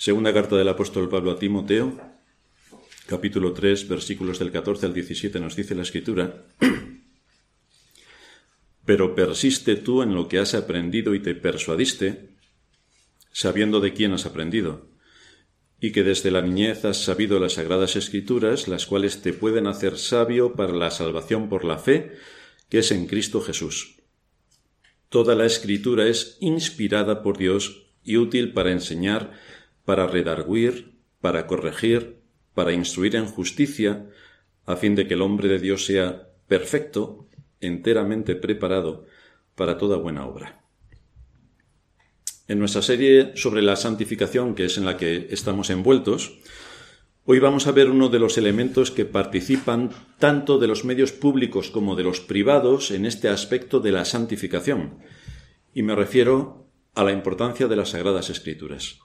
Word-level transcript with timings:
Segunda 0.00 0.32
carta 0.32 0.56
del 0.56 0.66
apóstol 0.66 1.10
Pablo 1.10 1.32
a 1.32 1.38
Timoteo, 1.38 1.92
capítulo 3.06 3.52
3, 3.52 3.86
versículos 3.86 4.38
del 4.38 4.50
14 4.50 4.86
al 4.86 4.94
17, 4.94 5.38
nos 5.40 5.56
dice 5.56 5.74
la 5.74 5.82
escritura, 5.82 6.46
Pero 8.86 9.14
persiste 9.14 9.76
tú 9.76 10.00
en 10.00 10.14
lo 10.14 10.26
que 10.26 10.38
has 10.38 10.54
aprendido 10.54 11.14
y 11.14 11.20
te 11.20 11.34
persuadiste, 11.34 12.30
sabiendo 13.30 13.80
de 13.80 13.92
quién 13.92 14.14
has 14.14 14.24
aprendido, 14.24 14.88
y 15.82 15.92
que 15.92 16.02
desde 16.02 16.30
la 16.30 16.40
niñez 16.40 16.86
has 16.86 17.04
sabido 17.04 17.38
las 17.38 17.52
sagradas 17.52 17.94
escrituras, 17.94 18.68
las 18.68 18.86
cuales 18.86 19.20
te 19.20 19.34
pueden 19.34 19.66
hacer 19.66 19.98
sabio 19.98 20.54
para 20.54 20.72
la 20.72 20.90
salvación 20.90 21.50
por 21.50 21.66
la 21.66 21.76
fe, 21.76 22.16
que 22.70 22.78
es 22.78 22.90
en 22.90 23.06
Cristo 23.06 23.42
Jesús. 23.42 23.96
Toda 25.10 25.34
la 25.34 25.44
escritura 25.44 26.06
es 26.06 26.38
inspirada 26.40 27.22
por 27.22 27.36
Dios 27.36 27.88
y 28.02 28.16
útil 28.16 28.54
para 28.54 28.72
enseñar, 28.72 29.38
para 29.84 30.06
redarguir, 30.06 30.98
para 31.20 31.46
corregir, 31.46 32.20
para 32.54 32.72
instruir 32.72 33.16
en 33.16 33.26
justicia, 33.26 34.06
a 34.66 34.76
fin 34.76 34.94
de 34.94 35.06
que 35.06 35.14
el 35.14 35.22
hombre 35.22 35.48
de 35.48 35.58
Dios 35.58 35.86
sea 35.86 36.28
perfecto, 36.46 37.28
enteramente 37.60 38.34
preparado 38.36 39.06
para 39.54 39.78
toda 39.78 39.96
buena 39.96 40.26
obra. 40.26 40.64
En 42.48 42.58
nuestra 42.58 42.82
serie 42.82 43.32
sobre 43.36 43.62
la 43.62 43.76
santificación, 43.76 44.54
que 44.54 44.64
es 44.64 44.76
en 44.78 44.84
la 44.84 44.96
que 44.96 45.28
estamos 45.30 45.70
envueltos, 45.70 46.40
hoy 47.24 47.38
vamos 47.38 47.66
a 47.66 47.72
ver 47.72 47.90
uno 47.90 48.08
de 48.08 48.18
los 48.18 48.38
elementos 48.38 48.90
que 48.90 49.04
participan 49.04 49.90
tanto 50.18 50.58
de 50.58 50.66
los 50.66 50.84
medios 50.84 51.12
públicos 51.12 51.70
como 51.70 51.94
de 51.94 52.02
los 52.02 52.20
privados 52.20 52.90
en 52.90 53.06
este 53.06 53.28
aspecto 53.28 53.78
de 53.78 53.92
la 53.92 54.04
santificación, 54.04 54.98
y 55.72 55.82
me 55.82 55.94
refiero 55.94 56.66
a 56.94 57.04
la 57.04 57.12
importancia 57.12 57.68
de 57.68 57.76
las 57.76 57.90
Sagradas 57.90 58.30
Escrituras 58.30 58.98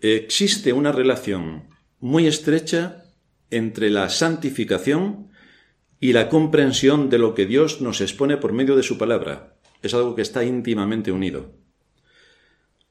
existe 0.00 0.72
una 0.72 0.92
relación 0.92 1.68
muy 1.98 2.26
estrecha 2.26 3.04
entre 3.50 3.90
la 3.90 4.08
santificación 4.08 5.28
y 6.00 6.12
la 6.14 6.28
comprensión 6.28 7.10
de 7.10 7.18
lo 7.18 7.34
que 7.34 7.46
Dios 7.46 7.80
nos 7.80 8.00
expone 8.00 8.38
por 8.38 8.52
medio 8.52 8.76
de 8.76 8.82
su 8.82 8.96
palabra. 8.96 9.56
Es 9.82 9.92
algo 9.94 10.14
que 10.14 10.22
está 10.22 10.44
íntimamente 10.44 11.12
unido. 11.12 11.52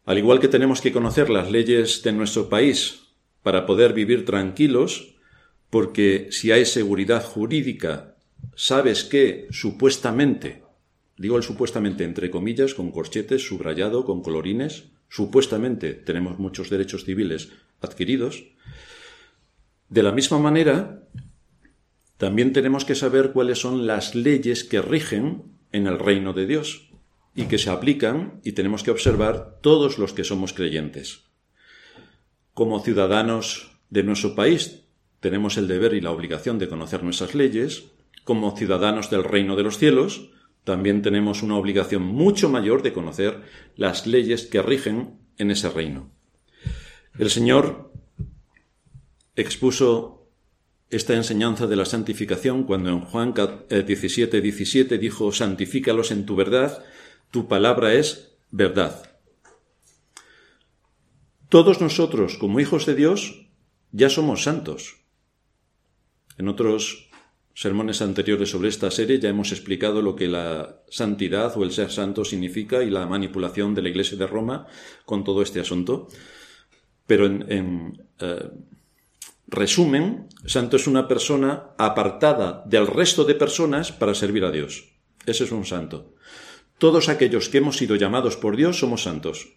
Al 0.05 0.17
igual 0.17 0.39
que 0.39 0.47
tenemos 0.47 0.81
que 0.81 0.91
conocer 0.91 1.29
las 1.29 1.51
leyes 1.51 2.03
de 2.03 2.11
nuestro 2.11 2.49
país 2.49 3.01
para 3.41 3.65
poder 3.65 3.93
vivir 3.93 4.25
tranquilos, 4.25 5.15
porque 5.69 6.27
si 6.31 6.51
hay 6.51 6.65
seguridad 6.65 7.23
jurídica, 7.23 8.15
sabes 8.55 9.03
que 9.03 9.47
supuestamente, 9.51 10.63
digo 11.17 11.37
el 11.37 11.43
supuestamente 11.43 12.03
entre 12.03 12.29
comillas, 12.29 12.73
con 12.73 12.91
corchetes, 12.91 13.45
subrayado, 13.47 14.05
con 14.05 14.21
colorines, 14.21 14.85
supuestamente 15.09 15.93
tenemos 15.93 16.39
muchos 16.39 16.69
derechos 16.69 17.03
civiles 17.03 17.49
adquiridos, 17.81 18.45
de 19.89 20.03
la 20.03 20.11
misma 20.11 20.37
manera, 20.37 21.03
también 22.17 22.53
tenemos 22.53 22.85
que 22.85 22.95
saber 22.95 23.31
cuáles 23.31 23.59
son 23.59 23.87
las 23.87 24.13
leyes 24.13 24.63
que 24.63 24.81
rigen 24.81 25.43
en 25.71 25.87
el 25.87 25.97
reino 25.97 26.33
de 26.33 26.45
Dios 26.45 26.89
y 27.35 27.45
que 27.45 27.57
se 27.57 27.69
aplican 27.69 28.39
y 28.43 28.51
tenemos 28.51 28.83
que 28.83 28.91
observar 28.91 29.59
todos 29.61 29.97
los 29.97 30.13
que 30.13 30.23
somos 30.23 30.53
creyentes. 30.53 31.23
Como 32.53 32.81
ciudadanos 32.81 33.71
de 33.89 34.03
nuestro 34.03 34.35
país, 34.35 34.83
tenemos 35.21 35.57
el 35.57 35.67
deber 35.67 35.93
y 35.93 36.01
la 36.01 36.11
obligación 36.11 36.59
de 36.59 36.67
conocer 36.67 37.03
nuestras 37.03 37.33
leyes. 37.33 37.85
Como 38.25 38.55
ciudadanos 38.55 39.09
del 39.09 39.23
reino 39.23 39.55
de 39.55 39.63
los 39.63 39.77
cielos, 39.77 40.29
también 40.63 41.01
tenemos 41.01 41.41
una 41.41 41.57
obligación 41.57 42.03
mucho 42.03 42.49
mayor 42.49 42.83
de 42.83 42.93
conocer 42.93 43.41
las 43.75 44.05
leyes 44.05 44.45
que 44.45 44.61
rigen 44.61 45.19
en 45.37 45.51
ese 45.51 45.69
reino. 45.69 46.11
El 47.17 47.29
Señor 47.29 47.91
expuso 49.35 50.27
esta 50.89 51.13
enseñanza 51.13 51.67
de 51.67 51.75
la 51.75 51.85
santificación 51.85 52.63
cuando 52.63 52.89
en 52.89 53.01
Juan 53.01 53.33
17, 53.33 54.37
eh, 54.37 54.41
17 54.41 54.97
dijo, 54.97 55.31
santifícalos 55.31 56.11
en 56.11 56.25
tu 56.25 56.35
verdad, 56.35 56.83
tu 57.31 57.47
palabra 57.47 57.93
es 57.93 58.37
verdad. 58.51 59.09
Todos 61.47 61.81
nosotros, 61.81 62.37
como 62.37 62.59
hijos 62.59 62.85
de 62.85 62.95
Dios, 62.95 63.47
ya 63.91 64.09
somos 64.09 64.43
santos. 64.43 64.97
En 66.37 66.47
otros 66.47 67.08
sermones 67.59 68.01
anteriores 68.01 68.51
sobre 68.51 68.69
esta 68.69 68.89
serie 68.89 69.19
ya 69.19 69.27
hemos 69.27 69.51
explicado 69.51 70.01
lo 70.01 70.15
que 70.15 70.29
la 70.29 70.79
santidad 70.87 71.57
o 71.57 71.65
el 71.65 71.73
ser 71.73 71.91
santo 71.91 72.23
significa 72.23 72.83
y 72.83 72.89
la 72.89 73.05
manipulación 73.05 73.75
de 73.75 73.81
la 73.81 73.89
Iglesia 73.89 74.17
de 74.17 74.27
Roma 74.27 74.65
con 75.03 75.25
todo 75.25 75.41
este 75.41 75.59
asunto. 75.59 76.07
Pero 77.05 77.25
en, 77.25 78.01
eh, 78.21 78.49
resumen, 79.47 80.29
santo 80.45 80.77
es 80.77 80.87
una 80.87 81.09
persona 81.09 81.71
apartada 81.77 82.63
del 82.65 82.87
resto 82.87 83.25
de 83.25 83.35
personas 83.35 83.91
para 83.91 84.15
servir 84.15 84.45
a 84.45 84.51
Dios. 84.51 84.93
Ese 85.25 85.43
es 85.43 85.51
un 85.51 85.65
santo. 85.65 86.15
Todos 86.77 87.09
aquellos 87.09 87.49
que 87.49 87.57
hemos 87.57 87.75
sido 87.75 87.97
llamados 87.97 88.37
por 88.37 88.55
Dios 88.55 88.79
somos 88.79 89.03
santos. 89.03 89.49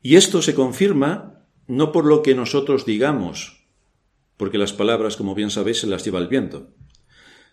Y 0.00 0.14
esto 0.14 0.42
se 0.42 0.54
confirma 0.54 1.44
no 1.66 1.90
por 1.90 2.04
lo 2.04 2.22
que 2.22 2.36
nosotros 2.36 2.86
digamos, 2.86 3.59
porque 4.40 4.56
las 4.56 4.72
palabras, 4.72 5.18
como 5.18 5.34
bien 5.34 5.50
sabéis, 5.50 5.80
se 5.80 5.86
las 5.86 6.02
lleva 6.02 6.18
el 6.18 6.26
viento, 6.26 6.70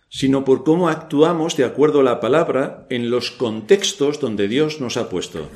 sino 0.08 0.46
por 0.46 0.64
cómo 0.64 0.88
actuamos 0.88 1.54
de 1.54 1.64
acuerdo 1.64 2.00
a 2.00 2.02
la 2.02 2.18
palabra 2.18 2.86
en 2.88 3.10
los 3.10 3.30
contextos 3.30 4.20
donde 4.20 4.48
Dios 4.48 4.80
nos 4.80 4.96
ha 4.96 5.10
puesto. 5.10 5.50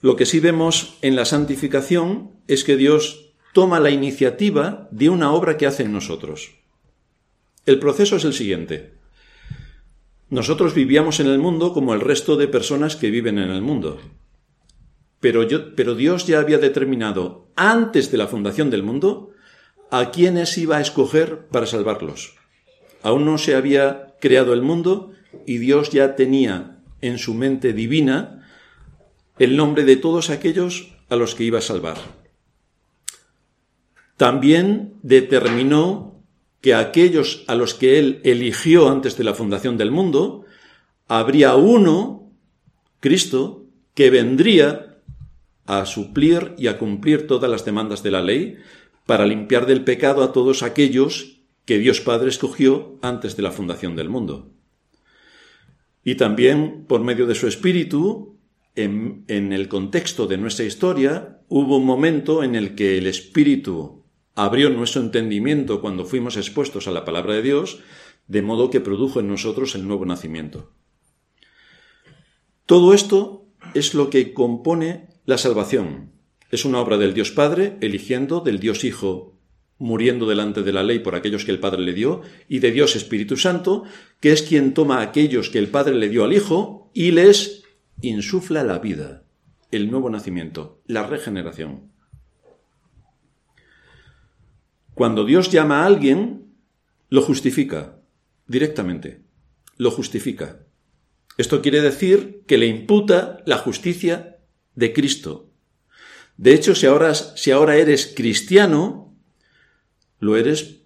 Lo 0.00 0.14
que 0.14 0.24
sí 0.24 0.38
vemos 0.38 0.98
en 1.02 1.16
la 1.16 1.24
santificación 1.24 2.30
es 2.46 2.62
que 2.62 2.76
Dios 2.76 3.32
toma 3.52 3.80
la 3.80 3.90
iniciativa 3.90 4.86
de 4.92 5.08
una 5.08 5.32
obra 5.32 5.56
que 5.56 5.66
hace 5.66 5.82
en 5.82 5.94
nosotros. 5.94 6.52
El 7.66 7.80
proceso 7.80 8.14
es 8.14 8.24
el 8.24 8.34
siguiente. 8.34 8.92
Nosotros 10.28 10.76
vivíamos 10.76 11.18
en 11.18 11.26
el 11.26 11.40
mundo 11.40 11.74
como 11.74 11.92
el 11.92 12.00
resto 12.00 12.36
de 12.36 12.46
personas 12.46 12.94
que 12.94 13.10
viven 13.10 13.40
en 13.40 13.50
el 13.50 13.62
mundo. 13.62 14.00
Pero, 15.18 15.44
pero 15.74 15.96
Dios 15.96 16.28
ya 16.28 16.38
había 16.38 16.58
determinado 16.58 17.48
antes 17.56 18.12
de 18.12 18.18
la 18.18 18.28
fundación 18.28 18.70
del 18.70 18.84
mundo 18.84 19.29
a 19.90 20.10
quiénes 20.10 20.56
iba 20.58 20.76
a 20.76 20.80
escoger 20.80 21.46
para 21.48 21.66
salvarlos. 21.66 22.34
Aún 23.02 23.24
no 23.24 23.38
se 23.38 23.54
había 23.54 24.14
creado 24.20 24.52
el 24.52 24.62
mundo 24.62 25.12
y 25.46 25.58
Dios 25.58 25.90
ya 25.90 26.16
tenía 26.16 26.78
en 27.00 27.18
su 27.18 27.34
mente 27.34 27.72
divina 27.72 28.46
el 29.38 29.56
nombre 29.56 29.84
de 29.84 29.96
todos 29.96 30.30
aquellos 30.30 30.92
a 31.08 31.16
los 31.16 31.34
que 31.34 31.44
iba 31.44 31.58
a 31.58 31.62
salvar. 31.62 31.96
También 34.16 34.94
determinó 35.02 36.22
que 36.60 36.74
aquellos 36.74 37.44
a 37.46 37.54
los 37.54 37.74
que 37.74 37.98
él 37.98 38.20
eligió 38.22 38.90
antes 38.90 39.16
de 39.16 39.24
la 39.24 39.32
fundación 39.32 39.78
del 39.78 39.90
mundo, 39.90 40.44
habría 41.08 41.54
uno, 41.54 42.30
Cristo, 43.00 43.64
que 43.94 44.10
vendría 44.10 44.98
a 45.64 45.86
suplir 45.86 46.54
y 46.58 46.66
a 46.66 46.78
cumplir 46.78 47.26
todas 47.26 47.50
las 47.50 47.64
demandas 47.64 48.02
de 48.02 48.10
la 48.10 48.22
ley, 48.22 48.58
para 49.10 49.26
limpiar 49.26 49.66
del 49.66 49.82
pecado 49.82 50.22
a 50.22 50.30
todos 50.30 50.62
aquellos 50.62 51.42
que 51.64 51.78
Dios 51.78 52.00
Padre 52.00 52.28
escogió 52.28 52.96
antes 53.02 53.34
de 53.34 53.42
la 53.42 53.50
fundación 53.50 53.96
del 53.96 54.08
mundo. 54.08 54.52
Y 56.04 56.14
también, 56.14 56.84
por 56.86 57.00
medio 57.00 57.26
de 57.26 57.34
su 57.34 57.48
Espíritu, 57.48 58.38
en, 58.76 59.24
el 59.26 59.66
contexto 59.66 60.28
de 60.28 60.38
nuestra 60.38 60.64
historia, 60.64 61.40
hubo 61.48 61.78
un 61.78 61.86
momento 61.86 62.44
en 62.44 62.54
el 62.54 62.76
que 62.76 62.98
el 62.98 63.08
Espíritu 63.08 64.04
abrió 64.36 64.70
nuestro 64.70 65.02
entendimiento 65.02 65.80
cuando 65.80 66.04
fuimos 66.04 66.36
expuestos 66.36 66.86
a 66.86 66.92
la 66.92 67.04
palabra 67.04 67.34
de 67.34 67.42
Dios, 67.42 67.80
de 68.28 68.42
modo 68.42 68.70
que 68.70 68.78
produjo 68.78 69.18
en 69.18 69.26
nosotros 69.26 69.74
el 69.74 69.88
nuevo 69.88 70.06
nacimiento. 70.06 70.70
Todo 72.64 72.94
esto 72.94 73.48
es 73.74 73.92
lo 73.92 74.08
que 74.08 74.32
compone 74.32 75.08
la 75.24 75.36
salvación, 75.36 76.12
es 76.50 76.64
una 76.64 76.80
obra 76.80 76.96
del 76.98 77.14
Dios 77.14 77.30
Padre 77.30 77.76
eligiendo, 77.80 78.40
del 78.40 78.58
Dios 78.58 78.84
Hijo 78.84 79.40
muriendo 79.80 80.28
delante 80.28 80.62
de 80.62 80.72
la 80.72 80.82
ley 80.82 80.98
por 80.98 81.14
aquellos 81.14 81.44
que 81.44 81.50
el 81.50 81.58
Padre 81.58 81.80
le 81.80 81.94
dio, 81.94 82.20
y 82.48 82.58
de 82.58 82.70
Dios 82.70 82.94
Espíritu 82.94 83.36
Santo, 83.38 83.84
que 84.20 84.30
es 84.30 84.42
quien 84.42 84.74
toma 84.74 84.98
a 84.98 85.02
aquellos 85.02 85.48
que 85.48 85.58
el 85.58 85.68
Padre 85.68 85.94
le 85.94 86.10
dio 86.10 86.22
al 86.22 86.34
Hijo 86.34 86.90
y 86.92 87.10
les 87.10 87.64
insufla 88.02 88.62
la 88.62 88.78
vida, 88.78 89.24
el 89.70 89.90
nuevo 89.90 90.10
nacimiento, 90.10 90.82
la 90.86 91.06
regeneración. 91.06 91.90
Cuando 94.94 95.24
Dios 95.24 95.50
llama 95.50 95.82
a 95.82 95.86
alguien, 95.86 96.52
lo 97.08 97.22
justifica 97.22 98.02
directamente, 98.46 99.22
lo 99.78 99.90
justifica. 99.90 100.60
Esto 101.38 101.62
quiere 101.62 101.80
decir 101.80 102.42
que 102.46 102.58
le 102.58 102.66
imputa 102.66 103.42
la 103.46 103.56
justicia 103.56 104.40
de 104.74 104.92
Cristo, 104.92 105.49
de 106.40 106.54
hecho, 106.54 106.74
si 106.74 106.86
ahora, 106.86 107.76
eres 107.76 108.14
cristiano, 108.16 109.14
lo 110.20 110.38
eres 110.38 110.80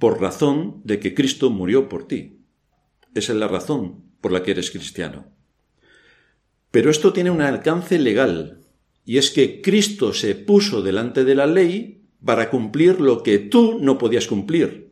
por 0.00 0.20
razón 0.20 0.80
de 0.82 0.98
que 0.98 1.14
Cristo 1.14 1.50
murió 1.50 1.88
por 1.88 2.08
ti. 2.08 2.40
Esa 3.14 3.32
es 3.32 3.38
la 3.38 3.46
razón 3.46 4.02
por 4.20 4.32
la 4.32 4.42
que 4.42 4.50
eres 4.50 4.72
cristiano. 4.72 5.26
Pero 6.72 6.90
esto 6.90 7.12
tiene 7.12 7.30
un 7.30 7.42
alcance 7.42 7.96
legal, 8.00 8.58
y 9.04 9.18
es 9.18 9.30
que 9.30 9.62
Cristo 9.62 10.12
se 10.12 10.34
puso 10.34 10.82
delante 10.82 11.22
de 11.22 11.36
la 11.36 11.46
ley 11.46 12.02
para 12.24 12.50
cumplir 12.50 13.00
lo 13.00 13.22
que 13.22 13.38
tú 13.38 13.78
no 13.80 13.98
podías 13.98 14.26
cumplir, 14.26 14.90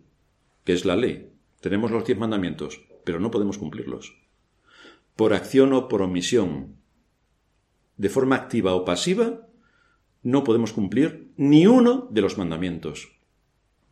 que 0.62 0.72
es 0.72 0.84
la 0.84 0.94
ley. 0.94 1.32
Tenemos 1.60 1.90
los 1.90 2.04
diez 2.04 2.16
mandamientos, 2.16 2.81
pero 3.02 3.19
no 3.19 3.32
podemos 3.32 3.58
cumplirlos. 3.58 4.14
Por 5.16 5.34
acción 5.34 5.72
o 5.72 5.88
por 5.88 6.00
omisión, 6.00 6.76
de 7.96 8.08
forma 8.08 8.36
activa 8.36 8.76
o 8.76 8.84
pasiva, 8.84 9.48
no 10.22 10.44
podemos 10.44 10.72
cumplir 10.72 11.32
ni 11.37 11.67
uno 11.67 12.08
de 12.11 12.20
los 12.20 12.37
mandamientos. 12.38 13.08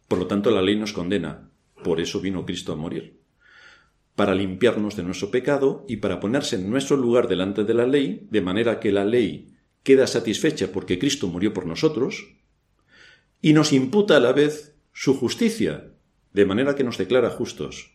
Por 0.09 0.19
lo 0.19 0.27
tanto, 0.27 0.51
la 0.51 0.63
ley 0.63 0.77
nos 0.77 0.93
condena. 0.93 1.51
Por 1.83 2.01
eso 2.01 2.21
vino 2.21 2.45
Cristo 2.45 2.73
a 2.73 2.77
morir. 2.77 3.21
Para 4.15 4.35
limpiarnos 4.35 4.97
de 4.97 5.05
nuestro 5.05 5.31
pecado 5.31 5.85
y 5.89 5.99
para 5.99 6.21
ponerse 6.21 6.57
en 6.57 6.69
nuestro 6.69 6.97
lugar 6.97 7.29
delante 7.29 7.65
de 7.65 7.75
la 7.75 7.87
ley, 7.87 8.27
de 8.31 8.41
manera 8.41 8.81
que 8.81 8.91
la 8.91 9.05
ley 9.05 9.55
queda 9.83 10.07
satisfecha 10.07 10.73
porque 10.73 10.99
Cristo 10.99 11.29
murió 11.29 11.53
por 11.53 11.67
nosotros, 11.67 12.35
y 13.41 13.53
nos 13.53 13.73
imputa 13.73 14.17
a 14.17 14.21
la 14.21 14.33
vez 14.33 14.75
su 14.93 15.17
justicia, 15.17 15.93
de 16.33 16.45
manera 16.45 16.75
que 16.75 16.85
nos 16.85 16.99
declara 16.99 17.31
justos. 17.31 17.93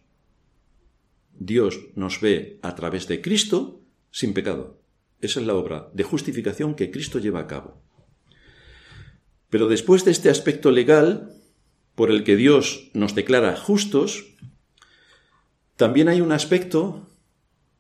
Dios 1.34 1.80
nos 1.96 2.22
ve 2.22 2.60
a 2.62 2.76
través 2.76 3.08
de 3.08 3.22
Cristo 3.22 3.82
sin 4.12 4.34
pecado. 4.34 4.80
Esa 5.20 5.40
es 5.40 5.46
la 5.46 5.56
obra 5.56 5.90
de 5.94 6.04
justificación 6.04 6.76
que 6.76 6.92
Cristo 6.92 7.20
lleva 7.20 7.42
a 7.42 7.48
cabo. 7.48 7.82
Pero 9.54 9.68
después 9.68 10.04
de 10.04 10.10
este 10.10 10.32
aspecto 10.32 10.72
legal, 10.72 11.32
por 11.94 12.10
el 12.10 12.24
que 12.24 12.36
Dios 12.36 12.90
nos 12.96 13.14
declara 13.14 13.56
justos, 13.56 14.34
también 15.76 16.10
hay 16.10 16.22
un 16.22 16.32
aspecto 16.32 17.08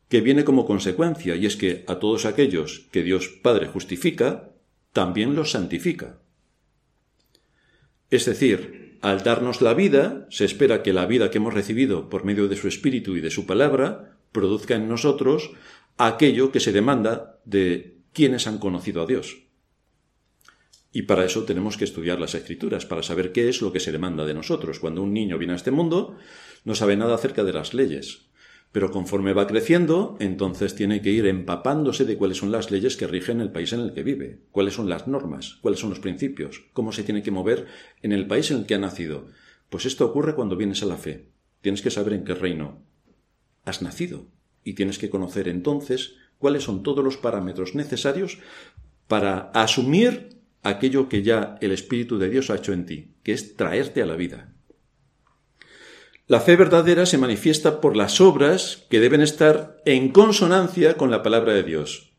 que 0.07 0.21
viene 0.21 0.43
como 0.43 0.67
consecuencia, 0.67 1.35
y 1.35 1.47
es 1.47 1.55
que 1.55 1.83
a 1.87 1.95
todos 1.95 2.25
aquellos 2.25 2.85
que 2.91 3.01
Dios 3.01 3.27
Padre 3.41 3.65
justifica, 3.65 4.51
también 4.91 5.33
los 5.33 5.49
santifica. 5.49 6.19
Es 8.11 8.25
decir, 8.25 8.99
al 9.01 9.23
darnos 9.23 9.63
la 9.63 9.73
vida, 9.73 10.27
se 10.29 10.45
espera 10.45 10.83
que 10.83 10.93
la 10.93 11.07
vida 11.07 11.31
que 11.31 11.39
hemos 11.39 11.55
recibido 11.55 12.07
por 12.07 12.23
medio 12.23 12.47
de 12.47 12.55
su 12.55 12.67
Espíritu 12.67 13.17
y 13.17 13.21
de 13.21 13.31
su 13.31 13.47
palabra 13.47 14.19
produzca 14.31 14.75
en 14.75 14.87
nosotros 14.87 15.49
aquello 15.97 16.51
que 16.51 16.59
se 16.59 16.71
demanda 16.71 17.39
de 17.45 17.97
quienes 18.13 18.45
han 18.45 18.59
conocido 18.59 19.01
a 19.01 19.07
Dios. 19.07 19.42
Y 20.95 21.01
para 21.01 21.25
eso 21.25 21.43
tenemos 21.43 21.75
que 21.75 21.85
estudiar 21.85 22.19
las 22.19 22.35
escrituras, 22.35 22.85
para 22.85 23.01
saber 23.01 23.31
qué 23.31 23.49
es 23.49 23.63
lo 23.63 23.73
que 23.73 23.79
se 23.79 23.91
demanda 23.91 24.25
de 24.25 24.35
nosotros. 24.35 24.79
Cuando 24.79 25.01
un 25.01 25.11
niño 25.11 25.39
viene 25.39 25.53
a 25.53 25.55
este 25.55 25.71
mundo, 25.71 26.15
no 26.65 26.75
sabe 26.75 26.95
nada 26.95 27.15
acerca 27.15 27.43
de 27.43 27.51
las 27.51 27.73
leyes. 27.73 28.27
Pero 28.71 28.91
conforme 28.91 29.33
va 29.33 29.47
creciendo, 29.47 30.15
entonces 30.19 30.75
tiene 30.75 31.01
que 31.01 31.09
ir 31.09 31.25
empapándose 31.25 32.05
de 32.05 32.15
cuáles 32.15 32.37
son 32.37 32.51
las 32.51 32.69
leyes 32.69 32.95
que 32.95 33.07
rigen 33.07 33.41
el 33.41 33.51
país 33.51 33.73
en 33.73 33.79
el 33.79 33.93
que 33.93 34.03
vive, 34.03 34.41
cuáles 34.51 34.75
son 34.75 34.87
las 34.87 35.07
normas, 35.07 35.57
cuáles 35.61 35.79
son 35.79 35.89
los 35.89 35.99
principios, 35.99 36.63
cómo 36.73 36.91
se 36.91 37.03
tiene 37.03 37.23
que 37.23 37.31
mover 37.31 37.65
en 38.03 38.11
el 38.11 38.27
país 38.27 38.51
en 38.51 38.57
el 38.57 38.65
que 38.67 38.75
ha 38.75 38.79
nacido. 38.79 39.25
Pues 39.69 39.85
esto 39.85 40.05
ocurre 40.05 40.35
cuando 40.35 40.55
vienes 40.55 40.83
a 40.83 40.85
la 40.85 40.97
fe. 40.97 41.25
Tienes 41.61 41.81
que 41.81 41.89
saber 41.89 42.13
en 42.13 42.23
qué 42.23 42.35
reino 42.35 42.83
has 43.65 43.81
nacido 43.81 44.27
y 44.63 44.73
tienes 44.73 44.99
que 44.99 45.09
conocer 45.09 45.47
entonces 45.47 46.17
cuáles 46.37 46.63
son 46.63 46.83
todos 46.83 47.03
los 47.03 47.17
parámetros 47.17 47.73
necesarios 47.73 48.37
para 49.07 49.51
asumir 49.53 50.32
aquello 50.63 51.09
que 51.09 51.21
ya 51.21 51.57
el 51.61 51.71
Espíritu 51.71 52.17
de 52.17 52.29
Dios 52.29 52.49
ha 52.49 52.55
hecho 52.55 52.73
en 52.73 52.85
ti, 52.85 53.15
que 53.23 53.33
es 53.33 53.55
traerte 53.55 54.01
a 54.01 54.05
la 54.05 54.15
vida. 54.15 54.53
La 56.25 56.39
fe 56.39 56.55
verdadera 56.55 57.05
se 57.05 57.17
manifiesta 57.17 57.81
por 57.81 57.97
las 57.97 58.21
obras 58.21 58.85
que 58.89 59.01
deben 59.01 59.21
estar 59.21 59.81
en 59.85 60.09
consonancia 60.09 60.95
con 60.95 61.11
la 61.11 61.21
palabra 61.21 61.53
de 61.53 61.63
Dios. 61.63 62.13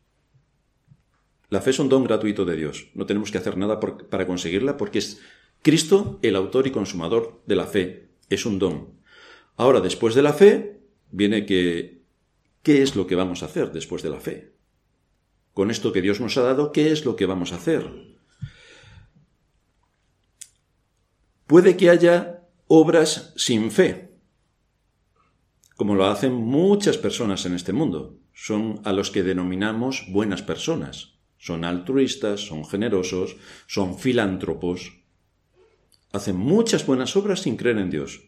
La 1.49 1.59
fe 1.59 1.71
es 1.71 1.79
un 1.79 1.89
don 1.89 2.03
gratuito 2.03 2.45
de 2.45 2.55
Dios. 2.55 2.87
No 2.93 3.05
tenemos 3.05 3.31
que 3.31 3.39
hacer 3.39 3.57
nada 3.57 3.79
para 3.79 4.27
conseguirla 4.27 4.77
porque 4.77 4.99
es 4.99 5.21
Cristo 5.63 6.19
el 6.21 6.35
autor 6.35 6.67
y 6.67 6.71
consumador 6.71 7.41
de 7.47 7.55
la 7.55 7.65
fe. 7.65 8.09
Es 8.29 8.45
un 8.45 8.59
don. 8.59 8.99
Ahora, 9.57 9.81
después 9.81 10.13
de 10.13 10.21
la 10.21 10.33
fe, 10.33 10.81
viene 11.11 11.45
que 11.45 12.03
¿qué 12.61 12.83
es 12.83 12.95
lo 12.95 13.07
que 13.07 13.15
vamos 13.15 13.41
a 13.41 13.47
hacer 13.47 13.71
después 13.71 14.03
de 14.03 14.09
la 14.09 14.19
fe? 14.19 14.53
Con 15.53 15.71
esto 15.71 15.91
que 15.93 16.01
Dios 16.01 16.19
nos 16.19 16.37
ha 16.37 16.41
dado, 16.41 16.71
¿qué 16.71 16.91
es 16.91 17.05
lo 17.05 17.15
que 17.15 17.25
vamos 17.25 17.53
a 17.53 17.55
hacer? 17.55 18.14
Puede 21.47 21.77
que 21.77 21.91
haya 21.91 22.41
obras 22.67 23.33
sin 23.35 23.69
fe, 23.69 24.09
como 25.75 25.93
lo 25.93 26.07
hacen 26.07 26.33
muchas 26.33 26.97
personas 26.97 27.45
en 27.45 27.53
este 27.53 27.71
mundo. 27.71 28.17
Son 28.33 28.81
a 28.83 28.91
los 28.93 29.11
que 29.11 29.21
denominamos 29.21 30.07
buenas 30.09 30.41
personas. 30.41 31.19
Son 31.37 31.63
altruistas, 31.63 32.41
son 32.41 32.65
generosos, 32.65 33.37
son 33.67 33.99
filántropos. 33.99 35.03
Hacen 36.11 36.35
muchas 36.35 36.83
buenas 36.85 37.15
obras 37.15 37.41
sin 37.41 37.57
creer 37.57 37.77
en 37.77 37.91
Dios. 37.91 38.23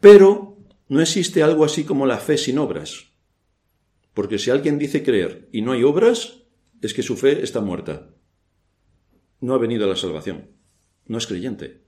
Pero 0.00 0.58
no 0.88 1.00
existe 1.00 1.44
algo 1.44 1.64
así 1.64 1.84
como 1.84 2.06
la 2.06 2.18
fe 2.18 2.38
sin 2.38 2.58
obras. 2.58 3.12
Porque 4.14 4.38
si 4.38 4.50
alguien 4.50 4.78
dice 4.78 5.04
creer 5.04 5.48
y 5.52 5.62
no 5.62 5.72
hay 5.72 5.84
obras, 5.84 6.42
es 6.80 6.92
que 6.92 7.04
su 7.04 7.16
fe 7.16 7.44
está 7.44 7.60
muerta. 7.60 8.10
No 9.40 9.54
ha 9.54 9.58
venido 9.58 9.84
a 9.84 9.88
la 9.88 9.96
salvación 9.96 10.61
no 11.12 11.18
es 11.18 11.26
creyente. 11.26 11.82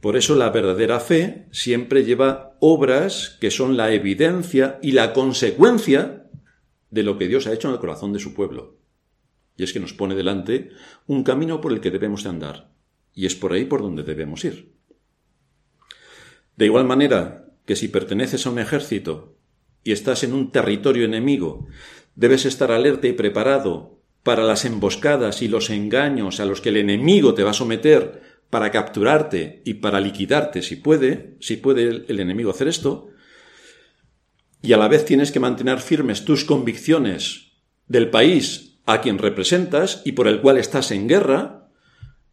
Por 0.00 0.16
eso 0.16 0.34
la 0.34 0.50
verdadera 0.50 1.00
fe 1.00 1.46
siempre 1.52 2.04
lleva 2.04 2.56
obras 2.60 3.38
que 3.40 3.50
son 3.50 3.76
la 3.76 3.92
evidencia 3.92 4.78
y 4.82 4.92
la 4.92 5.12
consecuencia 5.12 6.28
de 6.90 7.02
lo 7.02 7.16
que 7.16 7.28
Dios 7.28 7.46
ha 7.46 7.52
hecho 7.52 7.68
en 7.68 7.74
el 7.74 7.80
corazón 7.80 8.12
de 8.12 8.18
su 8.18 8.34
pueblo. 8.34 8.78
Y 9.56 9.62
es 9.62 9.72
que 9.72 9.80
nos 9.80 9.94
pone 9.94 10.14
delante 10.14 10.70
un 11.06 11.22
camino 11.22 11.60
por 11.60 11.72
el 11.72 11.80
que 11.80 11.90
debemos 11.90 12.26
andar. 12.26 12.72
Y 13.14 13.24
es 13.24 13.34
por 13.34 13.52
ahí 13.52 13.64
por 13.64 13.80
donde 13.80 14.02
debemos 14.02 14.44
ir. 14.44 14.74
De 16.56 16.66
igual 16.66 16.84
manera 16.84 17.46
que 17.64 17.76
si 17.76 17.88
perteneces 17.88 18.46
a 18.46 18.50
un 18.50 18.58
ejército 18.58 19.38
y 19.82 19.92
estás 19.92 20.24
en 20.24 20.34
un 20.34 20.50
territorio 20.50 21.04
enemigo, 21.04 21.68
debes 22.16 22.44
estar 22.44 22.70
alerta 22.70 23.06
y 23.06 23.12
preparado 23.12 23.95
para 24.26 24.42
las 24.42 24.64
emboscadas 24.64 25.40
y 25.40 25.46
los 25.46 25.70
engaños 25.70 26.40
a 26.40 26.46
los 26.46 26.60
que 26.60 26.70
el 26.70 26.78
enemigo 26.78 27.32
te 27.34 27.44
va 27.44 27.50
a 27.50 27.54
someter 27.54 28.40
para 28.50 28.72
capturarte 28.72 29.62
y 29.64 29.74
para 29.74 30.00
liquidarte 30.00 30.62
si 30.62 30.74
puede, 30.74 31.36
si 31.38 31.58
puede 31.58 32.04
el, 32.08 32.18
enemigo 32.18 32.50
hacer 32.50 32.66
esto, 32.66 33.10
y 34.60 34.72
a 34.72 34.78
la 34.78 34.88
vez 34.88 35.04
tienes 35.04 35.30
que 35.30 35.38
mantener 35.38 35.78
firmes 35.78 36.24
tus 36.24 36.44
convicciones 36.44 37.52
del 37.86 38.10
país 38.10 38.80
a 38.84 39.00
quien 39.00 39.18
representas 39.18 40.02
y 40.04 40.10
por 40.10 40.26
el 40.26 40.40
cual 40.40 40.58
estás 40.58 40.90
en 40.90 41.06
guerra, 41.06 41.70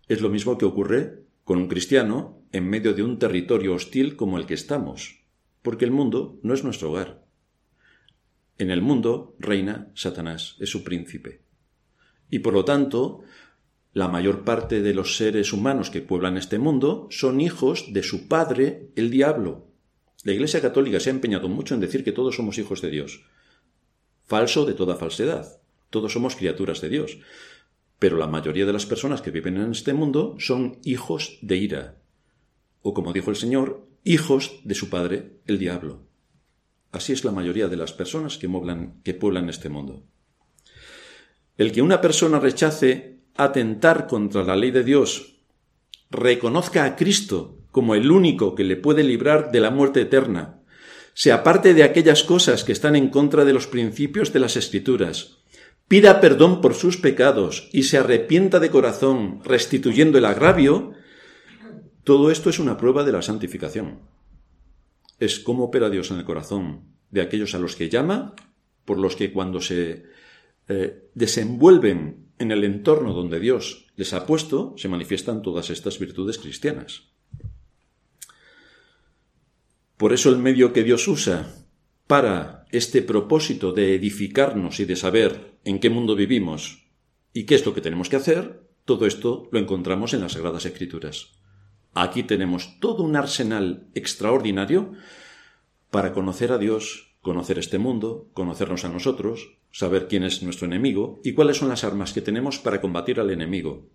es 0.08 0.20
lo 0.20 0.30
mismo 0.30 0.58
que 0.58 0.66
ocurre 0.66 1.28
con 1.44 1.60
un 1.60 1.68
cristiano 1.68 2.42
en 2.54 2.68
medio 2.68 2.96
de 2.96 3.04
un 3.04 3.20
territorio 3.20 3.76
hostil 3.76 4.16
como 4.16 4.40
el 4.40 4.48
que 4.48 4.56
estamos, 4.56 5.28
porque 5.62 5.86
el 5.86 5.92
mundo 5.92 6.40
no 6.42 6.56
es 6.56 6.64
nuestro 6.64 6.90
hogar. 6.90 7.24
En 8.58 8.72
el 8.72 8.82
mundo 8.82 9.36
reina 9.38 9.92
Satanás, 9.94 10.56
es 10.60 10.72
su 10.72 10.84
príncipe. 10.84 11.44
Y 12.34 12.40
por 12.40 12.54
lo 12.54 12.66
tanto, 12.66 13.22
la 13.94 14.08
mayor 14.08 14.44
parte 14.44 14.82
de 14.82 14.96
los 14.96 15.18
seres 15.18 15.54
humanos 15.54 15.92
que 15.92 16.02
pueblan 16.02 16.36
este 16.36 16.58
mundo 16.58 17.08
son 17.12 17.40
hijos 17.40 17.94
de 17.94 18.02
su 18.02 18.28
padre, 18.28 18.90
el 18.96 19.12
diablo. 19.12 19.68
La 20.24 20.32
Iglesia 20.32 20.60
Católica 20.60 21.00
se 21.00 21.12
ha 21.12 21.14
empeñado 21.14 21.48
mucho 21.48 21.76
en 21.76 21.80
decir 21.80 22.04
que 22.04 22.12
todos 22.12 22.36
somos 22.36 22.58
hijos 22.58 22.82
de 22.82 22.90
Dios. 22.90 23.24
Falso 24.24 24.66
de 24.66 24.74
toda 24.74 24.96
falsedad. 24.96 25.62
Todos 25.92 26.12
somos 26.12 26.36
criaturas 26.36 26.82
de 26.82 26.90
Dios. 26.90 27.20
Pero 28.00 28.18
la 28.18 28.26
mayoría 28.26 28.66
de 28.66 28.74
las 28.74 28.88
personas 28.88 29.22
que 29.22 29.30
viven 29.30 29.58
en 29.58 29.70
este 29.70 29.94
mundo 29.94 30.36
son 30.40 30.80
hijos 30.84 31.38
de 31.44 31.58
ira. 31.58 32.02
O 32.82 32.96
como 32.96 33.14
dijo 33.14 33.30
el 33.30 33.36
Señor, 33.36 33.86
hijos 34.04 34.60
de 34.64 34.74
su 34.74 34.90
padre, 34.90 35.38
el 35.46 35.60
diablo. 35.60 36.08
Así 36.92 37.14
es 37.14 37.26
la 37.26 37.32
mayoría 37.32 37.68
de 37.68 37.78
las 37.78 37.94
personas 37.94 38.40
que, 38.40 38.50
que 39.04 39.14
pueblan 39.14 39.50
este 39.50 39.70
mundo. 39.70 40.08
El 41.58 41.72
que 41.72 41.82
una 41.82 42.02
persona 42.02 42.40
rechace 42.40 43.20
atentar 43.36 44.08
contra 44.08 44.44
la 44.44 44.56
ley 44.56 44.72
de 44.72 44.84
Dios, 44.84 45.40
reconozca 46.10 46.86
a 46.86 46.96
Cristo 46.96 47.60
como 47.72 47.96
el 47.96 48.12
único 48.12 48.56
que 48.56 48.64
le 48.64 48.76
puede 48.76 49.04
librar 49.04 49.52
de 49.52 49.60
la 49.60 49.72
muerte 49.72 50.02
eterna, 50.02 50.62
se 51.16 51.32
aparte 51.32 51.74
de 51.74 51.84
aquellas 51.84 52.24
cosas 52.24 52.64
que 52.64 52.72
están 52.72 52.96
en 52.96 53.10
contra 53.10 53.46
de 53.46 53.54
los 53.54 53.68
principios 53.68 54.34
de 54.34 54.40
las 54.40 54.56
Escrituras, 54.56 55.38
pida 55.88 56.22
perdón 56.22 56.62
por 56.62 56.74
sus 56.74 56.98
pecados 56.98 57.70
y 57.72 57.84
se 57.84 57.98
arrepienta 57.98 58.60
de 58.60 58.72
corazón, 58.72 59.42
restituyendo 59.44 60.18
el 60.18 60.26
agravio, 60.26 60.94
todo 62.04 62.32
esto 62.32 62.50
es 62.50 62.60
una 62.60 62.78
prueba 62.78 63.04
de 63.04 63.12
la 63.12 63.22
santificación. 63.22 64.00
Es 65.20 65.40
cómo 65.40 65.66
opera 65.66 65.90
Dios 65.90 66.10
en 66.12 66.18
el 66.18 66.26
corazón 66.26 66.82
de 67.12 67.22
aquellos 67.22 67.54
a 67.54 67.60
los 67.60 67.76
que 67.76 67.90
llama, 67.90 68.34
por 68.86 68.98
los 68.98 69.16
que 69.16 69.32
cuando 69.32 69.62
se 69.62 70.04
eh, 70.68 71.10
desenvuelven 71.14 72.28
en 72.40 72.52
el 72.52 72.64
entorno 72.64 73.14
donde 73.14 73.40
Dios 73.40 73.88
les 73.96 74.14
ha 74.14 74.26
puesto, 74.26 74.74
se 74.78 74.90
manifiestan 74.90 75.42
todas 75.42 75.70
estas 75.70 76.00
virtudes 76.00 76.38
cristianas. 76.38 77.10
Por 79.98 80.14
eso 80.14 80.30
el 80.30 80.38
medio 80.38 80.74
que 80.74 80.84
Dios 80.84 81.08
usa 81.08 81.48
para 82.08 82.66
este 82.72 83.02
propósito 83.02 83.72
de 83.72 83.96
edificarnos 83.96 84.80
y 84.80 84.86
de 84.86 84.96
saber 84.96 85.58
en 85.64 85.80
qué 85.80 85.90
mundo 85.90 86.16
vivimos 86.16 86.90
y 87.34 87.46
qué 87.46 87.56
es 87.56 87.66
lo 87.66 87.74
que 87.74 87.82
tenemos 87.82 88.10
que 88.10 88.18
hacer, 88.18 88.64
todo 88.86 89.06
esto 89.06 89.48
lo 89.52 89.60
encontramos 89.60 90.14
en 90.14 90.22
las 90.22 90.34
Sagradas 90.34 90.66
Escrituras. 90.66 91.32
Aquí 91.94 92.24
tenemos 92.24 92.80
todo 92.80 93.04
un 93.04 93.16
arsenal 93.16 93.88
extraordinario 93.94 94.94
para 95.92 96.12
conocer 96.12 96.52
a 96.52 96.58
Dios, 96.58 97.13
conocer 97.24 97.58
este 97.58 97.80
mundo, 97.80 98.30
conocernos 98.34 98.84
a 98.84 98.90
nosotros, 98.90 99.58
saber 99.72 100.10
quién 100.10 100.24
es 100.24 100.44
nuestro 100.44 100.68
enemigo 100.68 101.22
y 101.24 101.34
cuáles 101.34 101.58
son 101.58 101.70
las 101.70 101.86
armas 101.86 102.12
que 102.12 102.22
tenemos 102.22 102.60
para 102.60 102.82
combatir 102.82 103.20
al 103.20 103.32
enemigo. 103.32 103.90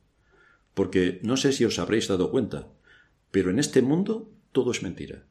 Porque 0.73 1.21
no 1.23 1.37
sé 1.37 1.53
si 1.53 1.67
os 1.67 1.79
habréis 1.79 2.09
dado 2.09 2.31
cuenta, 2.31 2.69
pero 3.31 3.51
en 3.51 3.59
este 3.59 3.83
mundo 3.83 4.33
todo 4.51 4.71
es 4.71 4.83
mentira. 4.83 5.27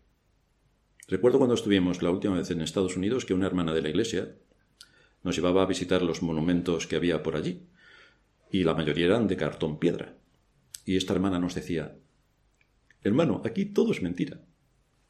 Recuerdo 1.08 1.40
cuando 1.40 1.56
estuvimos 1.56 2.04
la 2.04 2.12
última 2.12 2.36
vez 2.36 2.52
en 2.52 2.62
Estados 2.62 2.96
Unidos 2.96 3.26
que 3.26 3.34
una 3.34 3.48
hermana 3.48 3.74
de 3.74 3.82
la 3.82 3.90
iglesia 3.90 4.36
nos 5.24 5.36
llevaba 5.36 5.64
a 5.64 5.68
visitar 5.68 6.04
los 6.04 6.22
monumentos 6.22 6.86
que 6.86 6.98
había 6.98 7.24
por 7.24 7.36
allí, 7.36 7.64
y 8.52 8.64
la 8.64 8.76
mayoría 8.76 9.08
eran 9.08 9.28
de 9.28 9.38
cartón 9.38 9.80
piedra. 9.80 10.18
Y 10.86 10.98
esta 10.98 11.14
hermana 11.14 11.40
nos 11.40 11.56
decía, 11.56 11.98
hermano, 13.02 13.42
aquí 13.44 13.66
todo 13.66 13.92
es 13.92 14.04
mentira. 14.04 14.42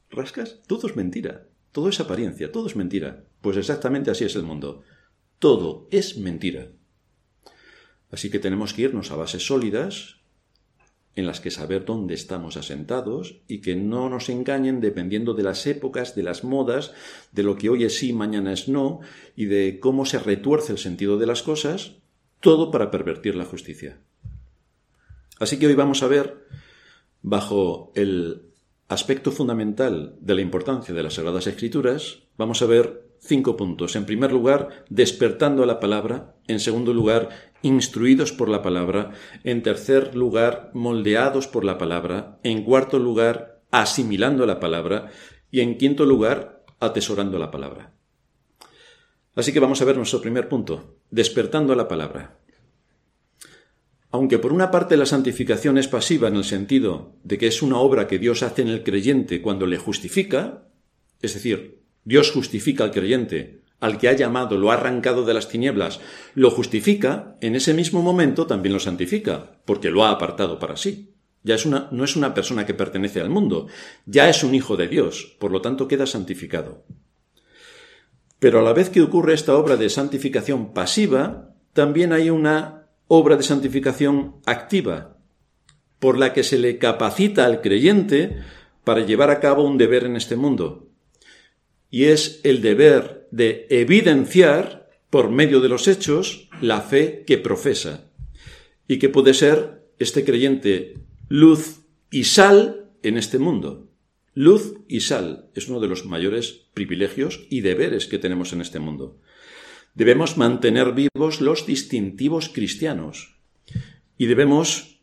¿Rascas? 0.09 0.61
Todo 0.67 0.87
es 0.87 0.95
mentira. 0.95 1.47
Todo 1.71 1.89
es 1.89 1.99
apariencia, 1.99 2.51
todo 2.51 2.67
es 2.67 2.75
mentira. 2.75 3.23
Pues 3.41 3.57
exactamente 3.57 4.11
así 4.11 4.23
es 4.23 4.35
el 4.35 4.43
mundo. 4.43 4.83
Todo 5.39 5.87
es 5.91 6.17
mentira. 6.17 6.69
Así 8.11 8.29
que 8.29 8.39
tenemos 8.39 8.73
que 8.73 8.83
irnos 8.83 9.11
a 9.11 9.15
bases 9.15 9.45
sólidas, 9.45 10.17
en 11.17 11.25
las 11.25 11.41
que 11.41 11.49
saber 11.49 11.83
dónde 11.83 12.13
estamos 12.13 12.57
asentados 12.57 13.41
y 13.47 13.59
que 13.61 13.75
no 13.75 14.07
nos 14.07 14.29
engañen 14.29 14.81
dependiendo 14.81 15.33
de 15.33 15.41
las 15.41 15.65
épocas, 15.65 16.15
de 16.15 16.21
las 16.21 16.43
modas, 16.43 16.93
de 17.31 17.41
lo 17.41 17.57
que 17.57 17.69
hoy 17.69 17.83
es 17.85 17.97
sí, 17.97 18.13
mañana 18.13 18.53
es 18.53 18.67
no, 18.69 18.99
y 19.35 19.45
de 19.45 19.79
cómo 19.79 20.05
se 20.05 20.19
retuerce 20.19 20.71
el 20.71 20.77
sentido 20.77 21.17
de 21.17 21.25
las 21.25 21.41
cosas, 21.41 21.95
todo 22.39 22.69
para 22.69 22.91
pervertir 22.91 23.35
la 23.35 23.45
justicia. 23.45 23.99
Así 25.39 25.57
que 25.57 25.65
hoy 25.65 25.73
vamos 25.73 26.03
a 26.03 26.07
ver, 26.07 26.45
bajo 27.23 27.91
el 27.95 28.51
aspecto 28.87 29.31
fundamental 29.31 30.15
de 30.21 30.35
la 30.35 30.41
importancia 30.41 30.93
de 30.93 31.03
las 31.03 31.15
Sagradas 31.15 31.47
Escrituras, 31.47 32.23
vamos 32.37 32.61
a 32.61 32.65
ver 32.65 33.07
cinco 33.19 33.57
puntos. 33.57 33.95
En 33.95 34.05
primer 34.05 34.31
lugar, 34.31 34.85
despertando 34.89 35.63
a 35.63 35.65
la 35.65 35.79
palabra. 35.79 36.35
En 36.47 36.59
segundo 36.59 36.93
lugar, 36.93 37.29
instruidos 37.61 38.31
por 38.31 38.49
la 38.49 38.61
palabra. 38.61 39.11
En 39.43 39.63
tercer 39.63 40.15
lugar, 40.15 40.71
moldeados 40.73 41.47
por 41.47 41.65
la 41.65 41.77
palabra. 41.77 42.39
En 42.43 42.63
cuarto 42.63 42.99
lugar, 42.99 43.61
asimilando 43.71 44.45
la 44.45 44.59
palabra. 44.59 45.09
Y 45.51 45.59
en 45.59 45.77
quinto 45.77 46.05
lugar, 46.05 46.63
atesorando 46.79 47.37
la 47.39 47.51
palabra. 47.51 47.93
Así 49.35 49.53
que 49.53 49.59
vamos 49.59 49.81
a 49.81 49.85
ver 49.85 49.97
nuestro 49.97 50.21
primer 50.21 50.49
punto, 50.49 50.97
despertando 51.11 51.73
a 51.73 51.75
la 51.75 51.87
palabra. 51.87 52.39
Aunque 54.09 54.39
por 54.39 54.53
una 54.53 54.71
parte 54.71 54.95
la 54.97 55.05
santificación 55.05 55.77
es 55.77 55.87
pasiva 55.87 56.29
en 56.29 56.37
el 56.37 56.43
sentido 56.43 57.15
de 57.23 57.37
que 57.37 57.47
es 57.47 57.61
una 57.61 57.77
obra 57.77 58.07
que 58.07 58.19
Dios 58.19 58.41
hace 58.41 58.61
en 58.61 58.69
el 58.69 58.83
creyente 58.83 59.41
cuando 59.41 59.67
le 59.67 59.77
justifica, 59.77 60.69
es 61.21 61.33
decir, 61.33 61.81
Dios 62.05 62.31
justifica 62.31 62.85
al 62.85 62.91
creyente, 62.91 63.63
al 63.79 63.97
que 63.97 64.07
ha 64.07 64.13
llamado, 64.13 64.57
lo 64.57 64.71
ha 64.71 64.75
arrancado 64.75 65.25
de 65.25 65.33
las 65.33 65.49
tinieblas, 65.49 65.99
lo 66.35 66.49
justifica, 66.49 67.35
en 67.41 67.55
ese 67.55 67.73
mismo 67.73 68.01
momento 68.01 68.47
también 68.47 68.73
lo 68.73 68.79
santifica, 68.79 69.59
porque 69.65 69.91
lo 69.91 70.05
ha 70.05 70.11
apartado 70.11 70.57
para 70.57 70.77
sí. 70.77 71.13
Ya 71.43 71.55
es 71.55 71.65
una, 71.65 71.87
no 71.91 72.03
es 72.03 72.15
una 72.15 72.33
persona 72.33 72.65
que 72.65 72.73
pertenece 72.73 73.21
al 73.21 73.29
mundo, 73.29 73.67
ya 74.05 74.29
es 74.29 74.43
un 74.43 74.55
hijo 74.55 74.77
de 74.77 74.87
Dios, 74.87 75.35
por 75.39 75.51
lo 75.51 75.61
tanto 75.61 75.87
queda 75.87 76.05
santificado. 76.05 76.85
Pero 78.39 78.59
a 78.59 78.63
la 78.63 78.73
vez 78.73 78.89
que 78.89 79.01
ocurre 79.01 79.33
esta 79.33 79.55
obra 79.55 79.77
de 79.77 79.89
santificación 79.89 80.73
pasiva, 80.73 81.55
también 81.73 82.13
hay 82.13 82.29
una 82.29 82.86
obra 83.07 83.35
de 83.35 83.43
santificación 83.43 84.35
activa, 84.45 85.17
por 85.99 86.17
la 86.17 86.33
que 86.33 86.43
se 86.43 86.57
le 86.57 86.77
capacita 86.77 87.45
al 87.45 87.61
creyente 87.61 88.37
para 88.83 89.05
llevar 89.05 89.29
a 89.29 89.39
cabo 89.39 89.63
un 89.63 89.77
deber 89.77 90.05
en 90.05 90.15
este 90.15 90.35
mundo, 90.35 90.89
y 91.89 92.05
es 92.05 92.41
el 92.43 92.61
deber 92.61 93.27
de 93.31 93.67
evidenciar 93.69 94.89
por 95.09 95.29
medio 95.29 95.61
de 95.61 95.69
los 95.69 95.87
hechos 95.87 96.49
la 96.61 96.81
fe 96.81 97.23
que 97.25 97.37
profesa 97.37 98.11
y 98.87 98.99
que 98.99 99.09
puede 99.09 99.33
ser 99.33 99.85
este 99.99 100.23
creyente 100.23 100.95
luz 101.29 101.81
y 102.11 102.25
sal 102.25 102.91
en 103.03 103.17
este 103.17 103.39
mundo. 103.39 103.89
Luz 104.33 104.75
y 104.87 104.99
sal 104.99 105.49
es 105.55 105.67
uno 105.67 105.79
de 105.79 105.87
los 105.87 106.05
mayores 106.05 106.67
privilegios 106.73 107.47
y 107.49 107.61
deberes 107.61 108.05
que 108.05 108.19
tenemos 108.19 108.53
en 108.53 108.61
este 108.61 108.79
mundo. 108.79 109.19
Debemos 109.97 110.37
mantener 110.37 110.93
vivos 110.93 111.41
los 111.41 111.65
distintivos 111.65 112.49
cristianos 112.49 113.39
y 114.15 114.27
debemos 114.27 115.01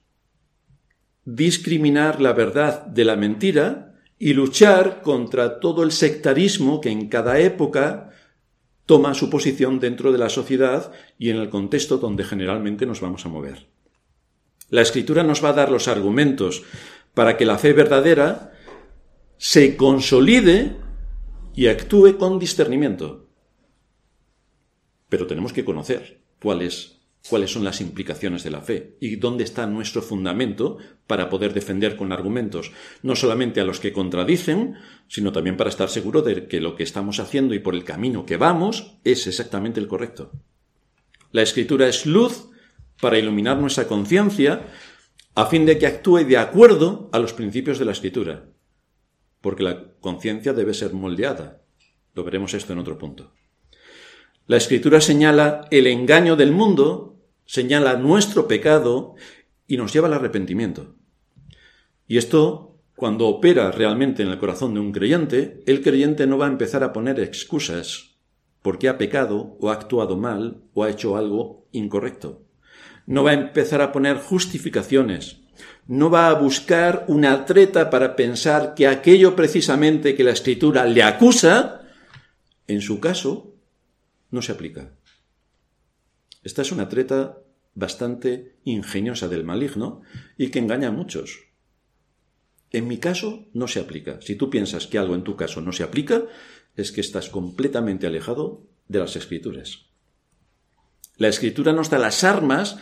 discriminar 1.25 2.21
la 2.21 2.33
verdad 2.33 2.87
de 2.87 3.05
la 3.05 3.17
mentira 3.17 3.97
y 4.21 4.35
luchar 4.35 5.03
contra 5.03 5.59
todo 5.59 5.83
el 5.83 5.91
sectarismo 5.91 6.81
que 6.81 6.91
en 6.91 7.09
cada 7.09 7.41
época 7.41 8.13
toma 8.87 9.15
su 9.15 9.31
posición 9.31 9.81
dentro 9.81 10.13
de 10.13 10.19
la 10.19 10.29
sociedad 10.29 10.93
y 11.19 11.31
en 11.31 11.39
el 11.39 11.51
contexto 11.51 11.99
donde 11.99 12.23
generalmente 12.23 12.87
nos 12.87 13.01
vamos 13.01 13.27
a 13.27 13.31
mover. 13.31 13.67
La 14.71 14.83
escritura 14.83 15.25
nos 15.25 15.45
va 15.45 15.49
a 15.49 15.55
dar 15.55 15.73
los 15.73 15.89
argumentos 15.89 16.63
para 17.15 17.37
que 17.37 17.47
la 17.47 17.59
fe 17.59 17.73
verdadera 17.73 18.53
se 19.39 19.77
consolide 19.77 20.77
y 21.53 21.67
actúe 21.67 22.17
con 22.17 22.39
discernimiento. 22.39 23.24
Pero 25.09 25.27
tenemos 25.27 25.53
que 25.53 25.65
conocer 25.65 26.23
cuál 26.41 26.63
es 26.63 26.95
cuáles 27.29 27.51
son 27.51 27.65
las 27.65 27.81
implicaciones 27.81 28.45
de 28.45 28.51
la 28.51 28.61
fe 28.61 28.97
y 29.01 29.17
dónde 29.17 29.45
está 29.45 29.67
nuestro 29.67 30.03
fundamento 30.03 30.77
para 31.07 31.31
poder 31.31 31.55
defender 31.55 31.97
con 31.97 32.13
argumentos, 32.13 32.73
no 33.03 33.17
solamente 33.17 33.61
a 33.61 33.65
los 33.65 33.81
que 33.81 33.93
contradicen, 33.93 34.75
sino 35.09 35.33
también 35.33 35.57
para 35.57 35.71
estar 35.71 35.89
seguro 35.89 36.23
de 36.23 36.47
que 36.47 36.61
lo 36.61 36.77
que 36.77 36.83
estamos 36.83 37.21
haciendo 37.21 37.55
y 37.55 37.61
por 37.61 37.75
el 37.75 37.85
camino 37.85 38.27
que 38.27 38.37
vamos 38.37 38.99
es 39.05 39.27
exactamente 39.27 39.81
el 39.81 39.89
correcto. 39.89 40.33
La 41.33 41.43
escritura 41.43 41.89
es 41.89 42.05
luz 42.07 42.51
para 43.01 43.19
iluminar 43.19 43.59
nuestra 43.59 43.87
conciencia 43.87 44.69
a 45.35 45.47
fin 45.47 45.67
de 45.67 45.79
que 45.79 45.87
actúe 45.87 46.25
de 46.25 46.37
acuerdo 46.37 47.09
a 47.13 47.19
los 47.19 47.33
principios 47.33 47.79
de 47.79 47.87
la 47.87 47.93
escritura, 47.93 48.51
porque 49.41 49.63
la 49.63 49.95
conciencia 49.99 50.53
debe 50.53 50.75
ser 50.75 50.93
moldeada. 50.93 51.63
Lo 52.15 52.23
veremos 52.23 52.55
esto 52.55 52.73
en 52.73 52.79
otro 52.79 52.99
punto. 52.99 53.33
La 54.47 54.59
escritura 54.59 55.01
señala 55.01 55.67
el 55.71 55.87
engaño 55.87 56.37
del 56.37 56.53
mundo 56.53 57.15
señala 57.47 57.97
nuestro 57.97 58.47
pecado 58.47 59.15
y 59.67 59.77
nos 59.77 59.93
lleva 59.93 60.09
al 60.09 60.15
arrepentimiento. 60.15 60.97
Y 62.07 62.19
esto, 62.19 62.79
cuando 62.95 63.27
opera 63.27 63.71
realmente 63.71 64.23
en 64.23 64.29
el 64.29 64.39
corazón 64.39 64.75
de 64.75 64.81
un 64.81 64.93
creyente, 64.93 65.63
el 65.67 65.83
creyente 65.83 66.27
no 66.27 66.37
va 66.37 66.47
a 66.47 66.51
empezar 66.51 66.85
a 66.85 66.93
poner 66.93 67.21
excusas 67.21 68.17
porque 68.61 68.89
ha 68.89 68.99
pecado 68.99 69.57
o 69.61 69.71
ha 69.71 69.75
actuado 69.75 70.17
mal 70.17 70.63
o 70.75 70.85
ha 70.85 70.91
hecho 70.91 71.17
algo 71.17 71.67
incorrecto. 71.73 72.43
No 73.07 73.25
va 73.25 73.31
a 73.31 73.35
empezar 73.35 73.81
a 73.81 73.93
poner 73.93 74.19
justificaciones. 74.19 75.39
No 75.87 76.11
va 76.11 76.29
a 76.29 76.35
buscar 76.35 77.05
una 77.09 77.45
treta 77.45 77.91
para 77.91 78.17
pensar 78.17 78.75
que 78.75 78.89
aquello 78.89 79.37
precisamente 79.37 80.15
que 80.15 80.25
la 80.25 80.33
escritura 80.33 80.87
le 80.87 81.03
acusa, 81.03 81.83
en 82.67 82.81
su 82.81 83.01
caso, 83.01 83.54
no 84.35 84.43
se 84.43 84.53
aplica. 84.53 84.93
Esta 86.43 86.61
es 86.61 86.73
una 86.73 86.89
treta 86.89 87.39
bastante 87.75 88.57
ingeniosa 88.65 89.29
del 89.29 89.45
maligno 89.45 90.03
y 90.37 90.51
que 90.51 90.59
engaña 90.59 90.89
a 90.89 90.93
muchos. 90.93 91.45
En 92.71 92.89
mi 92.89 92.99
caso 92.99 93.47
no 93.55 93.69
se 93.69 93.81
aplica. 93.81 94.21
Si 94.21 94.35
tú 94.35 94.51
piensas 94.51 94.87
que 94.87 94.99
algo 94.99 95.15
en 95.15 95.25
tu 95.25 95.37
caso 95.37 95.61
no 95.61 95.73
se 95.73 95.85
aplica, 95.85 96.25
es 96.77 96.93
que 96.93 97.01
estás 97.01 97.31
completamente 97.31 98.07
alejado 98.07 98.67
de 98.89 98.99
las 98.99 99.17
escrituras. 99.17 99.87
La 101.17 101.29
escritura 101.29 101.73
nos 101.73 101.89
da 101.89 101.99
las 101.99 102.25
armas 102.25 102.79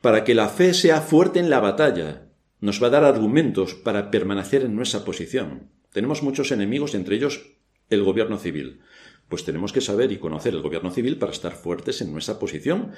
para 0.00 0.22
que 0.22 0.34
la 0.34 0.48
fe 0.48 0.72
sea 0.72 1.00
fuerte 1.00 1.40
en 1.40 1.50
la 1.50 1.58
batalla. 1.58 2.28
Nos 2.60 2.80
va 2.80 2.86
a 2.86 2.90
dar 2.90 3.04
argumentos 3.04 3.74
para 3.74 4.10
permanecer 4.12 4.62
en 4.62 4.76
nuestra 4.76 5.04
posición. 5.04 5.70
Tenemos 5.92 6.22
muchos 6.22 6.52
enemigos, 6.52 6.94
entre 6.94 7.16
ellos 7.16 7.56
el 7.90 8.04
gobierno 8.04 8.38
civil 8.38 8.80
pues 9.28 9.44
tenemos 9.44 9.72
que 9.72 9.80
saber 9.80 10.12
y 10.12 10.18
conocer 10.18 10.54
el 10.54 10.62
gobierno 10.62 10.90
civil 10.90 11.18
para 11.18 11.32
estar 11.32 11.52
fuertes 11.52 12.00
en 12.00 12.12
nuestra 12.12 12.38
posición 12.38 12.92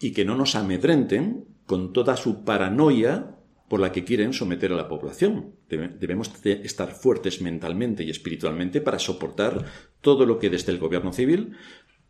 y 0.00 0.12
que 0.12 0.24
no 0.24 0.36
nos 0.36 0.54
amedrenten 0.54 1.44
con 1.66 1.92
toda 1.92 2.16
su 2.16 2.44
paranoia 2.44 3.36
por 3.68 3.80
la 3.80 3.90
que 3.90 4.04
quieren 4.04 4.34
someter 4.34 4.72
a 4.72 4.76
la 4.76 4.88
población. 4.88 5.54
Debemos 5.68 6.30
estar 6.44 6.92
fuertes 6.92 7.40
mentalmente 7.40 8.04
y 8.04 8.10
espiritualmente 8.10 8.82
para 8.82 8.98
soportar 8.98 9.64
todo 10.02 10.26
lo 10.26 10.38
que 10.38 10.50
desde 10.50 10.72
el 10.72 10.78
gobierno 10.78 11.12
civil 11.12 11.56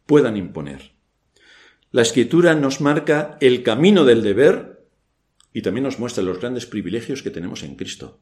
puedan 0.04 0.36
imponer. 0.36 0.92
La 1.92 2.02
escritura 2.02 2.54
nos 2.54 2.80
marca 2.80 3.36
el 3.40 3.62
camino 3.62 4.04
del 4.04 4.22
deber 4.22 4.88
y 5.52 5.62
también 5.62 5.84
nos 5.84 6.00
muestra 6.00 6.24
los 6.24 6.40
grandes 6.40 6.66
privilegios 6.66 7.22
que 7.22 7.30
tenemos 7.30 7.62
en 7.62 7.76
Cristo. 7.76 8.18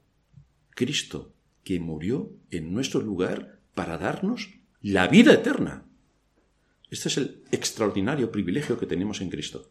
Cristo, 0.71 1.33
que 1.65 1.81
murió 1.81 2.33
en 2.51 2.75
nuestro 2.75 3.01
lugar 3.01 3.61
para 3.75 3.97
darnos 3.97 4.60
la 4.83 5.09
vida 5.09 5.33
eterna. 5.33 5.85
Este 6.91 7.09
es 7.09 7.19
el 7.19 7.45
extraordinario 7.53 8.33
privilegio 8.33 8.79
que 8.79 8.87
tenemos 8.87 9.21
en 9.21 9.31
Cristo. 9.31 9.71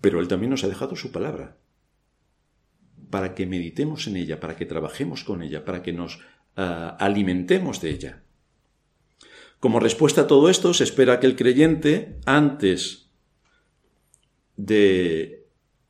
Pero 0.00 0.20
Él 0.20 0.28
también 0.28 0.50
nos 0.50 0.64
ha 0.64 0.68
dejado 0.68 0.96
su 0.96 1.12
palabra 1.12 1.58
para 3.10 3.34
que 3.34 3.46
meditemos 3.46 4.06
en 4.06 4.16
ella, 4.16 4.40
para 4.40 4.56
que 4.56 4.66
trabajemos 4.66 5.24
con 5.24 5.42
ella, 5.42 5.64
para 5.64 5.82
que 5.82 5.92
nos 5.92 6.20
ah, 6.56 6.96
alimentemos 7.00 7.80
de 7.80 7.90
ella. 7.90 8.22
Como 9.58 9.80
respuesta 9.80 10.22
a 10.22 10.26
todo 10.26 10.48
esto, 10.48 10.72
se 10.72 10.84
espera 10.84 11.20
que 11.20 11.26
el 11.26 11.36
creyente, 11.36 12.18
antes 12.24 13.10
de, 14.56 15.48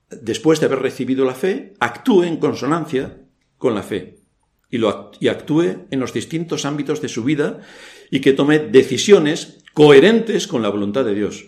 después 0.09 0.59
de 0.59 0.67
haber 0.67 0.81
recibido 0.81 1.25
la 1.25 1.35
fe, 1.35 1.75
actúe 1.79 2.25
en 2.25 2.39
consonancia 2.39 3.21
con 3.59 3.75
la 3.75 3.83
fe 3.83 4.20
y, 4.71 5.29
actúe 5.29 5.87
en 5.91 6.01
los 6.01 6.13
distintos 6.13 6.65
ámbitos 6.65 7.01
de 7.03 7.09
su 7.09 7.25
vida 7.25 7.61
y 8.11 8.21
que 8.21 8.33
tome 8.33 8.59
decisiones 8.59 9.63
coherentes 9.75 10.47
con 10.47 10.63
la 10.63 10.69
voluntad 10.69 11.05
de 11.05 11.15
Dios. 11.15 11.47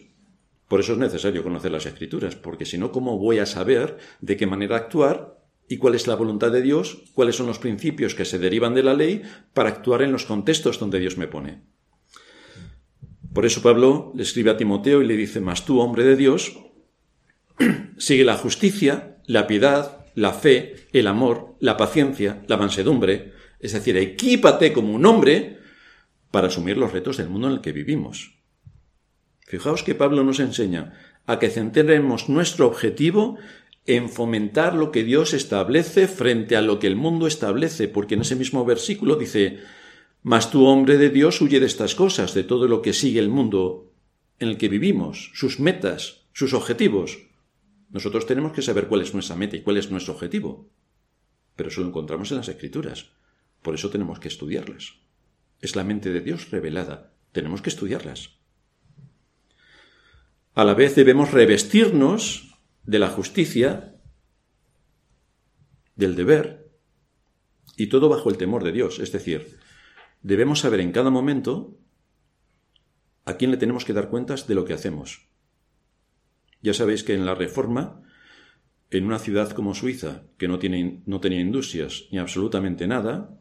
Por 0.68 0.80
eso 0.80 0.92
es 0.92 0.98
necesario 0.98 1.42
conocer 1.42 1.70
las 1.70 1.86
escrituras, 1.86 2.34
porque 2.34 2.64
si 2.64 2.78
no, 2.78 2.92
¿cómo 2.92 3.18
voy 3.18 3.38
a 3.38 3.46
saber 3.46 3.98
de 4.20 4.36
qué 4.36 4.46
manera 4.46 4.76
actuar 4.76 5.38
y 5.68 5.76
cuál 5.76 5.94
es 5.94 6.06
la 6.06 6.16
voluntad 6.16 6.50
de 6.50 6.62
Dios, 6.62 7.02
cuáles 7.14 7.36
son 7.36 7.46
los 7.46 7.58
principios 7.58 8.14
que 8.14 8.24
se 8.24 8.38
derivan 8.38 8.74
de 8.74 8.82
la 8.82 8.94
ley 8.94 9.22
para 9.54 9.68
actuar 9.68 10.02
en 10.02 10.12
los 10.12 10.24
contextos 10.24 10.78
donde 10.78 10.98
Dios 10.98 11.16
me 11.16 11.28
pone. 11.28 11.62
Por 13.32 13.46
eso 13.46 13.62
Pablo 13.62 14.12
le 14.14 14.22
escribe 14.22 14.50
a 14.50 14.56
Timoteo 14.56 15.00
y 15.00 15.06
le 15.06 15.16
dice, 15.16 15.40
mas 15.40 15.64
tú, 15.64 15.80
hombre 15.80 16.04
de 16.04 16.16
Dios, 16.16 16.58
sigue 17.96 18.24
la 18.24 18.36
justicia, 18.36 19.18
la 19.26 19.46
piedad, 19.46 20.01
la 20.14 20.32
fe, 20.32 20.88
el 20.92 21.06
amor, 21.06 21.56
la 21.60 21.76
paciencia, 21.76 22.42
la 22.48 22.56
mansedumbre, 22.56 23.32
es 23.60 23.72
decir, 23.72 23.96
equípate 23.96 24.72
como 24.72 24.94
un 24.94 25.06
hombre 25.06 25.58
para 26.30 26.48
asumir 26.48 26.76
los 26.76 26.92
retos 26.92 27.16
del 27.16 27.28
mundo 27.28 27.48
en 27.48 27.54
el 27.54 27.60
que 27.60 27.72
vivimos. 27.72 28.38
Fijaos 29.46 29.82
que 29.82 29.94
Pablo 29.94 30.24
nos 30.24 30.40
enseña 30.40 30.94
a 31.26 31.38
que 31.38 31.50
centremos 31.50 32.28
nuestro 32.28 32.66
objetivo 32.66 33.38
en 33.86 34.08
fomentar 34.08 34.74
lo 34.74 34.90
que 34.90 35.04
Dios 35.04 35.34
establece 35.34 36.08
frente 36.08 36.56
a 36.56 36.62
lo 36.62 36.78
que 36.78 36.86
el 36.86 36.96
mundo 36.96 37.26
establece, 37.26 37.88
porque 37.88 38.14
en 38.14 38.22
ese 38.22 38.36
mismo 38.36 38.64
versículo 38.64 39.16
dice, 39.16 39.60
Mas 40.22 40.50
tú, 40.50 40.66
hombre 40.66 40.98
de 40.98 41.10
Dios, 41.10 41.40
huye 41.40 41.58
de 41.58 41.66
estas 41.66 41.94
cosas, 41.94 42.32
de 42.34 42.44
todo 42.44 42.68
lo 42.68 42.80
que 42.80 42.92
sigue 42.92 43.18
el 43.18 43.28
mundo 43.28 43.92
en 44.38 44.48
el 44.48 44.56
que 44.56 44.68
vivimos, 44.68 45.30
sus 45.34 45.58
metas, 45.58 46.26
sus 46.32 46.54
objetivos. 46.54 47.18
Nosotros 47.92 48.26
tenemos 48.26 48.52
que 48.52 48.62
saber 48.62 48.88
cuál 48.88 49.02
es 49.02 49.12
nuestra 49.12 49.36
meta 49.36 49.56
y 49.56 49.62
cuál 49.62 49.76
es 49.76 49.90
nuestro 49.90 50.14
objetivo. 50.14 50.70
Pero 51.54 51.68
eso 51.68 51.82
lo 51.82 51.88
encontramos 51.88 52.30
en 52.30 52.38
las 52.38 52.48
Escrituras. 52.48 53.10
Por 53.60 53.74
eso 53.74 53.90
tenemos 53.90 54.18
que 54.18 54.28
estudiarlas. 54.28 54.94
Es 55.60 55.76
la 55.76 55.84
mente 55.84 56.10
de 56.10 56.20
Dios 56.20 56.50
revelada. 56.50 57.12
Tenemos 57.32 57.60
que 57.60 57.68
estudiarlas. 57.68 58.38
A 60.54 60.64
la 60.64 60.74
vez 60.74 60.94
debemos 60.94 61.32
revestirnos 61.32 62.58
de 62.84 62.98
la 62.98 63.08
justicia, 63.08 64.00
del 65.94 66.16
deber, 66.16 66.72
y 67.76 67.88
todo 67.88 68.08
bajo 68.08 68.30
el 68.30 68.38
temor 68.38 68.64
de 68.64 68.72
Dios. 68.72 68.98
Es 68.98 69.12
decir, 69.12 69.58
debemos 70.22 70.60
saber 70.60 70.80
en 70.80 70.92
cada 70.92 71.10
momento 71.10 71.78
a 73.24 73.36
quién 73.36 73.50
le 73.50 73.56
tenemos 73.58 73.84
que 73.84 73.92
dar 73.92 74.08
cuentas 74.08 74.46
de 74.46 74.54
lo 74.54 74.64
que 74.64 74.72
hacemos. 74.72 75.31
Ya 76.62 76.72
sabéis 76.72 77.02
que 77.02 77.14
en 77.14 77.26
la 77.26 77.34
Reforma, 77.34 78.02
en 78.90 79.04
una 79.04 79.18
ciudad 79.18 79.50
como 79.50 79.74
Suiza, 79.74 80.22
que 80.38 80.48
no, 80.48 80.58
tiene, 80.58 81.02
no 81.06 81.20
tenía 81.20 81.40
industrias 81.40 82.04
ni 82.12 82.18
absolutamente 82.18 82.86
nada, 82.86 83.36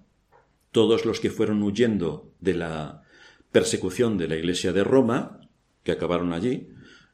todos 0.72 1.06
los 1.06 1.20
que 1.20 1.30
fueron 1.30 1.62
huyendo 1.62 2.34
de 2.40 2.56
la 2.56 3.04
persecución 3.52 4.18
de 4.18 4.28
la 4.28 4.38
Iglesia 4.38 4.74
de 4.74 4.84
Roma, 4.84 5.42
que 5.84 5.92
acabaron 5.92 6.34
allí, 6.34 6.70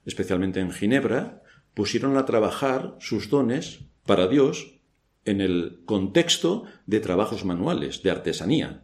especialmente 0.06 0.60
en 0.60 0.72
Ginebra, 0.72 1.44
pusieron 1.74 2.18
a 2.18 2.26
trabajar 2.26 2.96
sus 3.00 3.30
dones 3.30 3.82
para 4.06 4.28
Dios 4.28 4.80
en 5.26 5.42
el 5.42 5.82
contexto 5.86 6.64
de 6.86 7.00
trabajos 7.00 7.44
manuales, 7.44 8.02
de 8.02 8.12
artesanía. 8.12 8.84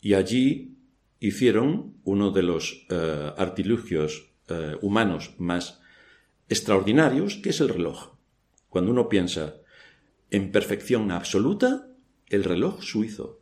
Y 0.00 0.14
allí 0.14 0.76
hicieron 1.20 1.94
uno 2.02 2.32
de 2.32 2.42
los 2.42 2.84
eh, 2.90 3.32
artilugios 3.36 4.32
eh, 4.48 4.76
humanos 4.82 5.34
más 5.38 5.81
extraordinarios, 6.48 7.36
que 7.36 7.50
es 7.50 7.60
el 7.60 7.68
reloj. 7.68 8.14
Cuando 8.68 8.90
uno 8.90 9.08
piensa 9.08 9.56
en 10.30 10.50
perfección 10.50 11.10
absoluta, 11.10 11.88
el 12.28 12.44
reloj 12.44 12.82
suizo. 12.82 13.40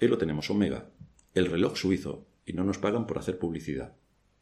Ahí 0.00 0.08
lo 0.08 0.18
tenemos, 0.18 0.50
Omega, 0.50 0.90
el 1.34 1.46
reloj 1.46 1.76
suizo, 1.76 2.26
y 2.44 2.52
no 2.52 2.64
nos 2.64 2.78
pagan 2.78 3.06
por 3.06 3.18
hacer 3.18 3.38
publicidad. 3.38 3.94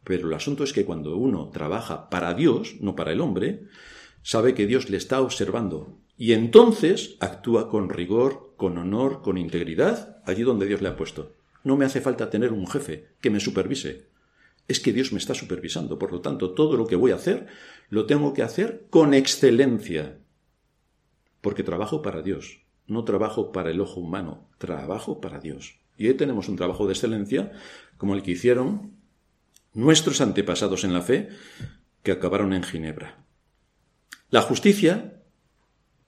Pero 0.05 0.29
el 0.29 0.35
asunto 0.35 0.65
es 0.65 0.73
que 0.73 0.85
cuando 0.85 1.17
uno 1.17 1.51
trabaja 1.51 2.11
para 2.11 2.35
Dios, 2.35 2.77
no 2.81 2.95
para 2.95 3.13
el 3.13 3.21
hombre, 3.21 3.65
sabe 4.23 4.55
que 4.55 4.67
Dios 4.67 4.91
le 4.91 4.97
está 4.97 5.21
observando 5.21 5.99
y 6.17 6.33
entonces 6.33 7.17
actúa 7.21 7.69
con 7.69 7.91
rigor, 7.91 8.55
con 8.57 8.79
honor, 8.79 9.21
con 9.23 9.37
integridad, 9.37 10.23
allí 10.25 10.43
donde 10.43 10.67
Dios 10.67 10.81
le 10.81 10.89
ha 10.89 10.97
puesto. 10.97 11.33
No 11.63 11.77
me 11.77 11.85
hace 11.85 12.01
falta 12.01 12.31
tener 12.31 12.53
un 12.53 12.67
jefe 12.67 13.09
que 13.21 13.31
me 13.31 13.41
supervise. 13.41 14.07
Es 14.69 14.81
que 14.81 14.93
Dios 14.93 15.13
me 15.13 15.19
está 15.19 15.35
supervisando. 15.35 15.99
Por 15.99 16.13
lo 16.13 16.21
tanto, 16.21 16.53
todo 16.53 16.77
lo 16.77 16.87
que 16.87 16.97
voy 16.97 17.13
a 17.13 17.17
hacer 17.17 17.47
lo 17.89 18.07
tengo 18.07 18.35
que 18.35 18.43
hacer 18.43 18.87
con 18.91 19.15
excelencia. 19.15 20.19
Porque 21.41 21.63
trabajo 21.63 22.03
para 22.03 22.23
Dios. 22.23 22.63
No 22.87 23.05
trabajo 23.05 23.53
para 23.53 23.71
el 23.71 23.81
ojo 23.81 24.01
humano. 24.01 24.49
Trabajo 24.59 25.21
para 25.21 25.39
Dios. 25.39 25.79
Y 25.97 26.09
ahí 26.09 26.15
tenemos 26.15 26.49
un 26.49 26.57
trabajo 26.57 26.87
de 26.87 26.93
excelencia 26.93 27.53
como 27.97 28.15
el 28.15 28.23
que 28.23 28.33
hicieron 28.33 28.93
nuestros 29.73 30.21
antepasados 30.21 30.85
en 30.85 30.93
la 30.93 31.03
fe 31.03 31.29
que 32.03 32.13
acabaron 32.13 32.53
en 32.53 32.63
Ginebra. 32.63 33.25
La 34.31 34.43
justicia 34.43 35.23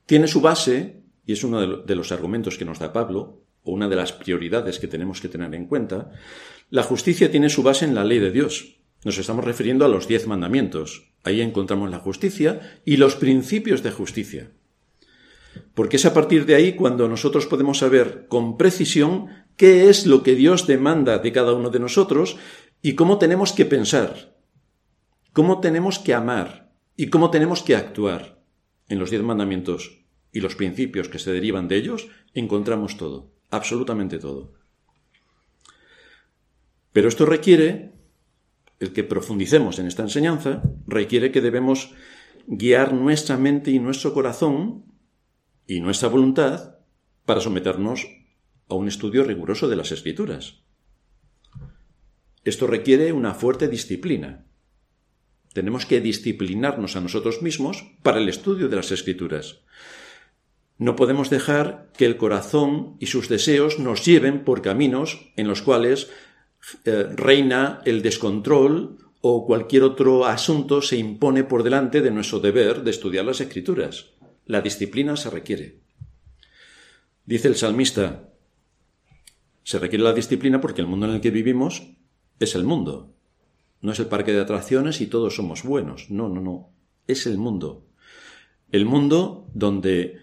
tiene 0.06 0.26
su 0.26 0.40
base, 0.40 1.02
y 1.26 1.32
es 1.32 1.44
uno 1.44 1.82
de 1.82 1.94
los 1.94 2.12
argumentos 2.12 2.56
que 2.56 2.64
nos 2.64 2.78
da 2.78 2.92
Pablo, 2.92 3.42
o 3.62 3.72
una 3.72 3.88
de 3.88 3.96
las 3.96 4.12
prioridades 4.12 4.78
que 4.78 4.88
tenemos 4.88 5.20
que 5.20 5.28
tener 5.28 5.54
en 5.54 5.66
cuenta, 5.66 6.10
la 6.70 6.82
justicia 6.82 7.30
tiene 7.30 7.48
su 7.48 7.62
base 7.62 7.86
en 7.86 7.94
la 7.94 8.04
ley 8.04 8.18
de 8.18 8.30
Dios. 8.30 8.76
Nos 9.04 9.16
estamos 9.16 9.44
refiriendo 9.44 9.84
a 9.84 9.88
los 9.88 10.06
diez 10.06 10.26
mandamientos. 10.26 11.12
Ahí 11.24 11.40
encontramos 11.40 11.90
la 11.90 11.98
justicia 11.98 12.80
y 12.84 12.98
los 12.98 13.16
principios 13.16 13.82
de 13.82 13.90
justicia. 13.90 14.50
Porque 15.74 15.96
es 15.96 16.04
a 16.04 16.12
partir 16.12 16.44
de 16.44 16.54
ahí 16.54 16.74
cuando 16.74 17.08
nosotros 17.08 17.46
podemos 17.46 17.78
saber 17.78 18.26
con 18.28 18.58
precisión 18.58 19.28
qué 19.56 19.88
es 19.88 20.06
lo 20.06 20.22
que 20.22 20.34
Dios 20.34 20.66
demanda 20.66 21.18
de 21.18 21.32
cada 21.32 21.54
uno 21.54 21.70
de 21.70 21.80
nosotros 21.80 22.36
y 22.82 22.94
cómo 22.94 23.18
tenemos 23.18 23.52
que 23.52 23.64
pensar, 23.64 24.36
cómo 25.32 25.60
tenemos 25.60 25.98
que 25.98 26.14
amar 26.14 26.74
y 26.96 27.08
cómo 27.08 27.30
tenemos 27.30 27.62
que 27.62 27.76
actuar. 27.76 28.42
En 28.88 28.98
los 28.98 29.10
diez 29.10 29.22
mandamientos 29.22 30.04
y 30.32 30.40
los 30.40 30.54
principios 30.54 31.08
que 31.08 31.18
se 31.18 31.32
derivan 31.32 31.68
de 31.68 31.76
ellos 31.76 32.08
encontramos 32.34 32.96
todo, 32.96 33.32
absolutamente 33.50 34.18
todo. 34.18 34.54
Pero 36.98 37.06
esto 37.06 37.26
requiere, 37.26 37.92
el 38.80 38.92
que 38.92 39.04
profundicemos 39.04 39.78
en 39.78 39.86
esta 39.86 40.02
enseñanza, 40.02 40.64
requiere 40.88 41.30
que 41.30 41.40
debemos 41.40 41.92
guiar 42.48 42.92
nuestra 42.92 43.36
mente 43.36 43.70
y 43.70 43.78
nuestro 43.78 44.12
corazón 44.12 44.84
y 45.64 45.78
nuestra 45.78 46.08
voluntad 46.08 46.80
para 47.24 47.40
someternos 47.40 48.04
a 48.68 48.74
un 48.74 48.88
estudio 48.88 49.22
riguroso 49.22 49.68
de 49.68 49.76
las 49.76 49.92
escrituras. 49.92 50.64
Esto 52.42 52.66
requiere 52.66 53.12
una 53.12 53.32
fuerte 53.32 53.68
disciplina. 53.68 54.46
Tenemos 55.52 55.86
que 55.86 56.00
disciplinarnos 56.00 56.96
a 56.96 57.00
nosotros 57.00 57.42
mismos 57.42 57.92
para 58.02 58.18
el 58.18 58.28
estudio 58.28 58.68
de 58.68 58.74
las 58.74 58.90
escrituras. 58.90 59.60
No 60.78 60.96
podemos 60.96 61.30
dejar 61.30 61.92
que 61.96 62.06
el 62.06 62.16
corazón 62.16 62.96
y 62.98 63.06
sus 63.06 63.28
deseos 63.28 63.78
nos 63.78 64.04
lleven 64.04 64.42
por 64.42 64.62
caminos 64.62 65.30
en 65.36 65.46
los 65.46 65.62
cuales 65.62 66.10
eh, 66.84 67.04
reina 67.14 67.80
el 67.84 68.02
descontrol 68.02 68.98
o 69.20 69.46
cualquier 69.46 69.82
otro 69.82 70.26
asunto 70.26 70.80
se 70.82 70.96
impone 70.96 71.44
por 71.44 71.62
delante 71.62 72.00
de 72.00 72.10
nuestro 72.10 72.40
deber 72.40 72.82
de 72.82 72.90
estudiar 72.90 73.24
las 73.24 73.40
escrituras. 73.40 74.10
La 74.46 74.60
disciplina 74.60 75.16
se 75.16 75.30
requiere. 75.30 75.80
Dice 77.26 77.48
el 77.48 77.56
salmista, 77.56 78.30
se 79.62 79.78
requiere 79.78 80.04
la 80.04 80.14
disciplina 80.14 80.60
porque 80.60 80.80
el 80.80 80.86
mundo 80.86 81.06
en 81.06 81.12
el 81.12 81.20
que 81.20 81.30
vivimos 81.30 81.82
es 82.40 82.54
el 82.54 82.64
mundo. 82.64 83.12
No 83.80 83.92
es 83.92 83.98
el 83.98 84.06
parque 84.06 84.32
de 84.32 84.40
atracciones 84.40 85.00
y 85.00 85.06
todos 85.06 85.36
somos 85.36 85.62
buenos. 85.62 86.10
No, 86.10 86.28
no, 86.28 86.40
no. 86.40 86.70
Es 87.06 87.26
el 87.26 87.38
mundo. 87.38 87.86
El 88.72 88.86
mundo 88.86 89.48
donde 89.54 90.18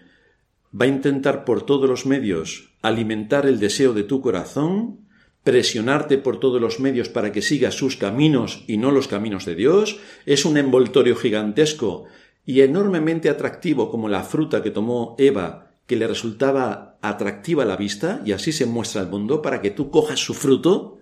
va 0.78 0.84
a 0.84 0.88
intentar 0.88 1.44
por 1.44 1.64
todos 1.64 1.88
los 1.88 2.06
medios 2.06 2.74
alimentar 2.82 3.46
el 3.46 3.58
deseo 3.58 3.92
de 3.92 4.04
tu 4.04 4.20
corazón, 4.20 5.05
presionarte 5.46 6.18
por 6.18 6.40
todos 6.40 6.60
los 6.60 6.80
medios 6.80 7.08
para 7.08 7.30
que 7.30 7.40
sigas 7.40 7.76
sus 7.76 7.96
caminos 7.96 8.64
y 8.66 8.78
no 8.78 8.90
los 8.90 9.06
caminos 9.06 9.44
de 9.44 9.54
Dios, 9.54 10.00
es 10.24 10.44
un 10.44 10.56
envoltorio 10.56 11.14
gigantesco 11.14 12.06
y 12.44 12.62
enormemente 12.62 13.28
atractivo 13.30 13.88
como 13.88 14.08
la 14.08 14.24
fruta 14.24 14.60
que 14.60 14.72
tomó 14.72 15.14
Eva, 15.20 15.70
que 15.86 15.94
le 15.94 16.08
resultaba 16.08 16.98
atractiva 17.00 17.62
a 17.62 17.66
la 17.66 17.76
vista, 17.76 18.22
y 18.24 18.32
así 18.32 18.50
se 18.50 18.66
muestra 18.66 19.02
al 19.02 19.08
mundo 19.08 19.40
para 19.40 19.60
que 19.62 19.70
tú 19.70 19.88
cojas 19.88 20.18
su 20.18 20.34
fruto, 20.34 20.98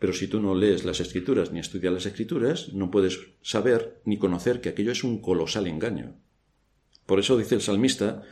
Pero 0.00 0.12
si 0.12 0.26
tú 0.26 0.40
no 0.40 0.56
lees 0.56 0.84
las 0.84 0.98
escrituras 0.98 1.52
ni 1.52 1.60
estudias 1.60 1.92
las 1.92 2.06
escrituras, 2.06 2.72
no 2.72 2.90
puedes 2.90 3.20
saber 3.42 4.00
ni 4.04 4.16
conocer 4.16 4.60
que 4.60 4.70
aquello 4.70 4.90
es 4.90 5.04
un 5.04 5.20
colosal 5.20 5.68
engaño. 5.68 6.16
Por 7.06 7.20
eso 7.20 7.36
dice 7.36 7.54
el 7.54 7.60
salmista, 7.60 8.22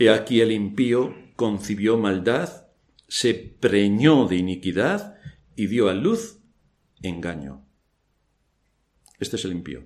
He 0.00 0.10
aquí 0.10 0.40
el 0.40 0.50
impío 0.50 1.14
concibió 1.36 1.96
maldad, 1.96 2.69
se 3.10 3.34
preñó 3.34 4.28
de 4.28 4.36
iniquidad 4.36 5.16
y 5.56 5.66
dio 5.66 5.88
a 5.88 5.94
luz 5.94 6.38
engaño. 7.02 7.66
Este 9.18 9.34
es 9.34 9.44
el 9.44 9.50
impío. 9.50 9.84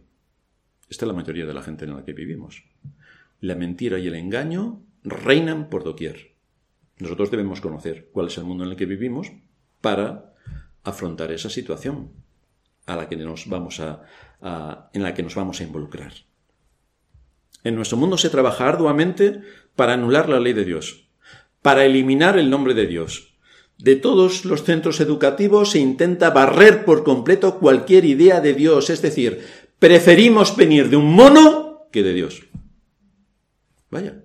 Esta 0.91 1.07
es 1.07 1.09
la 1.09 1.15
mayoría 1.15 1.47
de 1.47 1.55
la 1.55 1.63
gente 1.63 1.87
en 1.87 1.97
la 1.97 2.05
que 2.05 2.13
vivimos. 2.13 2.65
La 3.41 3.55
mentira 3.55 3.99
y 3.99 4.09
el 4.09 4.15
engaño 4.15 4.83
reinan 5.03 5.71
por 5.71 5.85
doquier. 5.85 6.35
Nosotros 6.99 7.31
debemos 7.31 7.63
conocer 7.63 8.11
cuál 8.13 8.27
es 8.27 8.37
el 8.37 8.45
mundo 8.45 8.65
en 8.65 8.71
el 8.71 8.77
que 8.77 8.85
vivimos 8.85 9.33
para 9.81 10.35
afrontar 10.83 11.33
esa 11.33 11.49
situación 11.49 12.13
a 12.85 12.95
la 12.95 13.09
que 13.09 13.17
nos 13.17 13.49
vamos 13.49 13.81
a, 13.81 14.03
en 14.93 15.03
la 15.03 15.15
que 15.15 15.23
nos 15.23 15.35
vamos 15.35 15.61
a 15.61 15.65
involucrar. 15.65 16.13
En 17.65 17.75
nuestro 17.75 17.97
mundo 17.97 18.19
se 18.19 18.29
trabaja 18.29 18.69
arduamente 18.69 19.41
para 19.75 19.95
anular 19.95 20.29
la 20.29 20.41
ley 20.41 20.53
de 20.53 20.67
Dios, 20.67 21.04
para 21.65 21.87
eliminar 21.87 22.39
el 22.39 22.51
nombre 22.51 22.75
de 22.75 22.87
Dios. 22.87 23.39
De 23.79 23.97
todos 23.97 24.45
los 24.45 24.65
centros 24.65 25.01
educativos 25.01 25.71
se 25.71 25.79
intenta 25.79 26.29
barrer 26.29 26.85
por 26.85 27.05
completo 27.05 27.59
cualquier 27.59 28.05
idea 28.05 28.43
de 28.43 28.53
Dios, 28.53 28.91
es 28.91 29.01
decir, 29.01 29.43
preferimos 29.79 30.55
venir 30.59 30.91
de 30.91 30.97
un 30.97 31.15
mono 31.15 31.89
que 31.91 32.03
de 32.03 32.13
Dios. 32.13 32.45
Vaya. 33.91 34.25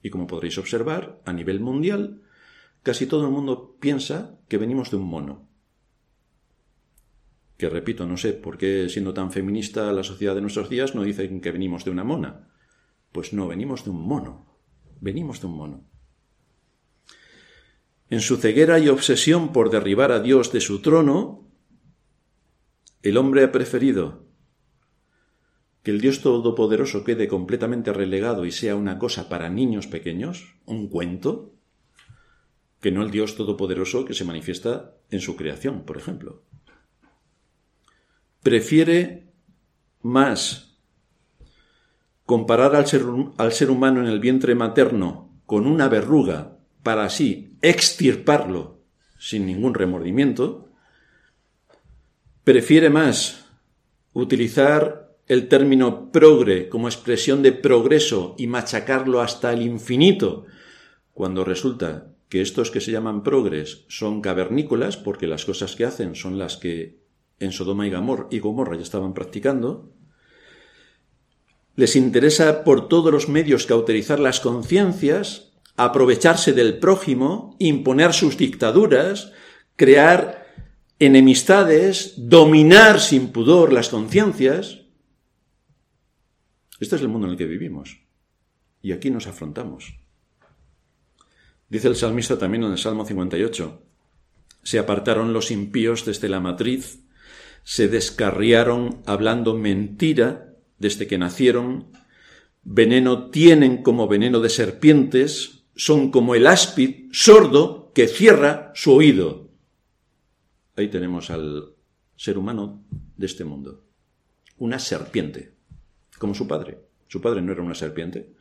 Y 0.00 0.08
como 0.08 0.26
podréis 0.26 0.56
observar, 0.56 1.20
a 1.26 1.34
nivel 1.34 1.60
mundial, 1.60 2.22
casi 2.82 3.04
todo 3.04 3.26
el 3.26 3.30
mundo 3.30 3.76
piensa 3.78 4.38
que 4.48 4.56
venimos 4.56 4.90
de 4.90 4.96
un 4.96 5.04
mono. 5.04 5.50
Que 7.58 7.68
repito, 7.68 8.06
no 8.06 8.16
sé 8.16 8.32
por 8.32 8.56
qué 8.56 8.88
siendo 8.88 9.12
tan 9.12 9.30
feminista 9.30 9.92
la 9.92 10.02
sociedad 10.02 10.34
de 10.34 10.40
nuestros 10.40 10.70
días 10.70 10.94
no 10.94 11.02
dicen 11.02 11.42
que 11.42 11.52
venimos 11.52 11.84
de 11.84 11.90
una 11.90 12.04
mona. 12.04 12.48
Pues 13.12 13.34
no, 13.34 13.46
venimos 13.46 13.84
de 13.84 13.90
un 13.90 14.00
mono. 14.00 14.55
Venimos 15.00 15.40
de 15.40 15.46
un 15.46 15.56
mono. 15.56 15.84
En 18.08 18.20
su 18.20 18.36
ceguera 18.36 18.78
y 18.78 18.88
obsesión 18.88 19.52
por 19.52 19.70
derribar 19.70 20.12
a 20.12 20.20
Dios 20.20 20.52
de 20.52 20.60
su 20.60 20.80
trono, 20.80 21.48
el 23.02 23.16
hombre 23.16 23.44
ha 23.44 23.52
preferido 23.52 24.26
que 25.82 25.92
el 25.92 26.00
Dios 26.00 26.20
Todopoderoso 26.20 27.04
quede 27.04 27.28
completamente 27.28 27.92
relegado 27.92 28.44
y 28.44 28.50
sea 28.50 28.74
una 28.74 28.98
cosa 28.98 29.28
para 29.28 29.48
niños 29.48 29.86
pequeños, 29.86 30.56
un 30.64 30.88
cuento, 30.88 31.54
que 32.80 32.90
no 32.90 33.02
el 33.02 33.12
Dios 33.12 33.36
Todopoderoso 33.36 34.04
que 34.04 34.14
se 34.14 34.24
manifiesta 34.24 34.96
en 35.10 35.20
su 35.20 35.36
creación, 35.36 35.84
por 35.84 35.96
ejemplo. 35.96 36.42
Prefiere 38.42 39.32
más 40.02 40.65
comparar 42.26 42.74
al 42.74 42.86
ser, 42.86 43.70
humano 43.70 44.00
en 44.00 44.08
el 44.08 44.18
vientre 44.18 44.56
materno 44.56 45.30
con 45.46 45.66
una 45.66 45.88
verruga 45.88 46.58
para 46.82 47.04
así 47.04 47.56
extirparlo 47.62 48.82
sin 49.18 49.46
ningún 49.46 49.74
remordimiento, 49.74 50.68
prefiere 52.44 52.90
más 52.90 53.46
utilizar 54.12 55.16
el 55.28 55.48
término 55.48 56.10
progre 56.10 56.68
como 56.68 56.88
expresión 56.88 57.42
de 57.42 57.52
progreso 57.52 58.34
y 58.38 58.46
machacarlo 58.46 59.20
hasta 59.20 59.52
el 59.52 59.62
infinito, 59.62 60.46
cuando 61.12 61.44
resulta 61.44 62.12
que 62.28 62.42
estos 62.42 62.70
que 62.70 62.80
se 62.80 62.92
llaman 62.92 63.22
progres 63.22 63.84
son 63.88 64.20
cavernícolas, 64.20 64.96
porque 64.96 65.26
las 65.26 65.44
cosas 65.44 65.76
que 65.76 65.84
hacen 65.84 66.14
son 66.14 66.38
las 66.38 66.56
que 66.56 67.00
en 67.38 67.52
Sodoma 67.52 67.86
y 67.86 68.38
Gomorra 68.38 68.76
ya 68.76 68.82
estaban 68.82 69.14
practicando, 69.14 69.92
les 71.76 71.94
interesa 71.94 72.64
por 72.64 72.88
todos 72.88 73.12
los 73.12 73.28
medios 73.28 73.66
cauterizar 73.66 74.18
las 74.18 74.40
conciencias, 74.40 75.52
aprovecharse 75.76 76.54
del 76.54 76.78
prójimo, 76.78 77.54
imponer 77.58 78.14
sus 78.14 78.38
dictaduras, 78.38 79.32
crear 79.76 80.46
enemistades, 80.98 82.14
dominar 82.16 82.98
sin 83.00 83.28
pudor 83.28 83.72
las 83.74 83.90
conciencias. 83.90 84.80
Este 86.80 86.96
es 86.96 87.02
el 87.02 87.08
mundo 87.08 87.26
en 87.26 87.32
el 87.32 87.38
que 87.38 87.44
vivimos. 87.44 88.00
Y 88.80 88.92
aquí 88.92 89.10
nos 89.10 89.26
afrontamos. 89.26 89.98
Dice 91.68 91.88
el 91.88 91.96
salmista 91.96 92.38
también 92.38 92.64
en 92.64 92.72
el 92.72 92.78
Salmo 92.78 93.04
58, 93.04 93.82
se 94.62 94.78
apartaron 94.78 95.32
los 95.32 95.50
impíos 95.50 96.04
desde 96.04 96.28
la 96.28 96.40
matriz, 96.40 97.00
se 97.64 97.88
descarriaron 97.88 99.02
hablando 99.04 99.54
mentira 99.54 100.55
desde 100.78 101.06
que 101.06 101.18
nacieron, 101.18 101.90
veneno 102.62 103.30
tienen 103.30 103.82
como 103.82 104.08
veneno 104.08 104.40
de 104.40 104.50
serpientes, 104.50 105.64
son 105.74 106.10
como 106.10 106.34
el 106.34 106.46
áspid 106.46 107.06
sordo 107.12 107.92
que 107.94 108.08
cierra 108.08 108.72
su 108.74 108.92
oído. 108.92 109.50
Ahí 110.76 110.88
tenemos 110.88 111.30
al 111.30 111.74
ser 112.16 112.38
humano 112.38 112.84
de 113.16 113.26
este 113.26 113.44
mundo, 113.44 113.84
una 114.58 114.78
serpiente, 114.78 115.54
como 116.18 116.34
su 116.34 116.46
padre. 116.46 116.80
Su 117.08 117.20
padre 117.20 117.40
no 117.40 117.52
era 117.52 117.62
una 117.62 117.74
serpiente, 117.74 118.34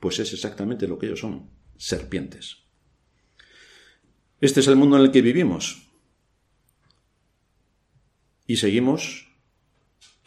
pues 0.00 0.18
es 0.18 0.32
exactamente 0.32 0.88
lo 0.88 0.98
que 0.98 1.06
ellos 1.06 1.20
son, 1.20 1.50
serpientes. 1.76 2.64
Este 4.40 4.60
es 4.60 4.68
el 4.68 4.76
mundo 4.76 4.96
en 4.96 5.02
el 5.02 5.10
que 5.10 5.22
vivimos. 5.22 5.88
Y 8.46 8.56
seguimos 8.56 9.27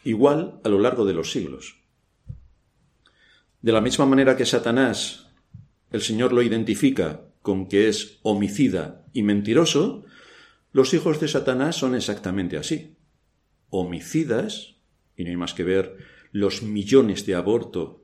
igual 0.04 0.60
a 0.64 0.68
lo 0.68 0.78
largo 0.78 1.04
de 1.04 1.14
los 1.14 1.30
siglos. 1.32 1.76
De 3.60 3.72
la 3.72 3.80
misma 3.80 4.06
manera 4.06 4.36
que 4.36 4.46
Satanás, 4.46 5.28
el 5.90 6.02
Señor 6.02 6.32
lo 6.32 6.42
identifica 6.42 7.22
con 7.42 7.68
que 7.68 7.88
es 7.88 8.18
homicida 8.22 9.04
y 9.12 9.22
mentiroso, 9.22 10.04
los 10.72 10.94
hijos 10.94 11.20
de 11.20 11.28
Satanás 11.28 11.76
son 11.76 11.94
exactamente 11.94 12.56
así. 12.56 12.96
Homicidas, 13.70 14.76
y 15.16 15.24
no 15.24 15.30
hay 15.30 15.36
más 15.36 15.54
que 15.54 15.64
ver 15.64 15.98
los 16.32 16.62
millones 16.62 17.26
de 17.26 17.34
aborto 17.34 18.02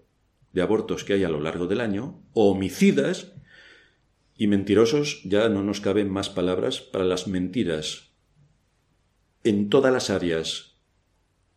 de 0.52 0.62
abortos 0.62 1.04
que 1.04 1.12
hay 1.12 1.24
a 1.24 1.28
lo 1.28 1.40
largo 1.40 1.66
del 1.66 1.80
año, 1.80 2.22
homicidas 2.32 3.32
y 4.37 4.46
mentirosos, 4.46 5.20
ya 5.24 5.48
no 5.48 5.62
nos 5.62 5.80
caben 5.80 6.11
más 6.11 6.30
palabras 6.30 6.80
para 6.80 7.04
las 7.04 7.26
mentiras 7.26 8.12
en 9.44 9.68
todas 9.68 9.92
las 9.92 10.11
áreas, 10.11 10.77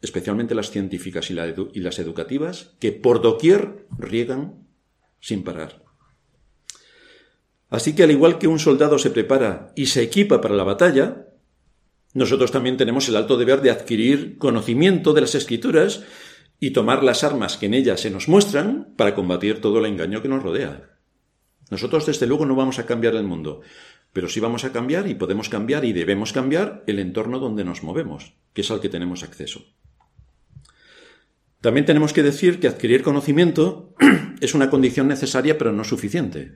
especialmente 0.01 0.55
las 0.55 0.71
científicas 0.71 1.29
y, 1.29 1.33
las 1.33 1.99
educativas, 1.99 2.75
que 2.79 2.91
por 2.91 3.21
doquier 3.21 3.85
riegan 3.97 4.67
sin 5.19 5.43
parar. 5.43 5.83
Así 7.69 7.93
que 7.95 8.03
al 8.03 8.11
igual 8.11 8.37
que 8.37 8.47
un 8.47 8.59
soldado 8.59 8.97
se 8.97 9.11
prepara 9.11 9.71
y 9.75 9.85
se 9.85 10.01
equipa 10.01 10.41
para 10.41 10.55
la 10.55 10.63
batalla, 10.63 11.27
nosotros 12.13 12.51
también 12.51 12.77
tenemos 12.77 13.07
el 13.07 13.15
alto 13.15 13.37
deber 13.37 13.61
de 13.61 13.71
adquirir 13.71 14.37
conocimiento 14.37 15.13
de 15.13 15.21
las 15.21 15.35
escrituras 15.35 16.03
y 16.59 16.71
tomar 16.71 17.03
las 17.03 17.23
armas 17.23 17.57
que 17.57 17.67
en 17.67 17.73
ellas 17.73 18.01
se 18.01 18.11
nos 18.11 18.27
muestran 18.27 18.93
para 18.97 19.15
combatir 19.15 19.61
todo 19.61 19.79
el 19.79 19.85
engaño 19.85 20.21
que 20.21 20.27
nos 20.27 20.43
rodea. 20.43 20.89
Nosotros 21.69 22.05
desde 22.05 22.27
luego 22.27 22.45
no 22.45 22.55
vamos 22.55 22.79
a 22.79 22.85
cambiar 22.85 23.15
el 23.15 23.23
mundo, 23.23 23.61
pero 24.11 24.27
sí 24.27 24.41
vamos 24.41 24.65
a 24.65 24.73
cambiar 24.73 25.07
y 25.07 25.15
podemos 25.15 25.47
cambiar 25.47 25.85
y 25.85 25.93
debemos 25.93 26.33
cambiar 26.33 26.83
el 26.87 26.99
entorno 26.99 27.39
donde 27.39 27.63
nos 27.63 27.81
movemos, 27.81 28.33
que 28.53 28.61
es 28.61 28.71
al 28.71 28.81
que 28.81 28.89
tenemos 28.89 29.23
acceso. 29.23 29.63
También 31.61 31.85
tenemos 31.85 32.11
que 32.11 32.23
decir 32.23 32.59
que 32.59 32.67
adquirir 32.67 33.03
conocimiento 33.03 33.93
es 34.41 34.55
una 34.55 34.69
condición 34.69 35.07
necesaria 35.07 35.57
pero 35.57 35.71
no 35.71 35.83
suficiente. 35.83 36.53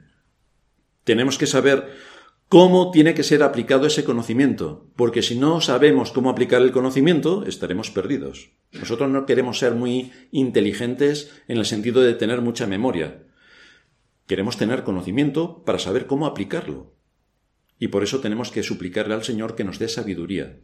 Tenemos 1.03 1.37
que 1.37 1.45
saber 1.45 1.89
cómo 2.49 2.89
tiene 2.89 3.13
que 3.13 3.23
ser 3.23 3.43
aplicado 3.43 3.85
ese 3.85 4.03
conocimiento, 4.03 4.91
porque 4.95 5.21
si 5.21 5.35
no 5.35 5.61
sabemos 5.61 6.11
cómo 6.11 6.31
aplicar 6.31 6.63
el 6.63 6.71
conocimiento, 6.71 7.45
estaremos 7.45 7.91
perdidos. 7.91 8.49
Nosotros 8.71 9.09
no 9.09 9.27
queremos 9.27 9.59
ser 9.59 9.75
muy 9.75 10.11
inteligentes 10.31 11.31
en 11.47 11.57
el 11.57 11.65
sentido 11.65 12.01
de 12.01 12.15
tener 12.15 12.41
mucha 12.41 12.65
memoria. 12.65 13.23
Queremos 14.25 14.57
tener 14.57 14.83
conocimiento 14.83 15.63
para 15.65 15.77
saber 15.77 16.07
cómo 16.07 16.25
aplicarlo. 16.25 16.95
Y 17.77 17.89
por 17.89 18.03
eso 18.03 18.21
tenemos 18.21 18.49
que 18.49 18.63
suplicarle 18.63 19.13
al 19.13 19.23
Señor 19.23 19.55
que 19.55 19.63
nos 19.63 19.77
dé 19.77 19.87
sabiduría. 19.87 20.57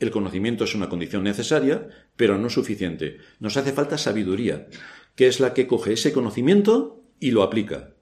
El 0.00 0.10
conocimiento 0.10 0.64
es 0.64 0.74
una 0.74 0.88
condición 0.88 1.24
necesaria, 1.24 1.88
pero 2.16 2.38
no 2.38 2.48
suficiente. 2.48 3.18
Nos 3.38 3.58
hace 3.58 3.72
falta 3.72 3.98
sabiduría, 3.98 4.66
que 5.14 5.28
es 5.28 5.40
la 5.40 5.52
que 5.52 5.66
coge 5.66 5.92
ese 5.92 6.12
conocimiento 6.12 7.04
y 7.20 7.32
lo 7.32 7.42
aplica. 7.42 7.92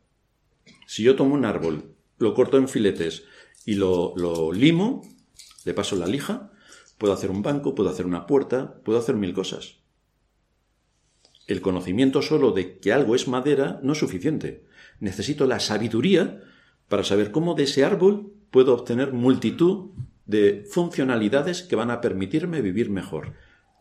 Si 0.86 1.02
yo 1.02 1.16
tomo 1.16 1.34
un 1.34 1.44
árbol 1.44 1.96
lo 2.18 2.34
corto 2.34 2.56
en 2.56 2.68
filetes 2.68 3.24
y 3.66 3.74
lo, 3.74 4.14
limo, 4.52 5.02
le 5.64 5.74
paso 5.74 5.96
la 5.96 6.06
lija, 6.06 6.52
puedo 6.98 7.12
hacer 7.12 7.30
un 7.30 7.42
banco, 7.42 7.74
puedo 7.74 7.90
hacer 7.90 8.06
una 8.06 8.26
puerta, 8.26 8.80
puedo 8.84 8.98
hacer 8.98 9.16
mil 9.16 9.34
cosas. 9.34 9.78
El 11.48 11.60
conocimiento 11.60 12.22
solo 12.22 12.52
de 12.52 12.78
que 12.78 12.92
algo 12.92 13.16
es 13.16 13.26
madera 13.26 13.80
no 13.82 13.92
es 13.92 13.98
suficiente. 13.98 14.64
Necesito 15.00 15.46
la 15.46 15.58
sabiduría 15.58 16.42
para 16.88 17.02
saber 17.02 17.32
cómo 17.32 17.54
de 17.54 17.64
ese 17.64 17.84
árbol 17.84 18.32
puedo 18.50 18.74
obtener 18.74 19.12
multitud 19.12 19.90
de 20.28 20.64
funcionalidades 20.70 21.62
que 21.62 21.74
van 21.74 21.90
a 21.90 22.00
permitirme 22.00 22.62
vivir 22.62 22.90
mejor. 22.90 23.32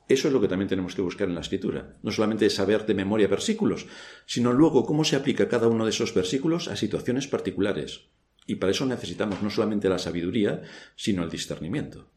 Eso 0.08 0.30
es 0.30 0.34
lo 0.34 0.40
que 0.40 0.48
también 0.48 0.70
tenemos 0.70 0.96
que 0.96 1.02
buscar 1.02 1.28
en 1.28 1.36
la 1.36 1.42
escritura. 1.42 1.98
No 2.02 2.12
solamente 2.12 2.50
saber 2.50 2.86
de 2.86 2.94
memoria 2.94 3.28
versículos, 3.28 3.86
sino 4.26 4.54
luego 4.54 4.86
cómo 4.86 5.04
se 5.04 5.18
aplica 5.18 5.50
cada 5.50 5.68
uno 5.68 5.84
de 5.84 5.92
esos 5.92 6.14
versículos 6.14 6.70
a 6.70 6.78
situaciones 6.78 7.28
particulares. 7.28 8.06
Y 8.48 8.56
para 8.56 8.72
eso 8.72 8.86
necesitamos 8.86 9.44
no 9.44 9.50
solamente 9.50 9.90
la 9.90 10.00
sabiduría, 10.00 10.62
sino 10.96 11.24
el 11.24 11.30
discernimiento. 11.30 12.10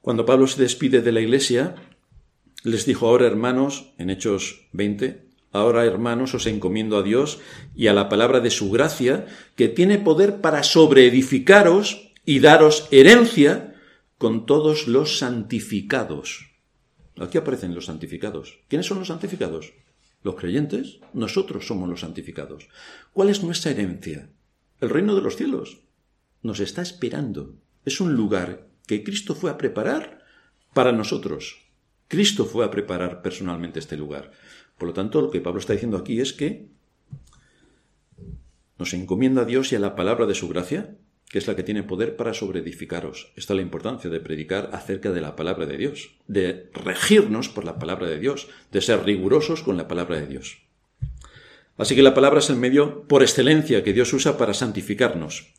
Cuando 0.00 0.26
Pablo 0.26 0.48
se 0.48 0.60
despide 0.60 1.00
de 1.00 1.12
la 1.12 1.20
iglesia, 1.20 1.76
les 2.64 2.86
dijo 2.86 3.06
ahora 3.06 3.28
hermanos, 3.28 3.94
en 3.98 4.10
Hechos 4.10 4.68
20, 4.72 5.28
ahora 5.52 5.84
hermanos 5.84 6.34
os 6.34 6.46
encomiendo 6.46 6.98
a 6.98 7.02
Dios 7.04 7.38
y 7.76 7.86
a 7.86 7.94
la 7.94 8.08
palabra 8.08 8.40
de 8.40 8.50
su 8.50 8.72
gracia, 8.72 9.26
que 9.54 9.68
tiene 9.68 9.98
poder 9.98 10.40
para 10.40 10.64
sobreedificaros 10.64 12.09
y 12.30 12.38
daros 12.38 12.86
herencia 12.92 13.74
con 14.16 14.46
todos 14.46 14.86
los 14.86 15.18
santificados. 15.18 16.46
Aquí 17.18 17.38
aparecen 17.38 17.74
los 17.74 17.86
santificados. 17.86 18.60
¿Quiénes 18.68 18.86
son 18.86 19.00
los 19.00 19.08
santificados? 19.08 19.72
Los 20.22 20.36
creyentes. 20.36 21.00
Nosotros 21.12 21.66
somos 21.66 21.88
los 21.88 22.02
santificados. 22.02 22.68
¿Cuál 23.12 23.30
es 23.30 23.42
nuestra 23.42 23.72
herencia? 23.72 24.30
El 24.80 24.90
reino 24.90 25.16
de 25.16 25.22
los 25.22 25.34
cielos. 25.34 25.80
Nos 26.40 26.60
está 26.60 26.82
esperando. 26.82 27.56
Es 27.84 28.00
un 28.00 28.14
lugar 28.14 28.68
que 28.86 29.02
Cristo 29.02 29.34
fue 29.34 29.50
a 29.50 29.58
preparar 29.58 30.24
para 30.72 30.92
nosotros. 30.92 31.58
Cristo 32.06 32.44
fue 32.44 32.64
a 32.64 32.70
preparar 32.70 33.22
personalmente 33.22 33.80
este 33.80 33.96
lugar. 33.96 34.30
Por 34.78 34.86
lo 34.86 34.94
tanto, 34.94 35.20
lo 35.20 35.32
que 35.32 35.40
Pablo 35.40 35.58
está 35.58 35.72
diciendo 35.72 35.96
aquí 35.96 36.20
es 36.20 36.32
que 36.32 36.68
nos 38.78 38.94
encomienda 38.94 39.42
a 39.42 39.46
Dios 39.46 39.72
y 39.72 39.74
a 39.74 39.80
la 39.80 39.96
palabra 39.96 40.26
de 40.26 40.36
su 40.36 40.46
gracia 40.46 40.96
que 41.30 41.38
es 41.38 41.46
la 41.46 41.54
que 41.54 41.62
tiene 41.62 41.84
poder 41.84 42.16
para 42.16 42.34
sobreedificaros. 42.34 43.32
Esta 43.36 43.52
es 43.52 43.56
la 43.56 43.62
importancia 43.62 44.10
de 44.10 44.18
predicar 44.18 44.70
acerca 44.72 45.12
de 45.12 45.20
la 45.20 45.36
palabra 45.36 45.64
de 45.64 45.76
Dios, 45.76 46.16
de 46.26 46.68
regirnos 46.74 47.48
por 47.48 47.64
la 47.64 47.78
palabra 47.78 48.08
de 48.08 48.18
Dios, 48.18 48.48
de 48.72 48.80
ser 48.80 49.04
rigurosos 49.04 49.62
con 49.62 49.76
la 49.76 49.86
palabra 49.86 50.18
de 50.20 50.26
Dios. 50.26 50.58
Así 51.78 51.94
que 51.94 52.02
la 52.02 52.14
palabra 52.14 52.40
es 52.40 52.50
el 52.50 52.56
medio 52.56 53.06
por 53.06 53.22
excelencia 53.22 53.84
que 53.84 53.92
Dios 53.92 54.12
usa 54.12 54.36
para 54.36 54.54
santificarnos. 54.54 55.54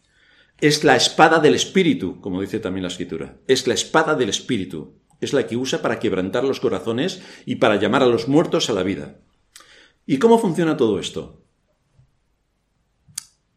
Es 0.59 0.83
la 0.83 0.97
espada 0.97 1.39
del 1.39 1.55
Espíritu, 1.55 2.19
como 2.19 2.41
dice 2.41 2.59
también 2.59 2.83
la 2.83 2.89
Escritura. 2.89 3.37
Es 3.47 3.65
la 3.65 3.73
espada 3.73 4.15
del 4.15 4.27
Espíritu. 4.27 4.99
Es 5.21 5.31
la 5.31 5.47
que 5.47 5.55
usa 5.55 5.81
para 5.81 5.99
quebrantar 5.99 6.43
los 6.43 6.59
corazones 6.59 7.23
y 7.45 7.55
para 7.55 7.77
llamar 7.77 8.03
a 8.03 8.07
los 8.07 8.27
muertos 8.27 8.69
a 8.69 8.73
la 8.73 8.83
vida. 8.83 9.21
¿Y 10.05 10.17
cómo 10.17 10.37
funciona 10.37 10.75
todo 10.75 10.99
esto? 10.99 11.41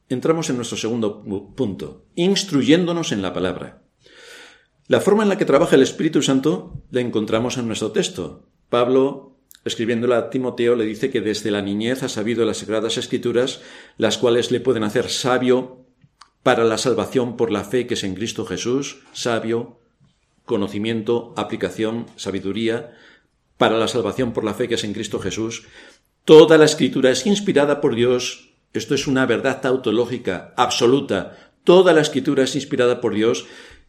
Entramos 0.08 0.50
en 0.50 0.56
nuestro 0.56 0.76
segundo 0.76 1.22
punto, 1.56 2.04
instruyéndonos 2.14 3.12
en 3.12 3.22
la 3.22 3.32
palabra. 3.32 3.82
La 4.86 5.00
forma 5.00 5.22
en 5.22 5.30
la 5.30 5.38
que 5.38 5.46
trabaja 5.46 5.76
el 5.76 5.82
Espíritu 5.82 6.22
Santo 6.22 6.82
la 6.90 7.00
encontramos 7.00 7.56
en 7.56 7.66
nuestro 7.66 7.92
texto. 7.92 8.48
Pablo, 8.68 9.38
escribiéndola 9.64 10.18
a 10.18 10.30
Timoteo, 10.30 10.76
le 10.76 10.84
dice 10.84 11.10
que 11.10 11.22
desde 11.22 11.50
la 11.50 11.62
niñez 11.62 12.02
ha 12.02 12.08
sabido 12.08 12.44
las 12.44 12.58
sagradas 12.58 12.98
escrituras, 12.98 13.62
las 13.96 14.18
cuales 14.18 14.50
le 14.50 14.60
pueden 14.60 14.84
hacer 14.84 15.08
sabio 15.08 15.86
para 16.42 16.64
la 16.64 16.76
salvación 16.76 17.36
por 17.38 17.50
la 17.50 17.64
fe 17.64 17.86
que 17.86 17.94
es 17.94 18.04
en 18.04 18.14
Cristo 18.14 18.44
Jesús, 18.44 19.00
sabio, 19.14 19.80
conocimiento, 20.44 21.32
aplicación, 21.38 22.06
sabiduría, 22.16 22.92
para 23.56 23.78
la 23.78 23.88
salvación 23.88 24.34
por 24.34 24.44
la 24.44 24.52
fe 24.52 24.68
que 24.68 24.74
es 24.74 24.84
en 24.84 24.92
Cristo 24.92 25.18
Jesús. 25.18 25.64
Toda 26.26 26.58
la 26.58 26.66
escritura 26.66 27.10
es 27.10 27.24
inspirada 27.24 27.80
por 27.80 27.94
Dios 27.94 28.53
esto 28.74 28.94
es 28.96 29.06
una 29.06 29.24
verdad 29.24 29.60
tautológica 29.60 30.52
absoluta. 30.56 31.52
Toda 31.62 31.92
la 31.92 32.00
escritura 32.00 32.42
es 32.42 32.56
inspirada 32.56 33.00
por 33.00 33.14
Dios 33.14 33.46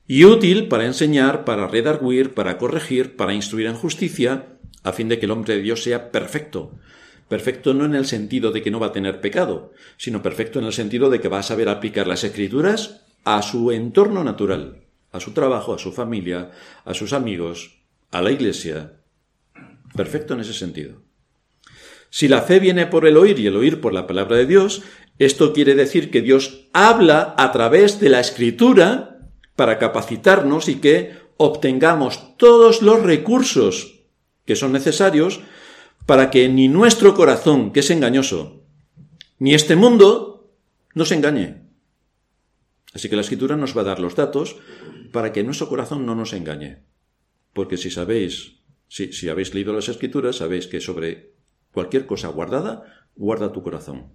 y 0.08 0.26
útil 0.26 0.68
para 0.68 0.86
enseñar, 0.86 1.44
para 1.44 1.68
redarguir, 1.68 2.36
para 2.36 2.60
corregir, 2.60 3.16
para 3.16 3.34
instruir 3.34 3.66
en 3.66 3.74
justicia, 3.74 4.46
a 4.84 4.92
fin 4.94 5.10
de 5.10 5.18
que 5.18 5.26
el 5.26 5.32
hombre 5.32 5.56
de 5.56 5.64
Dios 5.64 5.82
sea 5.82 6.12
perfecto. 6.12 6.72
Perfecto 7.28 7.74
no 7.74 7.86
en 7.86 7.96
el 7.96 8.06
sentido 8.06 8.52
de 8.52 8.62
que 8.62 8.70
no 8.70 8.80
va 8.80 8.88
a 8.88 8.92
tener 8.92 9.20
pecado, 9.20 9.74
sino 9.98 10.22
perfecto 10.22 10.60
en 10.60 10.66
el 10.66 10.74
sentido 10.74 11.10
de 11.10 11.20
que 11.20 11.30
va 11.30 11.40
a 11.40 11.44
saber 11.44 11.68
aplicar 11.68 12.06
las 12.06 12.24
escrituras 12.24 13.02
a 13.24 13.42
su 13.42 13.72
entorno 13.72 14.24
natural, 14.24 14.84
a 15.12 15.20
su 15.20 15.32
trabajo, 15.32 15.74
a 15.74 15.80
su 15.80 15.92
familia, 15.92 16.52
a 16.86 16.94
sus 16.94 17.12
amigos, 17.12 17.80
a 18.12 18.22
la 18.22 18.30
iglesia. 18.30 19.00
Perfecto 19.96 20.36
en 20.36 20.42
ese 20.42 20.54
sentido. 20.54 21.05
Si 22.10 22.28
la 22.28 22.42
fe 22.42 22.60
viene 22.60 22.86
por 22.86 23.06
el 23.06 23.18
oír 23.18 23.40
y 23.40 23.48
el 23.48 23.56
oír 23.56 23.82
por 23.82 23.94
la 23.94 24.08
palabra 24.08 24.38
de 24.38 24.46
Dios, 24.46 24.84
esto 25.20 25.54
quiere 25.54 25.76
decir 25.76 26.12
que 26.12 26.22
Dios 26.22 26.68
habla 26.74 27.36
a 27.38 27.52
través 27.52 28.00
de 28.00 28.10
la 28.10 28.20
escritura 28.20 29.32
para 29.56 29.80
capacitarnos 29.80 30.68
y 30.68 30.76
que 30.76 31.14
obtengamos 31.38 32.38
todos 32.38 32.82
los 32.82 33.02
recursos 33.02 34.04
que 34.46 34.56
son 34.56 34.72
necesarios 34.72 35.42
para 36.06 36.30
que 36.30 36.48
ni 36.50 36.68
nuestro 36.68 37.16
corazón, 37.16 37.72
que 37.72 37.80
es 37.80 37.90
engañoso, 37.90 38.64
ni 39.40 39.54
este 39.54 39.76
mundo 39.76 40.54
nos 40.94 41.12
engañe. 41.12 41.64
Así 42.94 43.10
que 43.10 43.16
la 43.16 43.24
escritura 43.24 43.58
nos 43.58 43.76
va 43.76 43.82
a 43.82 43.86
dar 43.86 44.00
los 44.00 44.16
datos 44.16 44.58
para 45.12 45.34
que 45.34 45.44
nuestro 45.44 45.68
corazón 45.68 46.06
no 46.06 46.16
nos 46.16 46.34
engañe. 46.34 46.84
Porque 47.54 47.78
si 47.78 47.90
sabéis, 47.90 48.62
si, 48.88 49.12
si 49.12 49.28
habéis 49.28 49.54
leído 49.54 49.74
las 49.74 49.90
escrituras, 49.90 50.38
sabéis 50.38 50.68
que 50.68 50.80
sobre 50.80 51.35
Cualquier 51.76 52.06
cosa 52.06 52.30
guardada, 52.30 52.86
guarda 53.18 53.52
tu 53.52 53.62
corazón. 53.62 54.14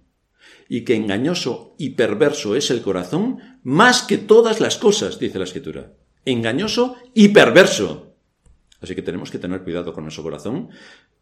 Y 0.67 0.81
que 0.81 0.95
engañoso 0.95 1.75
y 1.77 1.91
perverso 1.91 2.55
es 2.55 2.71
el 2.71 2.81
corazón 2.81 3.37
más 3.61 4.01
que 4.01 4.17
todas 4.17 4.59
las 4.59 4.77
cosas, 4.77 5.19
dice 5.19 5.37
la 5.37 5.43
escritura. 5.43 5.93
Engañoso 6.25 6.95
y 7.13 7.27
perverso. 7.27 8.15
Así 8.81 8.95
que 8.95 9.03
tenemos 9.03 9.29
que 9.29 9.37
tener 9.37 9.61
cuidado 9.61 9.93
con 9.93 10.05
nuestro 10.05 10.23
corazón, 10.23 10.69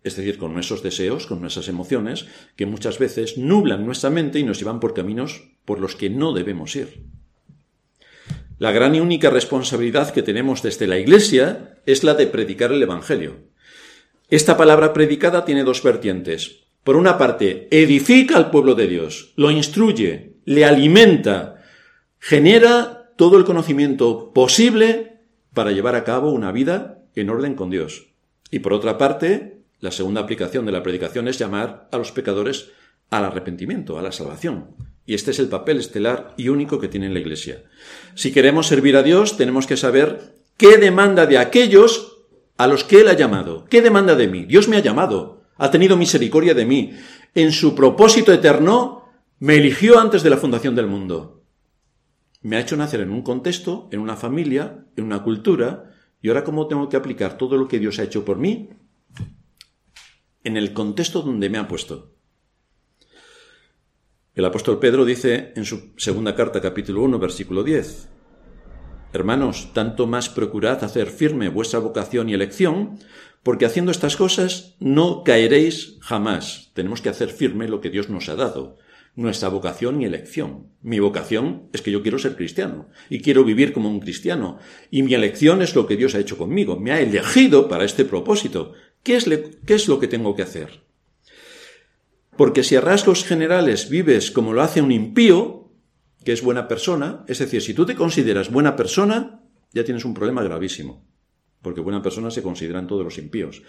es 0.02 0.15
decir, 0.15 0.38
con 0.38 0.54
nuestros 0.54 0.82
deseos, 0.82 1.28
con 1.28 1.41
nuestras 1.41 1.67
emociones, 1.67 2.25
que 2.56 2.65
muchas 2.65 2.99
veces 2.99 3.38
nublan 3.38 3.86
nuestra 3.86 4.10
mente 4.10 4.39
y 4.39 4.43
nos 4.43 4.60
llevan 4.60 4.80
por 4.80 4.93
caminos 4.93 5.43
por 5.65 5.82
los 5.82 5.97
que 5.97 6.10
no 6.10 6.32
debemos 6.32 6.73
ir. 6.78 7.04
La 8.60 8.71
gran 8.71 8.95
y 8.95 9.02
única 9.02 9.30
responsabilidad 9.30 10.13
que 10.13 10.23
tenemos 10.23 10.63
desde 10.63 10.88
la 10.88 10.99
Iglesia 10.99 11.82
es 11.86 12.06
la 12.06 12.13
de 12.13 12.28
predicar 12.28 12.71
el 12.71 12.82
Evangelio. 12.82 13.48
Esta 14.30 14.58
palabra 14.58 14.94
predicada 14.94 15.44
tiene 15.44 15.63
dos 15.63 15.82
vertientes. 15.82 16.68
Por 16.84 16.96
una 16.96 17.18
parte, 17.18 17.68
edifica 17.72 18.38
al 18.38 18.52
pueblo 18.52 18.76
de 18.76 18.88
Dios, 18.88 19.34
lo 19.36 19.50
instruye, 19.50 20.36
le 20.46 20.65
alimenta, 20.65 21.63
genera 22.20 23.12
todo 23.18 23.38
el 23.38 23.44
conocimiento 23.44 24.32
posible 24.32 25.22
para 25.54 25.72
llevar 25.72 25.96
a 25.96 26.04
cabo 26.04 26.32
una 26.32 26.52
vida 26.52 27.04
en 27.15 27.32
orden 27.32 27.56
con 27.56 27.72
Dios. 27.72 28.10
Y 28.52 28.60
por 28.60 28.74
otra 28.74 29.00
parte, 29.00 29.63
la 29.80 29.89
segunda 29.92 30.22
aplicación 30.22 30.63
de 30.65 30.74
la 30.74 30.84
predicación 30.84 31.28
es 31.28 31.39
llamar 31.39 31.89
a 31.92 31.98
los 31.98 32.12
pecadores 32.12 32.70
al 33.10 33.26
arrepentimiento, 33.26 33.98
a 33.98 34.04
la 34.04 34.12
salvación. 34.12 34.76
Y 35.08 35.15
este 35.15 35.32
es 35.32 35.39
el 35.39 35.48
papel 35.48 35.80
estelar 35.80 36.36
y 36.38 36.50
único 36.50 36.80
que 36.80 36.88
tiene 36.88 37.10
la 37.10 37.20
Iglesia. 37.20 37.63
Si 38.13 38.32
queremos 38.32 38.68
servir 38.68 38.96
a 38.96 39.02
Dios, 39.02 39.38
tenemos 39.38 39.65
que 39.65 39.76
saber 39.76 40.36
qué 40.56 40.78
demanda 40.78 41.26
de 41.26 41.39
aquellos 41.39 42.18
a 42.60 42.67
los 42.67 42.84
que 42.84 43.00
Él 43.00 43.08
ha 43.08 43.13
llamado. 43.13 43.63
¿Qué 43.69 43.82
demanda 43.82 44.15
de 44.15 44.28
mí? 44.28 44.43
Dios 44.43 44.67
me 44.67 44.76
ha 44.76 44.82
llamado, 44.82 45.45
ha 45.56 45.72
tenido 45.72 45.95
misericordia 45.95 46.54
de 46.54 46.65
mí. 46.65 46.91
En 47.34 47.54
su 47.54 47.74
propósito 47.74 48.34
eterno 48.34 49.06
me 49.39 49.56
eligió 49.56 49.98
antes 49.98 50.24
de 50.24 50.30
la 50.30 50.36
fundación 50.36 50.76
del 50.76 50.86
mundo. 50.86 51.45
Me 52.41 52.58
ha 52.58 52.60
hecho 52.60 52.76
nacer 52.76 53.00
en 53.00 53.12
un 53.12 53.22
contexto, 53.22 53.88
en 53.93 54.02
una 54.02 54.17
familia, 54.17 54.86
en 54.98 55.06
una 55.06 55.24
cultura, 55.24 55.93
y 56.22 56.28
ahora 56.28 56.43
cómo 56.43 56.67
tengo 56.67 56.89
que 56.89 56.98
aplicar 56.98 57.38
todo 57.38 57.56
lo 57.56 57.69
que 57.69 57.80
Dios 57.80 57.98
ha 57.98 58.04
hecho 58.04 58.26
por 58.26 58.38
mí 58.38 58.69
en 60.43 60.58
el 60.58 60.74
contexto 60.74 61.22
donde 61.22 61.50
me 61.50 61.60
ha 61.60 61.67
puesto. 61.67 62.13
El 64.36 64.43
apóstol 64.43 64.80
Pedro 64.80 65.06
dice 65.06 65.54
en 65.56 65.63
su 65.63 65.93
segunda 65.95 66.36
carta 66.36 66.60
capítulo 66.60 67.04
1 67.04 67.19
versículo 67.19 67.63
10, 67.63 68.10
Hermanos, 69.12 69.72
tanto 69.74 70.06
más 70.06 70.30
procurad 70.30 70.84
hacer 70.84 71.08
firme 71.08 71.50
vuestra 71.50 71.80
vocación 71.80 72.30
y 72.30 72.34
elección, 72.34 73.00
porque 73.41 73.65
haciendo 73.65 73.91
estas 73.91 74.15
cosas 74.15 74.76
no 74.80 75.24
caeréis 75.24 75.98
jamás. 76.02 76.72
Tenemos 76.74 77.02
que 77.02 77.10
hacer 77.10 77.30
firme 77.30 77.67
lo 77.67 77.82
que 77.82 77.89
Dios 77.89 78.10
nos 78.10 78.30
ha 78.30 78.36
dado, 78.36 78.78
nuestra 79.15 79.50
vocación 79.50 80.00
y 80.00 80.06
elección. 80.06 80.67
Mi 80.84 81.00
vocación 81.00 81.69
es 81.74 81.82
que 81.82 81.91
yo 81.91 82.04
quiero 82.04 82.19
ser 82.19 82.36
cristiano 82.36 82.88
y 83.10 83.22
quiero 83.22 83.43
vivir 83.43 83.74
como 83.74 83.89
un 83.89 84.00
cristiano, 84.00 84.60
y 84.91 85.02
mi 85.02 85.15
elección 85.15 85.63
es 85.63 85.76
lo 85.76 85.88
que 85.88 85.98
Dios 85.98 86.13
ha 86.13 86.19
hecho 86.19 86.38
conmigo, 86.38 86.80
me 86.80 86.91
ha 86.91 87.02
elegido 87.02 87.67
para 87.67 87.86
este 87.86 88.06
propósito. 88.06 88.74
¿Qué 89.02 89.15
es, 89.15 89.88
lo 89.88 90.00
que 90.00 90.08
tengo 90.08 90.36
que 90.36 90.43
hacer? 90.43 90.82
Porque 92.38 92.63
si 92.63 92.76
a 92.76 92.82
rasgos 92.82 93.24
generales 93.24 93.89
vives 93.89 94.30
como 94.30 94.54
lo 94.54 94.62
hace 94.62 94.82
un 94.82 94.91
impío, 94.91 95.68
que 96.23 96.34
es 96.34 96.43
buena 96.43 96.67
persona, 96.67 97.23
es 97.27 97.39
decir, 97.39 97.62
si 97.62 97.73
tú 97.73 97.86
te 97.86 97.95
consideras 97.95 98.51
buena 98.51 98.75
persona, 98.75 99.41
ya 99.71 99.84
tienes 99.84 100.05
un 100.05 100.13
problema 100.13 100.43
gravísimo, 100.43 101.05
porque 101.62 101.82
buena 101.82 102.01
persona 102.01 102.32
se 102.32 102.43
consideran 102.43 102.88
todos 102.88 103.03
los 103.03 103.17
impíos. 103.17 103.63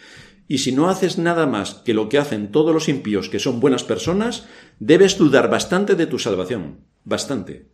Y 0.49 0.59
si 0.59 0.73
no 0.73 0.89
haces 0.89 1.19
nada 1.19 1.47
más 1.47 1.75
que 1.75 1.95
lo 1.95 2.09
que 2.09 2.19
hacen 2.19 2.51
todos 2.51 2.75
los 2.75 2.89
impíos 2.89 3.29
que 3.29 3.39
son 3.39 3.61
buenas 3.61 3.85
personas, 3.85 4.49
debes 4.79 5.19
dudar 5.19 5.51
bastante 5.51 5.95
de 5.95 6.07
tu 6.07 6.19
salvación, 6.19 6.85
bastante. 7.05 7.71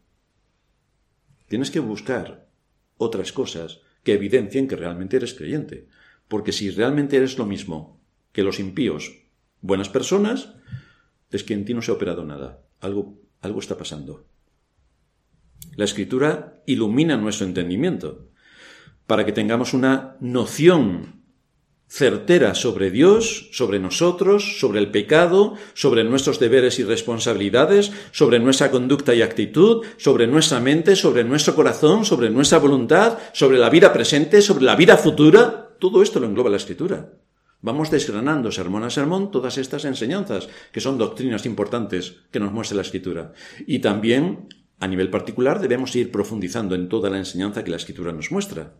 Tienes 1.48 1.70
que 1.70 1.80
buscar 1.80 2.48
otras 2.96 3.32
cosas 3.32 3.80
que 4.02 4.14
evidencien 4.14 4.68
que 4.68 4.76
realmente 4.76 5.16
eres 5.16 5.34
creyente. 5.34 5.88
Porque 6.28 6.52
si 6.52 6.70
realmente 6.70 7.16
eres 7.16 7.38
lo 7.38 7.46
mismo 7.46 8.00
que 8.32 8.42
los 8.42 8.58
impíos, 8.58 9.24
buenas 9.60 9.88
personas, 9.88 10.54
es 11.30 11.44
que 11.44 11.54
en 11.54 11.64
ti 11.64 11.74
no 11.74 11.82
se 11.82 11.90
ha 11.90 11.94
operado 11.94 12.24
nada. 12.24 12.62
Algo, 12.80 13.20
algo 13.40 13.60
está 13.60 13.76
pasando. 13.76 14.26
La 15.74 15.84
escritura 15.84 16.62
ilumina 16.66 17.16
nuestro 17.16 17.46
entendimiento 17.46 18.28
para 19.06 19.24
que 19.24 19.32
tengamos 19.32 19.74
una 19.74 20.16
noción 20.20 21.16
certera 21.88 22.54
sobre 22.54 22.90
Dios, 22.90 23.48
sobre 23.52 23.78
nosotros, 23.78 24.58
sobre 24.58 24.80
el 24.80 24.90
pecado, 24.90 25.54
sobre 25.74 26.02
nuestros 26.04 26.40
deberes 26.40 26.78
y 26.78 26.84
responsabilidades, 26.84 27.92
sobre 28.10 28.40
nuestra 28.40 28.70
conducta 28.70 29.14
y 29.14 29.22
actitud, 29.22 29.84
sobre 29.96 30.26
nuestra 30.26 30.60
mente, 30.60 30.96
sobre 30.96 31.22
nuestro 31.24 31.54
corazón, 31.54 32.04
sobre 32.04 32.30
nuestra 32.30 32.58
voluntad, 32.58 33.18
sobre 33.32 33.58
la 33.58 33.70
vida 33.70 33.92
presente, 33.92 34.42
sobre 34.42 34.64
la 34.64 34.76
vida 34.76 34.96
futura. 34.96 35.76
Todo 35.78 36.02
esto 36.02 36.18
lo 36.18 36.26
engloba 36.26 36.50
la 36.50 36.56
Escritura. 36.56 37.12
Vamos 37.62 37.90
desgranando 37.90 38.52
sermón 38.52 38.84
a 38.84 38.90
sermón 38.90 39.30
todas 39.30 39.56
estas 39.56 39.84
enseñanzas, 39.84 40.48
que 40.72 40.80
son 40.80 40.98
doctrinas 40.98 41.46
importantes 41.46 42.16
que 42.30 42.40
nos 42.40 42.52
muestra 42.52 42.76
la 42.76 42.82
Escritura. 42.82 43.32
Y 43.66 43.78
también, 43.78 44.48
a 44.78 44.86
nivel 44.86 45.10
particular, 45.10 45.60
debemos 45.60 45.94
ir 45.96 46.12
profundizando 46.12 46.74
en 46.74 46.88
toda 46.88 47.10
la 47.10 47.18
enseñanza 47.18 47.64
que 47.64 47.70
la 47.70 47.76
Escritura 47.76 48.12
nos 48.12 48.30
muestra. 48.30 48.74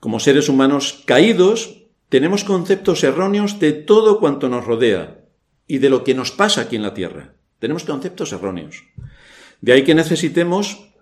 Como 0.00 0.18
seres 0.18 0.48
humanos 0.48 1.04
caídos, 1.06 1.84
tenemos 2.08 2.44
conceptos 2.44 3.04
erróneos 3.04 3.60
de 3.60 3.72
todo 3.72 4.18
cuanto 4.18 4.48
nos 4.48 4.64
rodea 4.66 5.24
y 5.66 5.78
de 5.78 5.88
lo 5.88 6.02
que 6.04 6.14
nos 6.14 6.32
pasa 6.32 6.62
aquí 6.62 6.76
en 6.76 6.82
la 6.82 6.94
Tierra. 6.94 7.34
Tenemos 7.58 7.84
conceptos 7.84 8.32
erróneos. 8.32 8.84
De 9.60 9.72
ahí 9.72 9.84
que 9.84 9.94
necesitemos 9.94 10.92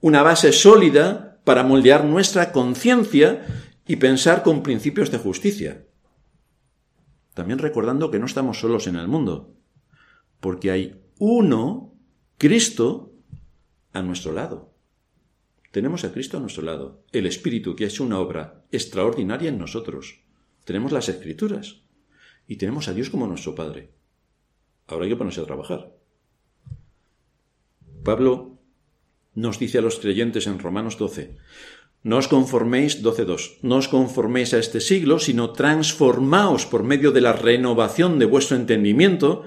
una 0.00 0.22
base 0.22 0.52
sólida 0.52 1.40
para 1.44 1.62
moldear 1.62 2.04
nuestra 2.04 2.52
conciencia 2.52 3.46
y 3.86 3.96
pensar 3.96 4.42
con 4.42 4.62
principios 4.62 5.10
de 5.10 5.18
justicia. 5.18 5.84
También 7.34 7.58
recordando 7.58 8.10
que 8.10 8.18
no 8.18 8.26
estamos 8.26 8.58
solos 8.58 8.86
en 8.86 8.96
el 8.96 9.08
mundo, 9.08 9.54
porque 10.40 10.70
hay 10.70 11.00
uno, 11.18 11.94
Cristo, 12.36 13.12
a 13.98 14.02
nuestro 14.02 14.32
lado. 14.32 14.72
Tenemos 15.70 16.04
a 16.04 16.12
Cristo 16.12 16.38
a 16.38 16.40
nuestro 16.40 16.62
lado, 16.62 17.04
el 17.12 17.26
Espíritu 17.26 17.76
que 17.76 17.84
ha 17.84 17.88
hecho 17.88 18.04
una 18.04 18.18
obra 18.18 18.64
extraordinaria 18.72 19.50
en 19.50 19.58
nosotros. 19.58 20.22
Tenemos 20.64 20.92
las 20.92 21.08
escrituras 21.08 21.82
y 22.46 22.56
tenemos 22.56 22.88
a 22.88 22.94
Dios 22.94 23.10
como 23.10 23.26
nuestro 23.26 23.54
Padre. 23.54 23.90
Ahora 24.86 25.04
hay 25.04 25.10
que 25.10 25.16
ponerse 25.16 25.42
a 25.42 25.46
trabajar. 25.46 25.94
Pablo 28.02 28.58
nos 29.34 29.58
dice 29.58 29.78
a 29.78 29.82
los 29.82 29.98
creyentes 29.98 30.46
en 30.46 30.58
Romanos 30.58 30.98
12, 30.98 31.36
no 32.02 32.16
os 32.16 32.28
conforméis, 32.28 33.02
12.2, 33.02 33.58
no 33.62 33.76
os 33.76 33.90
conforméis 33.90 34.54
a 34.54 34.62
este 34.62 34.80
siglo, 34.80 35.18
sino 35.18 35.50
transformaos 35.50 36.64
por 36.64 36.86
medio 36.86 37.10
de 37.10 37.20
la 37.20 37.34
renovación 37.34 38.18
de 38.18 38.26
vuestro 38.26 38.56
entendimiento, 38.56 39.42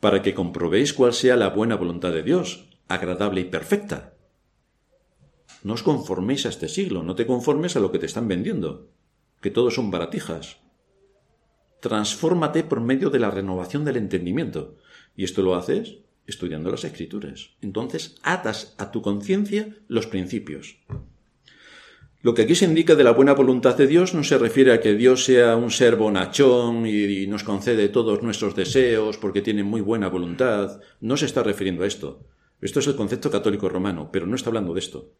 para 0.00 0.22
que 0.22 0.32
comprobéis 0.32 0.94
cuál 0.94 1.12
sea 1.12 1.36
la 1.36 1.50
buena 1.50 1.76
voluntad 1.76 2.12
de 2.12 2.22
Dios, 2.22 2.69
agradable 2.90 3.40
y 3.40 3.44
perfecta. 3.44 4.12
No 5.62 5.74
os 5.74 5.82
conforméis 5.82 6.44
a 6.44 6.50
este 6.50 6.68
siglo, 6.68 7.02
no 7.02 7.14
te 7.14 7.26
conformes 7.26 7.76
a 7.76 7.80
lo 7.80 7.90
que 7.92 7.98
te 7.98 8.06
están 8.06 8.28
vendiendo 8.28 8.90
que 9.40 9.50
todos 9.50 9.74
son 9.74 9.90
baratijas. 9.90 10.58
Transfórmate 11.80 12.62
por 12.62 12.80
medio 12.80 13.10
de 13.10 13.18
la 13.18 13.30
renovación 13.30 13.84
del 13.84 13.96
entendimiento. 13.96 14.76
Y 15.16 15.24
esto 15.24 15.42
lo 15.42 15.54
haces 15.54 15.98
estudiando 16.26 16.70
las 16.70 16.84
escrituras. 16.84 17.50
Entonces 17.62 18.16
atas 18.22 18.74
a 18.78 18.90
tu 18.90 19.02
conciencia 19.02 19.76
los 19.88 20.06
principios. 20.06 20.76
Lo 22.22 22.34
que 22.34 22.42
aquí 22.42 22.54
se 22.54 22.66
indica 22.66 22.94
de 22.96 23.04
la 23.04 23.12
buena 23.12 23.32
voluntad 23.32 23.76
de 23.76 23.86
Dios 23.86 24.12
no 24.12 24.22
se 24.24 24.36
refiere 24.36 24.72
a 24.72 24.80
que 24.80 24.94
Dios 24.94 25.24
sea 25.24 25.56
un 25.56 25.70
ser 25.70 25.96
bonachón 25.96 26.86
y 26.86 27.26
nos 27.26 27.44
concede 27.44 27.88
todos 27.88 28.22
nuestros 28.22 28.54
deseos 28.54 29.16
porque 29.16 29.40
tiene 29.40 29.64
muy 29.64 29.80
buena 29.80 30.08
voluntad. 30.08 30.82
No 31.00 31.16
se 31.16 31.24
está 31.24 31.42
refiriendo 31.42 31.82
a 31.82 31.86
esto. 31.86 32.26
Esto 32.60 32.80
es 32.80 32.86
el 32.86 32.96
concepto 32.96 33.30
católico 33.30 33.68
romano, 33.68 34.10
pero 34.12 34.26
no 34.26 34.36
está 34.36 34.50
hablando 34.50 34.74
de 34.74 34.80
esto. 34.80 35.12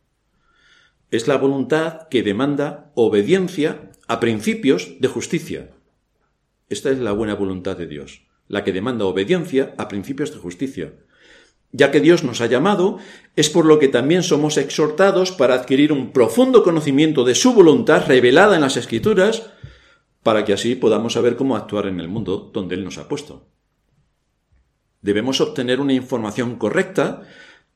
Es 1.11 1.27
la 1.27 1.39
voluntad 1.39 2.09
que 2.09 2.23
demanda 2.23 2.93
obediencia 2.95 3.91
a 4.07 4.21
principios 4.21 5.01
de 5.01 5.09
justicia. 5.09 5.71
Esta 6.69 6.91
es 6.91 6.99
la 6.99 7.13
buena 7.13 7.35
voluntad 7.35 7.77
de 7.77 7.87
Dios, 7.87 8.27
la 8.47 8.63
que 8.63 8.73
demanda 8.73 9.07
obediencia 9.07 9.75
a 9.79 9.89
principios 9.89 10.33
de 10.33 10.39
justicia. 10.39 10.93
Ya 11.73 11.91
que 11.91 12.01
Dios 12.01 12.25
nos 12.25 12.41
ha 12.41 12.47
llamado, 12.47 12.99
es 13.37 13.49
por 13.49 13.65
lo 13.65 13.79
que 13.79 13.89
también 13.89 14.23
somos 14.23 14.57
exhortados 14.57 15.33
para 15.33 15.55
adquirir 15.55 15.93
un 15.93 16.13
profundo 16.13 16.63
conocimiento 16.63 17.25
de 17.25 17.35
su 17.35 17.55
voluntad 17.55 18.07
revelada 18.07 18.57
en 18.57 18.63
las 18.63 18.77
Escrituras, 18.77 19.51
para 20.23 20.45
que 20.45 20.53
así 20.53 20.75
podamos 20.75 21.15
saber 21.15 21.37
cómo 21.37 21.57
actuar 21.57 21.87
en 21.87 22.01
el 22.01 22.09
mundo 22.09 22.51
donde 22.53 22.75
Él 22.75 22.85
nos 22.85 22.99
ha 22.99 23.09
puesto. 23.09 23.47
Debemos 25.03 25.41
obtener 25.41 25.81
una 25.81 25.95
información 25.95 26.57
correcta 26.57 27.23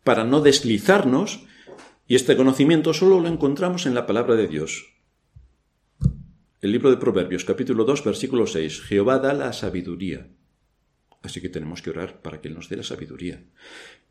para 0.02 0.24
no 0.24 0.40
deslizarnos, 0.40 1.44
y 2.06 2.16
este 2.16 2.36
conocimiento 2.36 2.92
solo 2.92 3.20
lo 3.20 3.28
encontramos 3.28 3.86
en 3.86 3.94
la 3.94 4.06
palabra 4.06 4.34
de 4.34 4.46
Dios. 4.46 4.94
El 6.60 6.72
libro 6.72 6.90
de 6.90 6.98
Proverbios, 6.98 7.44
capítulo 7.44 7.84
2, 7.84 8.04
versículo 8.04 8.46
6. 8.46 8.82
Jehová 8.82 9.18
da 9.18 9.32
la 9.32 9.52
sabiduría. 9.52 10.28
Así 11.22 11.40
que 11.40 11.48
tenemos 11.48 11.80
que 11.80 11.90
orar 11.90 12.20
para 12.20 12.40
que 12.40 12.48
Él 12.48 12.54
nos 12.54 12.68
dé 12.68 12.76
la 12.76 12.82
sabiduría. 12.82 13.42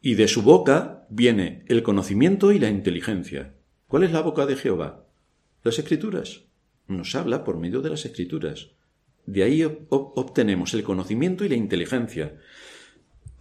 Y 0.01 0.15
de 0.15 0.27
su 0.27 0.41
boca 0.41 1.05
viene 1.09 1.63
el 1.67 1.83
conocimiento 1.83 2.51
y 2.51 2.57
la 2.57 2.69
inteligencia. 2.69 3.53
¿Cuál 3.87 4.03
es 4.03 4.11
la 4.11 4.21
boca 4.21 4.47
de 4.47 4.55
Jehová? 4.55 5.05
Las 5.63 5.77
escrituras. 5.77 6.45
Nos 6.87 7.13
habla 7.13 7.43
por 7.43 7.57
medio 7.57 7.81
de 7.81 7.91
las 7.91 8.05
escrituras. 8.05 8.71
De 9.25 9.43
ahí 9.43 9.63
obtenemos 9.89 10.73
el 10.73 10.83
conocimiento 10.83 11.45
y 11.45 11.49
la 11.49 11.55
inteligencia. 11.55 12.39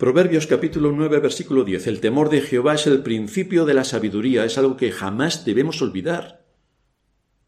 Proverbios 0.03 0.49
capítulo 0.49 0.91
9 0.91 1.21
versículo 1.21 1.63
10. 1.63 1.87
El 1.87 2.01
temor 2.01 2.29
de 2.29 2.41
Jehová 2.41 2.75
es 2.75 2.89
el 2.89 3.05
principio 3.05 3.67
de 3.67 3.75
la 3.75 3.85
sabiduría, 3.85 4.45
es 4.45 4.59
algo 4.59 4.77
que 4.77 4.91
jamás 4.91 5.45
debemos 5.45 5.81
olvidar. 5.81 6.45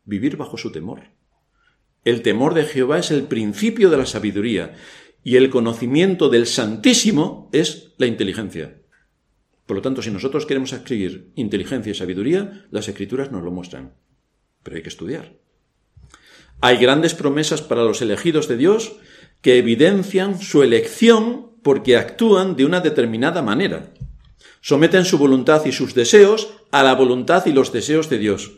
Vivir 0.05 0.37
bajo 0.37 0.57
su 0.57 0.71
temor. 0.71 1.01
El 2.05 2.23
temor 2.23 2.55
de 2.55 2.63
Jehová 2.63 3.01
es 3.01 3.11
el 3.11 3.25
principio 3.25 3.91
de 3.91 3.97
la 3.97 4.07
sabiduría 4.07 4.77
y 5.25 5.35
el 5.35 5.51
conocimiento 5.51 6.29
del 6.29 6.47
Santísimo 6.47 7.51
es 7.53 7.93
la 7.99 8.07
inteligencia. 8.07 8.81
Por 9.67 9.79
lo 9.79 9.83
tanto, 9.83 10.01
si 10.01 10.13
nosotros 10.13 10.47
queremos 10.47 10.73
adquirir 10.75 11.33
inteligencia 11.35 11.91
y 11.91 11.97
sabiduría, 11.97 12.67
las 12.71 12.87
escrituras 12.87 13.33
nos 13.33 13.43
lo 13.43 13.51
muestran. 13.51 13.95
Pero 14.63 14.77
hay 14.77 14.83
que 14.85 14.91
estudiar. 14.91 15.41
Hay 16.61 16.77
grandes 16.77 17.15
promesas 17.15 17.63
para 17.63 17.83
los 17.83 18.01
elegidos 18.01 18.47
de 18.47 18.59
Dios 18.59 18.95
que 19.41 19.59
evidencian 19.59 20.41
su 20.41 20.63
elección 20.63 21.54
porque 21.65 21.97
actúan 21.97 22.55
de 22.55 22.65
una 22.65 22.81
determinada 22.81 23.43
manera. 23.43 23.93
Someten 24.61 25.05
su 25.05 25.19
voluntad 25.19 25.65
y 25.65 25.73
sus 25.73 25.95
deseos 25.95 26.55
a 26.71 26.85
la 26.85 26.95
voluntad 26.95 27.45
y 27.47 27.53
los 27.53 27.73
deseos 27.73 28.09
de 28.09 28.19
Dios. 28.19 28.53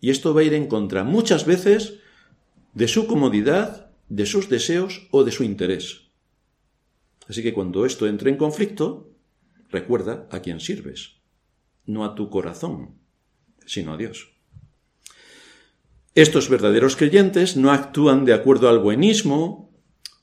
Y 0.00 0.10
esto 0.10 0.34
va 0.34 0.40
a 0.40 0.44
ir 0.44 0.54
en 0.54 0.66
contra 0.66 1.04
muchas 1.04 1.46
veces 1.46 2.00
de 2.72 2.88
su 2.88 3.06
comodidad, 3.06 3.90
de 4.08 4.26
sus 4.26 4.48
deseos 4.48 5.06
o 5.10 5.22
de 5.22 5.32
su 5.32 5.44
interés. 5.44 6.08
Así 7.28 7.42
que 7.42 7.52
cuando 7.52 7.86
esto 7.86 8.06
entre 8.06 8.30
en 8.30 8.36
conflicto, 8.36 9.12
recuerda 9.70 10.26
a 10.30 10.40
quién 10.40 10.60
sirves, 10.60 11.20
no 11.84 12.04
a 12.04 12.14
tu 12.14 12.30
corazón, 12.30 12.96
sino 13.66 13.92
a 13.92 13.96
Dios. 13.98 14.32
Estos 16.14 16.48
verdaderos 16.48 16.96
creyentes 16.96 17.56
no 17.56 17.70
actúan 17.70 18.24
de 18.24 18.34
acuerdo 18.34 18.68
al 18.68 18.78
buenismo, 18.78 19.71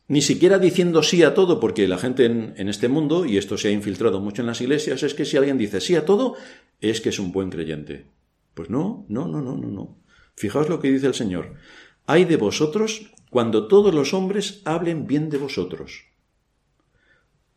ni 0.10 0.24
siquiera 0.24 0.58
diciendo 0.58 1.04
sí 1.04 1.22
a 1.22 1.36
todo, 1.36 1.60
porque 1.60 1.88
la 1.88 2.00
gente 2.00 2.26
en, 2.26 2.68
este 2.68 2.88
mundo, 2.90 3.26
y 3.26 3.38
esto 3.38 3.60
se 3.60 3.68
ha 3.68 3.72
infiltrado 3.72 4.20
mucho 4.20 4.42
en 4.42 4.48
las 4.48 4.60
iglesias, 4.60 5.04
es 5.04 5.14
que 5.14 5.24
si 5.24 5.38
alguien 5.38 5.60
dice 5.60 5.80
sí 5.80 5.96
a 5.96 6.04
todo, 6.04 6.36
es 6.82 7.00
que 7.00 7.10
es 7.10 7.20
un 7.20 7.32
buen 7.32 7.52
creyente. 7.52 8.08
Pues 8.56 8.72
no, 8.72 9.06
no, 9.08 9.28
no, 9.28 9.40
no, 9.40 9.56
no, 9.56 9.68
no. 9.68 9.98
Fijaos 10.36 10.68
lo 10.68 10.80
que 10.80 10.92
dice 10.92 11.06
el 11.06 11.14
Señor. 11.14 11.54
Hay 12.08 12.26
de 12.26 12.38
vosotros 12.38 13.12
cuando 13.30 13.68
todos 13.68 13.94
los 13.94 14.16
hombres 14.16 14.64
hablen 14.66 15.06
bien 15.06 15.30
de 15.30 15.38
vosotros. 15.38 16.06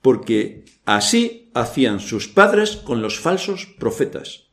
Porque 0.03 0.67
así 0.85 1.51
hacían 1.55 2.01
sus 2.01 2.29
padres 2.29 2.77
con 2.77 3.01
los 3.01 3.19
falsos 3.19 3.65
profetas. 3.79 4.49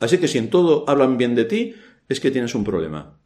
Así 0.00 0.18
que 0.18 0.26
si 0.26 0.38
en 0.38 0.50
todo 0.50 0.84
hablan 0.88 1.18
bien 1.18 1.36
de 1.36 1.44
ti, 1.44 1.74
es 2.08 2.18
que 2.18 2.32
tienes 2.32 2.56
un 2.56 2.64
problema. 2.64 3.20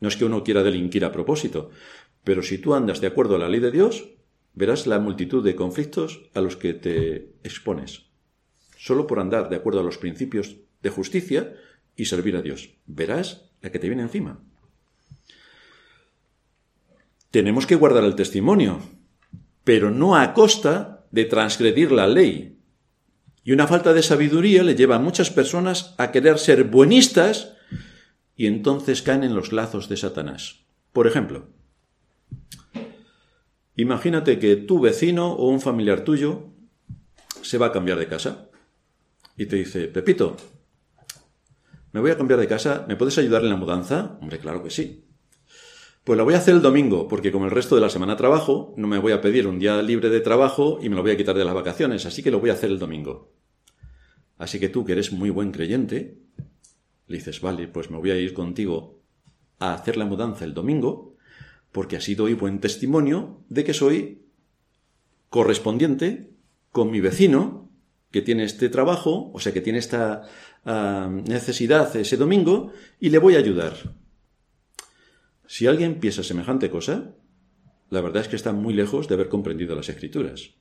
No 0.00 0.08
es 0.08 0.16
que 0.16 0.24
uno 0.24 0.42
quiera 0.42 0.62
delinquir 0.62 1.04
a 1.04 1.12
propósito, 1.12 1.70
pero 2.24 2.42
si 2.42 2.58
tú 2.58 2.74
andas 2.74 3.00
de 3.00 3.06
acuerdo 3.06 3.36
a 3.36 3.38
la 3.38 3.48
ley 3.48 3.60
de 3.60 3.70
Dios, 3.70 4.08
verás 4.54 4.86
la 4.86 4.98
multitud 4.98 5.44
de 5.44 5.56
conflictos 5.56 6.28
a 6.34 6.40
los 6.40 6.56
que 6.56 6.74
te 6.74 7.32
expones. 7.42 8.06
Solo 8.76 9.06
por 9.06 9.20
andar 9.20 9.48
de 9.48 9.56
acuerdo 9.56 9.80
a 9.80 9.84
los 9.84 9.98
principios 9.98 10.56
de 10.82 10.90
justicia 10.90 11.54
y 11.96 12.06
servir 12.06 12.36
a 12.36 12.42
Dios. 12.42 12.70
Verás 12.86 13.50
la 13.60 13.70
que 13.70 13.78
te 13.78 13.88
viene 13.88 14.02
encima. 14.02 14.40
Tenemos 17.30 17.66
que 17.66 17.76
guardar 17.76 18.04
el 18.04 18.16
testimonio, 18.16 18.80
pero 19.64 19.90
no 19.90 20.16
a 20.16 20.34
costa 20.34 21.06
de 21.10 21.24
transgredir 21.24 21.92
la 21.92 22.08
ley. 22.08 22.58
Y 23.44 23.52
una 23.52 23.66
falta 23.66 23.92
de 23.92 24.02
sabiduría 24.02 24.62
le 24.62 24.74
lleva 24.74 24.96
a 24.96 25.00
muchas 25.00 25.30
personas 25.30 25.94
a 25.98 26.10
querer 26.10 26.38
ser 26.38 26.64
buenistas 26.64 27.54
y 28.36 28.46
entonces 28.46 29.02
caen 29.02 29.22
en 29.24 29.34
los 29.34 29.52
lazos 29.52 29.88
de 29.88 29.96
Satanás. 29.96 30.64
Por 30.92 31.06
ejemplo, 31.06 31.48
imagínate 33.80 34.38
que 34.38 34.56
tu 34.56 34.80
vecino 34.80 35.32
o 35.32 35.48
un 35.48 35.60
familiar 35.60 36.04
tuyo 36.04 36.50
se 37.42 37.58
va 37.58 37.66
a 37.66 37.72
cambiar 37.72 37.98
de 37.98 38.06
casa 38.06 38.50
y 39.36 39.46
te 39.46 39.56
dice, 39.56 39.88
Pepito, 39.88 40.36
me 41.92 42.00
voy 42.00 42.10
a 42.10 42.16
cambiar 42.16 42.38
de 42.38 42.46
casa, 42.46 42.84
¿me 42.88 42.96
puedes 42.96 43.18
ayudar 43.18 43.42
en 43.42 43.50
la 43.50 43.56
mudanza? 43.56 44.18
Hombre, 44.20 44.38
claro 44.38 44.62
que 44.62 44.70
sí. 44.70 45.06
Pues 46.04 46.16
la 46.16 46.22
voy 46.22 46.34
a 46.34 46.38
hacer 46.38 46.54
el 46.54 46.62
domingo, 46.62 47.08
porque 47.08 47.30
como 47.32 47.44
el 47.44 47.50
resto 47.50 47.74
de 47.74 47.80
la 47.80 47.90
semana 47.90 48.16
trabajo, 48.16 48.74
no 48.76 48.86
me 48.86 48.98
voy 48.98 49.12
a 49.12 49.20
pedir 49.20 49.46
un 49.46 49.58
día 49.58 49.80
libre 49.82 50.08
de 50.08 50.20
trabajo 50.20 50.78
y 50.82 50.88
me 50.88 50.96
lo 50.96 51.02
voy 51.02 51.12
a 51.12 51.16
quitar 51.16 51.36
de 51.36 51.44
las 51.44 51.54
vacaciones, 51.54 52.06
así 52.06 52.22
que 52.22 52.30
lo 52.30 52.40
voy 52.40 52.50
a 52.50 52.54
hacer 52.54 52.70
el 52.70 52.78
domingo. 52.78 53.32
Así 54.38 54.58
que 54.58 54.68
tú, 54.68 54.84
que 54.84 54.92
eres 54.92 55.12
muy 55.12 55.30
buen 55.30 55.52
creyente, 55.52 56.18
le 57.06 57.16
dices, 57.16 57.40
vale, 57.40 57.68
pues 57.68 57.90
me 57.90 57.98
voy 57.98 58.10
a 58.10 58.16
ir 58.16 58.32
contigo 58.32 59.02
a 59.58 59.74
hacer 59.74 59.96
la 59.96 60.06
mudanza 60.06 60.44
el 60.44 60.54
domingo, 60.54 61.16
porque 61.72 61.96
así 61.96 62.14
doy 62.14 62.34
buen 62.34 62.60
testimonio 62.60 63.44
de 63.48 63.64
que 63.64 63.74
soy 63.74 64.22
correspondiente 65.28 66.30
con 66.72 66.90
mi 66.90 67.00
vecino, 67.00 67.70
que 68.10 68.22
tiene 68.22 68.44
este 68.44 68.68
trabajo, 68.68 69.30
o 69.32 69.40
sea, 69.40 69.52
que 69.52 69.60
tiene 69.60 69.78
esta 69.78 70.22
ah, 70.64 71.08
necesidad 71.10 71.94
ese 71.96 72.16
domingo, 72.16 72.72
y 72.98 73.10
le 73.10 73.18
voy 73.18 73.36
a 73.36 73.38
ayudar. 73.38 73.74
Si 75.46 75.66
alguien 75.66 76.00
piensa 76.00 76.22
semejante 76.22 76.70
cosa, 76.70 77.14
la 77.88 78.00
verdad 78.00 78.22
es 78.22 78.28
que 78.28 78.36
está 78.36 78.52
muy 78.52 78.74
lejos 78.74 79.08
de 79.08 79.14
haber 79.14 79.28
comprendido 79.28 79.74
las 79.74 79.88
escrituras. 79.88 80.54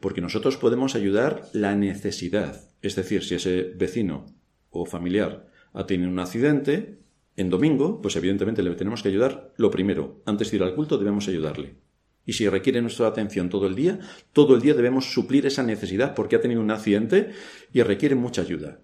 Porque 0.00 0.20
nosotros 0.20 0.56
podemos 0.56 0.94
ayudar 0.94 1.48
la 1.52 1.74
necesidad. 1.74 2.70
Es 2.82 2.96
decir, 2.96 3.24
si 3.24 3.34
ese 3.34 3.62
vecino 3.76 4.26
o 4.70 4.84
familiar 4.84 5.48
ha 5.72 5.86
tenido 5.86 6.10
un 6.10 6.18
accidente 6.18 6.98
en 7.36 7.50
domingo, 7.50 8.00
pues 8.00 8.16
evidentemente 8.16 8.62
le 8.62 8.74
tenemos 8.74 9.02
que 9.02 9.10
ayudar 9.10 9.52
lo 9.56 9.70
primero. 9.70 10.22
Antes 10.24 10.50
de 10.50 10.56
ir 10.56 10.62
al 10.62 10.74
culto 10.74 10.98
debemos 10.98 11.28
ayudarle. 11.28 11.76
Y 12.24 12.32
si 12.32 12.48
requiere 12.48 12.82
nuestra 12.82 13.06
atención 13.06 13.50
todo 13.50 13.66
el 13.66 13.76
día, 13.76 14.00
todo 14.32 14.56
el 14.56 14.62
día 14.62 14.74
debemos 14.74 15.12
suplir 15.12 15.46
esa 15.46 15.62
necesidad 15.62 16.14
porque 16.14 16.36
ha 16.36 16.40
tenido 16.40 16.60
un 16.60 16.70
accidente 16.70 17.30
y 17.72 17.82
requiere 17.82 18.16
mucha 18.16 18.42
ayuda. 18.42 18.80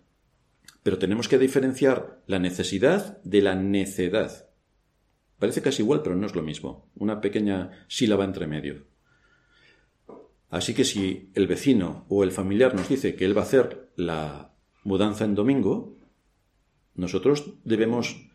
Pero 0.82 0.98
tenemos 0.98 1.28
que 1.28 1.38
diferenciar 1.38 2.22
la 2.26 2.38
necesidad 2.38 3.20
de 3.22 3.42
la 3.42 3.56
necedad. 3.56 4.48
Parece 5.38 5.62
casi 5.62 5.82
igual, 5.82 6.02
pero 6.02 6.14
no 6.14 6.26
es 6.26 6.34
lo 6.36 6.42
mismo. 6.42 6.88
Una 6.94 7.20
pequeña 7.20 7.70
sílaba 7.88 8.24
entre 8.24 8.46
medio. 8.46 8.86
Así 10.50 10.74
que 10.74 10.84
si 10.84 11.30
el 11.34 11.46
vecino 11.46 12.04
o 12.08 12.22
el 12.24 12.30
familiar 12.30 12.74
nos 12.74 12.88
dice 12.88 13.16
que 13.16 13.24
él 13.24 13.36
va 13.36 13.40
a 13.40 13.44
hacer 13.44 13.90
la 13.96 14.54
mudanza 14.84 15.24
en 15.24 15.34
domingo, 15.34 15.96
nosotros 16.94 17.54
debemos 17.64 18.30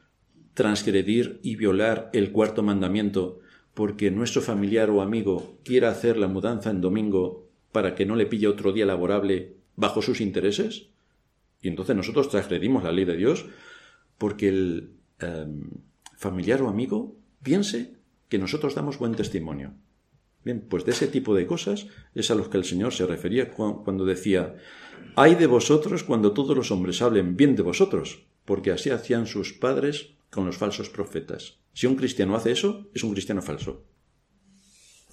transgredir 0.58 1.40
y 1.44 1.56
violar 1.56 2.10
el 2.14 2.32
cuarto 2.32 2.64
mandamiento 2.64 3.42
porque 3.76 4.10
nuestro 4.10 4.42
familiar 4.42 4.90
o 4.90 5.04
amigo 5.04 5.60
quiera 5.64 5.92
hacer 5.92 6.18
la 6.18 6.28
mudanza 6.28 6.72
en 6.72 6.82
domingo 6.82 7.48
para 7.72 7.94
que 7.94 8.08
no 8.08 8.16
le 8.16 8.26
pille 8.26 8.48
otro 8.48 8.74
día 8.74 8.88
laborable 8.88 9.58
bajo 9.76 10.02
sus 10.02 10.20
intereses? 10.20 10.90
Y 11.62 11.68
entonces 11.68 11.96
nosotros 11.96 12.30
transgredimos 12.30 12.84
la 12.84 12.92
ley 12.92 13.06
de 13.06 13.16
Dios 13.16 13.46
porque 14.18 14.50
el, 14.50 14.94
em, 15.20 15.70
familiar 16.16 16.64
o 16.64 16.70
amigo 16.70 17.16
piense 17.44 17.94
que 18.28 18.40
nosotros 18.40 18.74
damos 18.74 18.98
buen 18.98 19.14
testimonio. 19.14 19.76
Bien, 20.44 20.66
pues 20.68 20.86
de 20.86 20.92
ese 20.92 21.06
tipo 21.06 21.36
de 21.36 21.46
cosas 21.46 21.86
es 22.16 22.32
a 22.32 22.36
los 22.36 22.50
que 22.50 22.58
el 22.58 22.64
Señor 22.64 22.94
se 22.94 23.06
refería 23.06 23.52
cuando 23.52 24.06
decía, 24.06 24.56
hay 25.16 25.36
de 25.36 25.46
vosotros 25.46 26.04
cuando 26.04 26.32
todos 26.32 26.58
los 26.58 26.72
hombres 26.72 27.04
hablen 27.04 27.38
bien 27.38 27.56
de 27.56 27.62
vosotros, 27.62 28.26
porque 28.44 28.72
así 28.72 28.90
hacían 28.90 29.28
sus 29.28 29.54
padres 29.54 30.17
con 30.30 30.46
los 30.46 30.58
falsos 30.58 30.90
profetas. 30.90 31.60
Si 31.74 31.88
un 31.88 31.96
cristiano 31.96 32.36
hace 32.36 32.52
eso, 32.52 32.90
es 32.94 33.04
un 33.04 33.14
cristiano 33.14 33.42
falso. 33.42 33.86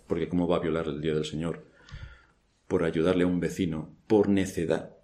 Porque 0.06 0.28
¿cómo 0.28 0.48
va 0.48 0.56
a 0.56 0.60
violar 0.60 0.86
el 0.86 1.00
día 1.00 1.14
del 1.14 1.24
Señor? 1.24 1.66
Por 2.68 2.84
ayudarle 2.84 3.24
a 3.24 3.26
un 3.26 3.40
vecino, 3.40 3.96
por 4.06 4.28
necedad. 4.28 4.96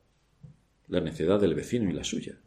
La 0.88 1.00
necedad 1.00 1.40
del 1.40 1.54
vecino 1.54 1.88
y 1.88 1.92
la 1.92 2.04
suya. 2.04 2.40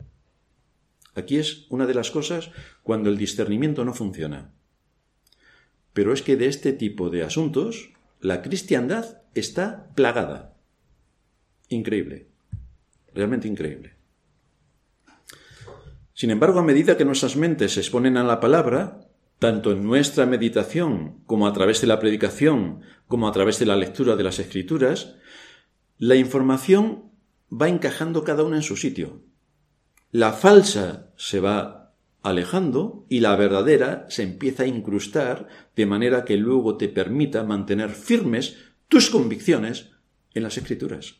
Aquí 1.16 1.38
es 1.38 1.68
una 1.70 1.86
de 1.86 1.94
las 1.94 2.12
cosas 2.12 2.52
cuando 2.82 3.10
el 3.10 3.18
discernimiento 3.18 3.86
no 3.86 3.94
funciona. 3.94 4.52
Pero 5.94 6.12
es 6.12 6.24
que 6.24 6.36
de 6.36 6.48
este 6.48 6.74
tipo 6.74 7.10
de 7.10 7.24
asuntos 7.24 7.92
la 8.20 8.42
cristiandad 8.42 9.22
está 9.36 9.90
plagada. 9.96 10.58
Increíble. 11.70 12.28
Realmente 13.14 13.48
increíble. 13.48 13.94
Sin 16.24 16.32
embargo, 16.32 16.60
a 16.60 16.64
medida 16.64 16.96
que 16.96 17.04
nuestras 17.04 17.36
mentes 17.36 17.74
se 17.74 17.82
exponen 17.82 18.16
a 18.16 18.24
la 18.24 18.40
palabra, 18.40 19.10
tanto 19.40 19.74
en 19.74 19.84
nuestra 19.84 20.26
meditación 20.26 21.20
como 21.26 21.48
a 21.48 21.52
través 21.52 21.82
de 21.82 21.88
la 21.88 22.00
predicación, 22.00 22.80
como 23.10 23.28
a 23.28 23.34
través 23.34 23.60
de 23.60 23.66
la 23.66 23.76
lectura 23.76 24.16
de 24.16 24.24
las 24.24 24.40
escrituras, 24.40 25.18
la 25.98 26.16
información 26.16 27.12
va 27.52 27.68
encajando 27.68 28.24
cada 28.24 28.44
una 28.44 28.56
en 28.56 28.64
su 28.64 28.78
sitio 28.78 29.22
la 30.14 30.32
falsa 30.32 31.12
se 31.18 31.40
va 31.40 31.96
alejando 32.22 33.08
y 33.10 33.20
la 33.20 33.36
verdadera 33.36 34.06
se 34.10 34.22
empieza 34.22 34.62
a 34.62 34.68
incrustar 34.68 35.48
de 35.76 35.88
manera 35.88 36.24
que 36.24 36.38
luego 36.38 36.78
te 36.78 36.88
permita 36.88 37.44
mantener 37.44 37.90
firmes 37.90 38.58
tus 38.88 39.10
convicciones 39.10 39.90
en 40.36 40.44
las 40.44 40.56
escrituras. 40.58 41.16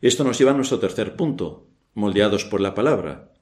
Esto 0.00 0.24
nos 0.24 0.38
lleva 0.38 0.52
a 0.52 0.54
nuestro 0.54 0.78
tercer 0.78 1.14
punto, 1.14 1.68
moldeados 1.92 2.46
por 2.46 2.62
la 2.62 2.74
palabra. 2.74 3.35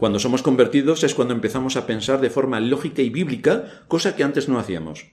Cuando 0.00 0.18
somos 0.18 0.40
convertidos 0.40 1.04
es 1.04 1.14
cuando 1.14 1.34
empezamos 1.34 1.76
a 1.76 1.86
pensar 1.86 2.22
de 2.22 2.30
forma 2.30 2.58
lógica 2.58 3.02
y 3.02 3.10
bíblica, 3.10 3.84
cosa 3.86 4.16
que 4.16 4.24
antes 4.24 4.48
no 4.48 4.58
hacíamos. 4.58 5.08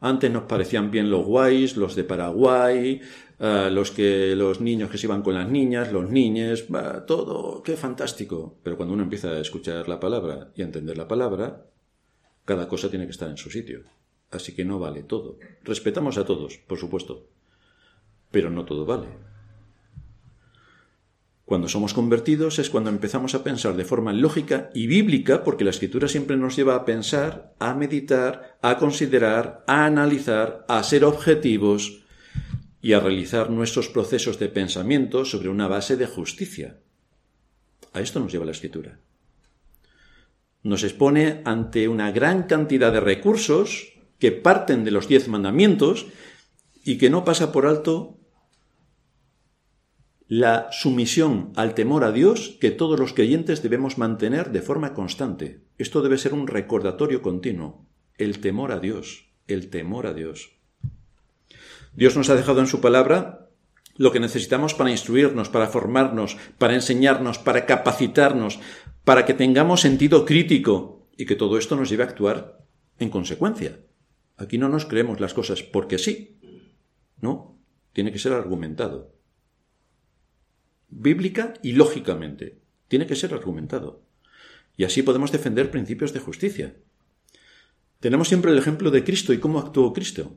Antes 0.00 0.30
nos 0.30 0.44
parecían 0.44 0.90
bien 0.90 1.10
los 1.10 1.26
guays, 1.26 1.76
los 1.76 1.94
de 1.94 2.04
Paraguay, 2.04 3.02
eh, 3.38 3.68
los 3.70 3.90
que 3.90 4.34
los 4.34 4.62
niños 4.62 4.88
que 4.88 4.96
se 4.96 5.06
iban 5.06 5.20
con 5.20 5.34
las 5.34 5.50
niñas, 5.50 5.92
los 5.92 6.08
niños, 6.08 6.64
todo, 7.06 7.62
qué 7.62 7.76
fantástico. 7.76 8.56
Pero 8.62 8.78
cuando 8.78 8.94
uno 8.94 9.02
empieza 9.02 9.28
a 9.28 9.40
escuchar 9.40 9.86
la 9.86 10.00
palabra 10.00 10.50
y 10.56 10.62
a 10.62 10.64
entender 10.64 10.96
la 10.96 11.08
palabra, 11.08 11.66
cada 12.46 12.68
cosa 12.68 12.88
tiene 12.88 13.04
que 13.04 13.10
estar 13.10 13.28
en 13.28 13.36
su 13.36 13.50
sitio. 13.50 13.82
Así 14.30 14.54
que 14.54 14.64
no 14.64 14.78
vale 14.78 15.02
todo. 15.02 15.36
Respetamos 15.62 16.16
a 16.16 16.24
todos, 16.24 16.56
por 16.56 16.78
supuesto, 16.78 17.28
pero 18.30 18.48
no 18.48 18.64
todo 18.64 18.86
vale. 18.86 19.08
Cuando 21.52 21.68
somos 21.68 21.92
convertidos 21.92 22.58
es 22.58 22.70
cuando 22.70 22.88
empezamos 22.88 23.34
a 23.34 23.44
pensar 23.44 23.76
de 23.76 23.84
forma 23.84 24.14
lógica 24.14 24.70
y 24.72 24.86
bíblica, 24.86 25.44
porque 25.44 25.64
la 25.64 25.70
escritura 25.70 26.08
siempre 26.08 26.38
nos 26.38 26.56
lleva 26.56 26.74
a 26.74 26.86
pensar, 26.86 27.52
a 27.58 27.74
meditar, 27.74 28.56
a 28.62 28.78
considerar, 28.78 29.62
a 29.66 29.84
analizar, 29.84 30.64
a 30.66 30.82
ser 30.82 31.04
objetivos 31.04 32.04
y 32.80 32.94
a 32.94 33.00
realizar 33.00 33.50
nuestros 33.50 33.88
procesos 33.88 34.38
de 34.38 34.48
pensamiento 34.48 35.26
sobre 35.26 35.50
una 35.50 35.68
base 35.68 35.98
de 35.98 36.06
justicia. 36.06 36.78
A 37.92 38.00
esto 38.00 38.18
nos 38.18 38.32
lleva 38.32 38.46
la 38.46 38.52
escritura. 38.52 38.98
Nos 40.62 40.84
expone 40.84 41.42
ante 41.44 41.86
una 41.86 42.12
gran 42.12 42.44
cantidad 42.44 42.94
de 42.94 43.00
recursos 43.00 43.92
que 44.18 44.32
parten 44.32 44.84
de 44.84 44.90
los 44.90 45.06
diez 45.06 45.28
mandamientos 45.28 46.06
y 46.82 46.96
que 46.96 47.10
no 47.10 47.26
pasa 47.26 47.52
por 47.52 47.66
alto 47.66 48.21
la 50.34 50.68
sumisión 50.72 51.52
al 51.56 51.74
temor 51.74 52.04
a 52.04 52.10
Dios 52.10 52.56
que 52.58 52.70
todos 52.70 52.98
los 52.98 53.12
creyentes 53.12 53.62
debemos 53.62 53.98
mantener 53.98 54.50
de 54.50 54.62
forma 54.62 54.94
constante. 54.94 55.60
Esto 55.76 56.00
debe 56.00 56.16
ser 56.16 56.32
un 56.32 56.46
recordatorio 56.46 57.20
continuo. 57.20 57.86
El 58.16 58.38
temor 58.38 58.72
a 58.72 58.80
Dios, 58.80 59.26
el 59.46 59.68
temor 59.68 60.06
a 60.06 60.14
Dios. 60.14 60.56
Dios 61.92 62.16
nos 62.16 62.30
ha 62.30 62.34
dejado 62.34 62.60
en 62.60 62.66
su 62.66 62.80
palabra 62.80 63.50
lo 63.98 64.10
que 64.10 64.20
necesitamos 64.20 64.72
para 64.72 64.90
instruirnos, 64.90 65.50
para 65.50 65.66
formarnos, 65.66 66.38
para 66.56 66.72
enseñarnos, 66.72 67.36
para 67.38 67.66
capacitarnos, 67.66 68.58
para 69.04 69.26
que 69.26 69.34
tengamos 69.34 69.82
sentido 69.82 70.24
crítico 70.24 71.10
y 71.14 71.26
que 71.26 71.36
todo 71.36 71.58
esto 71.58 71.76
nos 71.76 71.90
lleve 71.90 72.04
a 72.04 72.06
actuar 72.06 72.64
en 72.98 73.10
consecuencia. 73.10 73.80
Aquí 74.38 74.56
no 74.56 74.70
nos 74.70 74.86
creemos 74.86 75.20
las 75.20 75.34
cosas 75.34 75.62
porque 75.62 75.98
sí. 75.98 76.40
No, 77.20 77.58
tiene 77.92 78.12
que 78.12 78.18
ser 78.18 78.32
argumentado 78.32 79.12
bíblica 80.92 81.54
y 81.62 81.72
lógicamente. 81.72 82.58
Tiene 82.88 83.06
que 83.06 83.16
ser 83.16 83.34
argumentado. 83.34 84.02
Y 84.76 84.84
así 84.84 85.02
podemos 85.02 85.32
defender 85.32 85.70
principios 85.70 86.12
de 86.12 86.20
justicia. 86.20 86.76
Tenemos 88.00 88.28
siempre 88.28 88.52
el 88.52 88.58
ejemplo 88.58 88.90
de 88.90 89.04
Cristo 89.04 89.32
y 89.32 89.38
cómo 89.38 89.58
actuó 89.58 89.92
Cristo, 89.92 90.36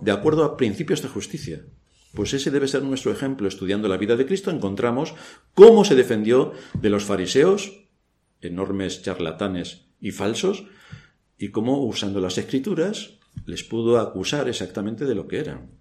de 0.00 0.12
acuerdo 0.12 0.44
a 0.44 0.56
principios 0.56 1.02
de 1.02 1.08
justicia. 1.08 1.64
Pues 2.14 2.32
ese 2.34 2.50
debe 2.50 2.68
ser 2.68 2.82
nuestro 2.82 3.12
ejemplo. 3.12 3.48
Estudiando 3.48 3.88
la 3.88 3.96
vida 3.96 4.16
de 4.16 4.26
Cristo 4.26 4.50
encontramos 4.50 5.14
cómo 5.54 5.84
se 5.84 5.94
defendió 5.94 6.52
de 6.74 6.90
los 6.90 7.04
fariseos, 7.04 7.84
enormes 8.40 9.02
charlatanes 9.02 9.86
y 10.00 10.10
falsos, 10.10 10.64
y 11.38 11.50
cómo 11.50 11.84
usando 11.84 12.20
las 12.20 12.38
escrituras 12.38 13.18
les 13.46 13.62
pudo 13.62 13.98
acusar 13.98 14.48
exactamente 14.48 15.04
de 15.04 15.14
lo 15.14 15.28
que 15.28 15.38
eran. 15.38 15.79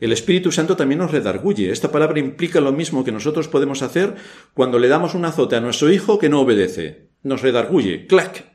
El 0.00 0.12
Espíritu 0.12 0.50
Santo 0.50 0.76
también 0.76 0.98
nos 0.98 1.10
redarguye. 1.10 1.70
Esta 1.70 1.92
palabra 1.92 2.18
implica 2.18 2.60
lo 2.60 2.72
mismo 2.72 3.04
que 3.04 3.12
nosotros 3.12 3.48
podemos 3.48 3.82
hacer 3.82 4.16
cuando 4.54 4.78
le 4.78 4.88
damos 4.88 5.14
un 5.14 5.26
azote 5.26 5.56
a 5.56 5.60
nuestro 5.60 5.92
hijo 5.92 6.18
que 6.18 6.30
no 6.30 6.40
obedece. 6.40 7.10
Nos 7.22 7.42
redarguye. 7.42 8.06
¡Clac! 8.06 8.46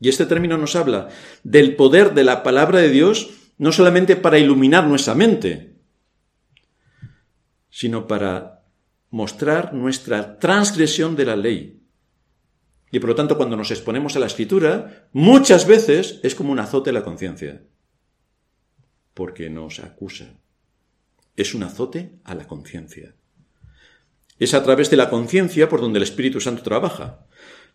Y 0.00 0.08
este 0.08 0.26
término 0.26 0.58
nos 0.58 0.74
habla 0.74 1.08
del 1.44 1.76
poder 1.76 2.12
de 2.12 2.24
la 2.24 2.42
palabra 2.42 2.80
de 2.80 2.90
Dios 2.90 3.30
no 3.56 3.70
solamente 3.70 4.16
para 4.16 4.38
iluminar 4.38 4.86
nuestra 4.86 5.14
mente, 5.14 5.76
sino 7.70 8.06
para 8.06 8.64
mostrar 9.10 9.72
nuestra 9.72 10.38
transgresión 10.38 11.14
de 11.14 11.24
la 11.24 11.36
ley. 11.36 11.84
Y 12.90 12.98
por 12.98 13.10
lo 13.10 13.14
tanto, 13.14 13.36
cuando 13.36 13.56
nos 13.56 13.70
exponemos 13.70 14.16
a 14.16 14.18
la 14.18 14.26
escritura, 14.26 15.08
muchas 15.12 15.66
veces 15.66 16.20
es 16.22 16.34
como 16.34 16.52
un 16.52 16.58
azote 16.58 16.90
a 16.90 16.92
la 16.92 17.04
conciencia 17.04 17.62
porque 19.16 19.48
nos 19.48 19.80
acusa. 19.80 20.26
Es 21.36 21.54
un 21.54 21.62
azote 21.62 22.10
a 22.22 22.34
la 22.34 22.46
conciencia. 22.46 23.14
Es 24.38 24.52
a 24.52 24.62
través 24.62 24.90
de 24.90 24.98
la 24.98 25.08
conciencia 25.08 25.70
por 25.70 25.80
donde 25.80 25.96
el 25.96 26.02
Espíritu 26.02 26.38
Santo 26.38 26.62
trabaja. 26.62 27.26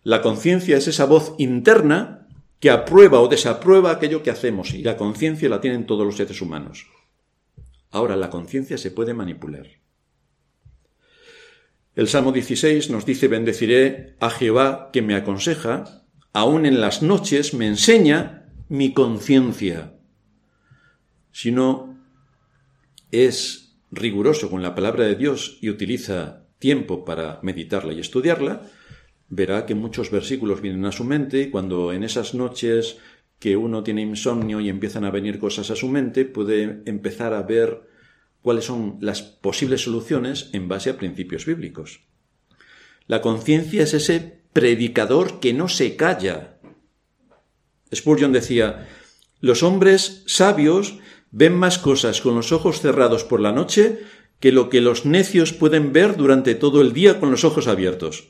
La 0.04 0.22
conciencia 0.22 0.78
es 0.78 0.88
esa 0.88 1.06
voz 1.06 1.34
interna 1.40 2.28
que 2.60 2.70
aprueba 2.70 3.20
o 3.22 3.28
desaprueba 3.28 3.90
aquello 3.90 4.22
que 4.22 4.30
hacemos 4.30 4.76
y 4.76 4.84
la 4.84 4.98
conciencia 4.98 5.50
la 5.50 5.60
tienen 5.60 5.88
todos 5.88 6.06
los 6.06 6.16
seres 6.16 6.40
humanos. 6.44 6.86
Ahora, 7.90 8.16
la 8.16 8.30
conciencia 8.30 8.78
se 8.78 8.92
puede 8.92 9.16
manipular. 9.16 9.66
El 11.96 12.08
Salmo 12.08 12.32
16 12.32 12.92
nos 12.92 13.04
dice, 13.04 13.28
bendeciré 13.28 14.16
a 14.20 14.30
Jehová 14.30 14.92
que 14.94 15.02
me 15.02 15.16
aconseja, 15.16 16.04
aún 16.34 16.68
en 16.68 16.82
las 16.82 17.02
noches 17.02 17.56
me 17.56 17.66
enseña 17.66 18.46
mi 18.70 18.94
conciencia. 18.94 19.96
Si 21.32 21.52
no 21.52 21.98
es 23.12 23.76
riguroso 23.92 24.50
con 24.50 24.62
la 24.62 24.76
palabra 24.76 25.06
de 25.06 25.16
Dios 25.16 25.58
y 25.62 25.70
utiliza 25.70 26.48
tiempo 26.60 27.04
para 27.04 27.40
meditarla 27.42 27.94
y 27.94 28.00
estudiarla, 28.00 28.70
verá 29.30 29.66
que 29.66 29.76
muchos 29.76 30.12
versículos 30.12 30.62
vienen 30.62 30.86
a 30.86 30.92
su 30.92 31.04
mente 31.04 31.42
y 31.42 31.50
cuando 31.50 31.94
en 31.94 32.04
esas 32.04 32.34
noches 32.34 32.98
que 33.40 33.58
uno 33.58 33.84
tiene 33.84 34.02
insomnio 34.02 34.60
y 34.60 34.70
empiezan 34.70 35.04
a 35.04 35.12
venir 35.12 35.40
cosas 35.40 35.72
a 35.72 35.76
su 35.76 35.88
mente, 35.88 36.26
puede 36.26 36.84
empezar 36.86 37.34
a 37.34 37.42
ver 37.42 37.90
cuáles 38.42 38.66
son 38.66 38.98
las 39.02 39.22
posibles 39.24 39.82
soluciones 39.82 40.50
en 40.54 40.68
base 40.68 40.92
a 40.92 40.98
principios 40.98 41.46
bíblicos. 41.46 42.02
La 43.08 43.22
conciencia 43.22 43.84
es 43.84 43.94
ese 43.94 44.42
predicador 44.54 45.40
que 45.40 45.54
no 45.54 45.68
se 45.70 45.96
calla. 45.96 46.60
Spurgeon 47.94 48.32
decía, 48.32 48.88
los 49.40 49.64
hombres 49.64 50.24
sabios 50.28 51.00
ven 51.32 51.56
más 51.56 51.78
cosas 51.78 52.22
con 52.22 52.36
los 52.36 52.52
ojos 52.52 52.82
cerrados 52.82 53.24
por 53.24 53.40
la 53.40 53.52
noche 53.52 54.00
que 54.40 54.52
lo 54.52 54.70
que 54.70 54.82
los 54.82 55.06
necios 55.06 55.54
pueden 55.54 55.94
ver 55.94 56.18
durante 56.18 56.56
todo 56.56 56.82
el 56.82 56.94
día 56.94 57.20
con 57.20 57.32
los 57.32 57.44
ojos 57.44 57.68
abiertos. 57.68 58.30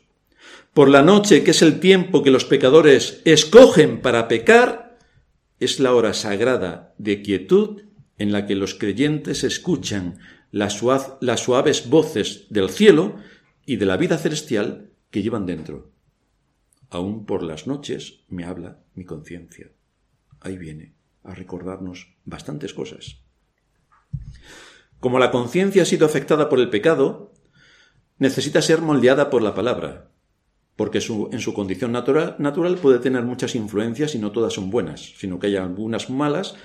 Por 0.74 0.89
la 0.89 1.02
noche, 1.02 1.43
que 1.43 1.52
es 1.52 1.62
el 1.62 1.80
tiempo 1.80 2.24
que 2.24 2.32
los 2.32 2.45
pecadores 2.45 3.22
escogen 3.26 4.02
para 4.02 4.28
pecar, 4.28 4.97
es 5.60 5.80
la 5.80 5.93
hora 5.93 6.14
sagrada 6.14 6.93
de 6.97 7.22
quietud 7.22 7.84
en 8.18 8.32
la 8.32 8.45
que 8.45 8.56
los 8.56 8.76
creyentes 8.76 9.43
escuchan 9.43 10.20
las, 10.52 10.74
suaves 10.74 11.89
voces 11.89 12.47
del 12.49 12.70
cielo 12.70 13.16
y 13.66 13.78
de 13.78 13.86
la 13.86 13.97
vida 13.97 14.18
celestial 14.18 14.91
que 15.10 15.24
llevan 15.24 15.45
dentro. 15.45 15.91
Aún 16.89 17.26
por 17.26 17.41
las 17.41 17.68
noches 17.68 18.22
me 18.28 18.43
habla 18.43 18.84
mi 18.95 19.06
conciencia. 19.06 19.72
Ahí 20.41 20.58
viene 20.58 21.01
a 21.24 21.34
recordarnos 21.34 22.15
bastantes 22.26 22.74
cosas. 22.74 23.24
Como 24.99 25.19
la 25.19 25.32
conciencia 25.32 25.84
ha 25.84 25.86
sido 25.86 26.05
afectada 26.05 26.49
por 26.49 26.59
el 26.59 26.69
pecado, 26.69 27.34
necesita 28.17 28.61
ser 28.61 28.82
moldeada 28.82 29.30
por 29.30 29.41
la 29.41 29.55
palabra, 29.55 30.11
porque 30.76 30.99
en 30.99 31.39
su 31.39 31.53
condición 31.53 31.91
natural, 31.91 32.38
puede 32.82 32.99
tener 32.99 33.24
muchas 33.24 33.55
influencias 33.55 34.15
y 34.15 34.19
no 34.19 34.32
todas 34.32 34.53
son 34.53 34.69
buenas, 34.69 35.13
sino 35.17 35.39
que 35.39 35.47
hay 35.47 35.55
algunas 35.55 36.09
malas 36.09 36.55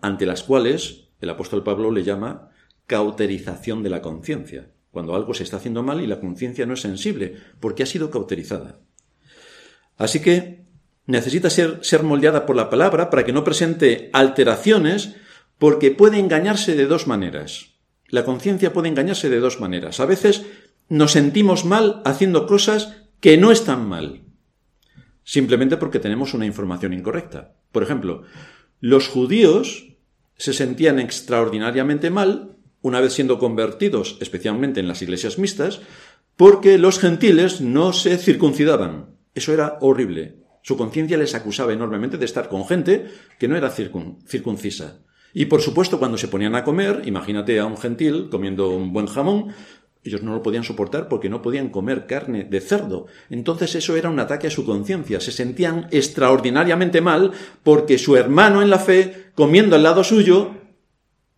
ante 0.00 0.26
las 0.26 0.42
cuales 0.42 1.08
el 1.20 1.30
apóstol 1.30 1.62
Pablo 1.62 1.90
le 1.90 2.02
llama 2.02 2.50
cauterización 2.86 3.82
de 3.82 3.90
la 3.90 4.02
conciencia, 4.02 4.70
cuando 4.90 5.14
algo 5.14 5.34
se 5.34 5.42
está 5.42 5.56
haciendo 5.56 5.82
mal 5.82 6.00
y 6.00 6.06
la 6.06 6.20
conciencia 6.20 6.66
no 6.66 6.74
es 6.74 6.80
sensible, 6.80 7.36
porque 7.60 7.82
ha 7.82 7.86
sido 7.86 8.10
cauterizada. 8.10 8.80
Así 9.96 10.20
que 10.20 10.63
necesita 11.06 11.50
ser, 11.50 12.02
moldeada 12.02 12.46
por 12.46 12.56
la 12.56 12.70
palabra 12.70 13.10
para 13.10 13.24
que 13.24 13.32
no 13.32 13.44
presente 13.44 14.10
alteraciones, 14.12 15.16
porque 15.58 15.90
puede 15.90 16.18
engañarse 16.18 16.74
de 16.74 16.86
dos 16.86 17.06
maneras. 17.06 17.74
La 18.08 18.24
conciencia 18.24 18.72
puede 18.72 18.88
engañarse 18.88 19.30
de 19.30 19.40
dos 19.40 19.60
maneras. 19.60 20.00
A 20.00 20.06
veces 20.06 20.44
nos 20.88 21.12
sentimos 21.12 21.64
mal 21.64 22.02
haciendo 22.04 22.46
cosas 22.46 22.96
que 23.20 23.36
no 23.36 23.50
están 23.50 23.88
mal, 23.88 24.22
simplemente 25.22 25.76
porque 25.76 25.98
tenemos 25.98 26.34
una 26.34 26.46
información 26.46 26.92
incorrecta. 26.92 27.54
Por 27.72 27.82
ejemplo, 27.82 28.22
los 28.80 29.08
judíos 29.08 29.96
se 30.36 30.52
sentían 30.52 30.98
extraordinariamente 30.98 32.10
mal 32.10 32.56
una 32.82 33.00
vez 33.00 33.14
siendo 33.14 33.38
convertidos, 33.38 34.18
especialmente 34.20 34.80
en 34.80 34.88
las 34.88 35.00
iglesias 35.00 35.38
mixtas, 35.38 35.80
porque 36.36 36.76
los 36.76 36.98
gentiles 36.98 37.62
no 37.62 37.94
se 37.94 38.18
circuncidaban. 38.18 39.16
Eso 39.34 39.54
era 39.54 39.78
horrible. 39.80 40.43
Su 40.64 40.78
conciencia 40.78 41.18
les 41.18 41.34
acusaba 41.34 41.74
enormemente 41.74 42.16
de 42.16 42.24
estar 42.24 42.48
con 42.48 42.64
gente 42.64 43.04
que 43.38 43.48
no 43.48 43.54
era 43.54 43.68
circuncisa. 43.68 45.02
Y 45.34 45.44
por 45.44 45.60
supuesto, 45.60 45.98
cuando 45.98 46.16
se 46.16 46.28
ponían 46.28 46.54
a 46.54 46.64
comer, 46.64 47.02
imagínate 47.04 47.60
a 47.60 47.66
un 47.66 47.76
gentil 47.76 48.30
comiendo 48.30 48.70
un 48.70 48.90
buen 48.90 49.06
jamón, 49.06 49.48
ellos 50.04 50.22
no 50.22 50.32
lo 50.32 50.42
podían 50.42 50.64
soportar 50.64 51.08
porque 51.08 51.28
no 51.28 51.42
podían 51.42 51.68
comer 51.68 52.06
carne 52.06 52.44
de 52.44 52.62
cerdo. 52.62 53.08
Entonces 53.28 53.74
eso 53.74 53.94
era 53.94 54.08
un 54.08 54.18
ataque 54.18 54.46
a 54.46 54.50
su 54.50 54.64
conciencia. 54.64 55.20
Se 55.20 55.32
sentían 55.32 55.86
extraordinariamente 55.90 57.02
mal 57.02 57.32
porque 57.62 57.98
su 57.98 58.16
hermano 58.16 58.62
en 58.62 58.70
la 58.70 58.78
fe, 58.78 59.32
comiendo 59.34 59.76
al 59.76 59.82
lado 59.82 60.02
suyo, 60.02 60.54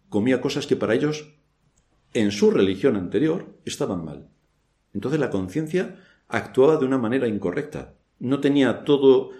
comía 0.08 0.40
cosas 0.40 0.68
que 0.68 0.76
para 0.76 0.94
ellos, 0.94 1.34
en 2.14 2.30
su 2.30 2.52
religión 2.52 2.94
anterior, 2.94 3.58
estaban 3.64 4.04
mal. 4.04 4.28
Entonces 4.94 5.18
la 5.18 5.30
conciencia 5.30 5.96
actuaba 6.28 6.76
de 6.76 6.86
una 6.86 6.98
manera 6.98 7.26
incorrecta 7.26 7.95
no 8.18 8.40
tenía 8.40 8.84
toda 8.84 9.34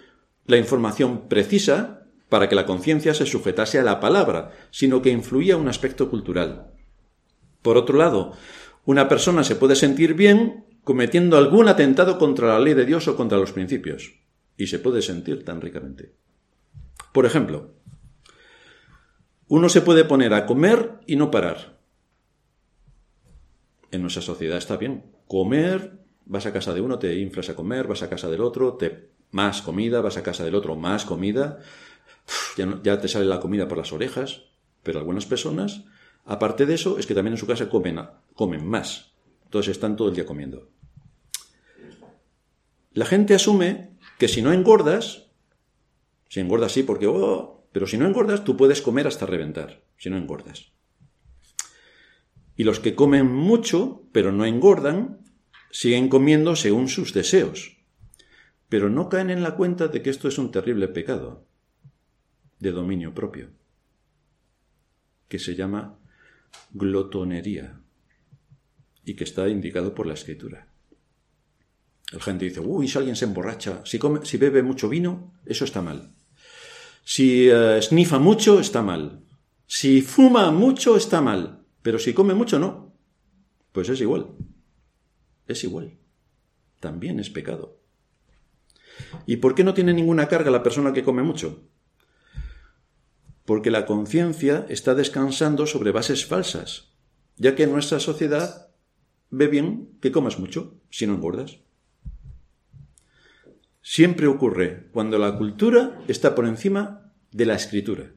la 0.45 0.57
información 0.57 1.27
precisa 1.27 2.07
para 2.29 2.49
que 2.49 2.55
la 2.55 2.65
conciencia 2.65 3.13
se 3.13 3.25
sujetase 3.25 3.79
a 3.79 3.83
la 3.83 3.99
palabra, 3.99 4.51
sino 4.71 5.01
que 5.01 5.09
influía 5.09 5.57
un 5.57 5.67
aspecto 5.67 6.09
cultural. 6.09 6.73
Por 7.61 7.77
otro 7.77 7.97
lado, 7.97 8.33
una 8.85 9.07
persona 9.07 9.43
se 9.43 9.55
puede 9.55 9.75
sentir 9.75 10.13
bien 10.13 10.65
cometiendo 10.83 11.37
algún 11.37 11.67
atentado 11.67 12.17
contra 12.17 12.47
la 12.47 12.59
ley 12.59 12.73
de 12.73 12.85
Dios 12.85 13.07
o 13.07 13.15
contra 13.15 13.37
los 13.37 13.51
principios, 13.51 14.13
y 14.55 14.67
se 14.67 14.79
puede 14.79 15.01
sentir 15.01 15.43
tan 15.43 15.59
ricamente. 15.61 16.13
Por 17.11 17.25
ejemplo, 17.25 17.73
uno 19.47 19.69
se 19.69 19.81
puede 19.81 20.05
poner 20.05 20.33
a 20.33 20.45
comer 20.45 20.99
y 21.05 21.15
no 21.15 21.31
parar. 21.31 21.77
En 23.91 24.01
nuestra 24.01 24.21
sociedad 24.21 24.57
está 24.57 24.77
bien. 24.77 25.05
Comer 25.27 25.99
Vas 26.29 26.45
a 26.45 26.53
casa 26.53 26.73
de 26.73 26.81
uno, 26.81 26.99
te 26.99 27.17
inflas 27.19 27.49
a 27.49 27.55
comer, 27.55 27.87
vas 27.87 28.03
a 28.03 28.09
casa 28.09 28.29
del 28.29 28.41
otro, 28.41 28.73
te 28.73 29.09
más 29.31 29.61
comida, 29.61 30.01
vas 30.01 30.17
a 30.17 30.23
casa 30.23 30.43
del 30.43 30.55
otro, 30.55 30.75
más 30.75 31.05
comida. 31.05 31.59
ya, 32.83 32.99
te 32.99 33.07
sale 33.07 33.25
la 33.25 33.39
comida 33.39 33.67
por 33.67 33.77
las 33.77 33.93
orejas, 33.93 34.43
pero 34.83 34.99
algunas 34.99 35.25
personas, 35.25 35.83
aparte 36.25 36.65
de 36.65 36.75
eso, 36.75 36.97
es 36.97 37.07
que 37.07 37.15
también 37.15 37.33
en 37.33 37.37
su 37.37 37.47
casa 37.47 37.69
comen, 37.69 37.99
comen 38.33 38.67
más. 38.67 39.13
Entonces 39.45 39.71
están 39.71 39.95
todo 39.95 40.09
el 40.09 40.15
día 40.15 40.25
comiendo. 40.25 40.69
La 42.93 43.05
gente 43.05 43.35
asume 43.35 43.91
que 44.17 44.27
si 44.27 44.41
no 44.41 44.51
engordas, 44.51 45.27
si 46.29 46.39
engordas 46.39 46.71
sí, 46.71 46.83
porque, 46.83 47.07
oh, 47.07 47.67
pero 47.71 47.87
si 47.87 47.97
no 47.97 48.07
engordas, 48.07 48.43
tú 48.43 48.57
puedes 48.57 48.81
comer 48.81 49.07
hasta 49.07 49.25
reventar, 49.25 49.83
si 49.97 50.09
no 50.09 50.17
engordas. 50.17 50.71
Y 52.55 52.63
los 52.63 52.79
que 52.79 52.95
comen 52.95 53.31
mucho, 53.31 54.03
pero 54.11 54.31
no 54.31 54.45
engordan, 54.45 55.19
siguen 55.71 56.09
comiendo 56.09 56.55
según 56.55 56.87
sus 56.87 57.13
deseos, 57.13 57.77
pero 58.69 58.89
no 58.89 59.09
caen 59.09 59.29
en 59.29 59.43
la 59.43 59.55
cuenta 59.55 59.87
de 59.87 60.01
que 60.01 60.09
esto 60.09 60.27
es 60.27 60.37
un 60.37 60.51
terrible 60.51 60.87
pecado 60.87 61.45
de 62.59 62.71
dominio 62.71 63.13
propio, 63.13 63.49
que 65.27 65.39
se 65.39 65.55
llama 65.55 65.99
glotonería 66.71 67.79
y 69.05 69.15
que 69.15 69.23
está 69.23 69.47
indicado 69.47 69.93
por 69.93 70.07
la 70.07 70.15
escritura. 70.15 70.67
La 72.11 72.21
gente 72.21 72.45
dice, 72.45 72.61
uy, 72.61 72.87
si 72.87 72.97
alguien 72.97 73.15
se 73.15 73.25
emborracha, 73.25 73.85
si, 73.85 73.99
come, 73.99 74.25
si 74.25 74.37
bebe 74.37 74.63
mucho 74.63 74.87
vino, 74.89 75.33
eso 75.45 75.65
está 75.65 75.81
mal. 75.81 76.13
Si 77.03 77.49
uh, 77.49 77.81
snifa 77.81 78.17
mucho, 78.19 78.59
está 78.59 78.81
mal. 78.81 79.23
Si 79.65 80.01
fuma 80.01 80.51
mucho, 80.51 80.95
está 80.95 81.21
mal. 81.21 81.65
Pero 81.81 81.99
si 81.99 82.13
come 82.13 82.33
mucho, 82.33 82.59
no. 82.59 82.93
Pues 83.71 83.89
es 83.89 83.99
igual 84.01 84.27
es 85.47 85.63
igual. 85.63 85.97
También 86.79 87.19
es 87.19 87.29
pecado. 87.29 87.79
¿Y 89.25 89.37
por 89.37 89.55
qué 89.55 89.63
no 89.63 89.73
tiene 89.73 89.93
ninguna 89.93 90.27
carga 90.27 90.51
la 90.51 90.63
persona 90.63 90.93
que 90.93 91.03
come 91.03 91.23
mucho? 91.23 91.63
porque 93.47 93.71
la 93.71 93.85
conciencia 93.85 94.65
está 94.67 94.93
descansando 94.93 95.67
sobre 95.67 95.93
bases 95.93 96.25
falsas, 96.25 96.91
ya 97.37 97.55
que 97.55 97.65
nuestra 97.65 98.01
sociedad 98.01 98.73
ve 99.29 99.47
bien 99.47 99.97
que 100.01 100.11
comas 100.11 100.37
mucho, 100.37 100.81
si 100.89 101.07
no 101.07 101.13
engordas. 101.13 101.59
Siempre 103.81 104.27
ocurre 104.27 104.89
cuando 104.91 105.17
la 105.17 105.37
cultura 105.37 105.97
está 106.09 106.35
por 106.35 106.45
encima 106.45 107.13
de 107.31 107.45
la 107.45 107.55
escritura. 107.55 108.11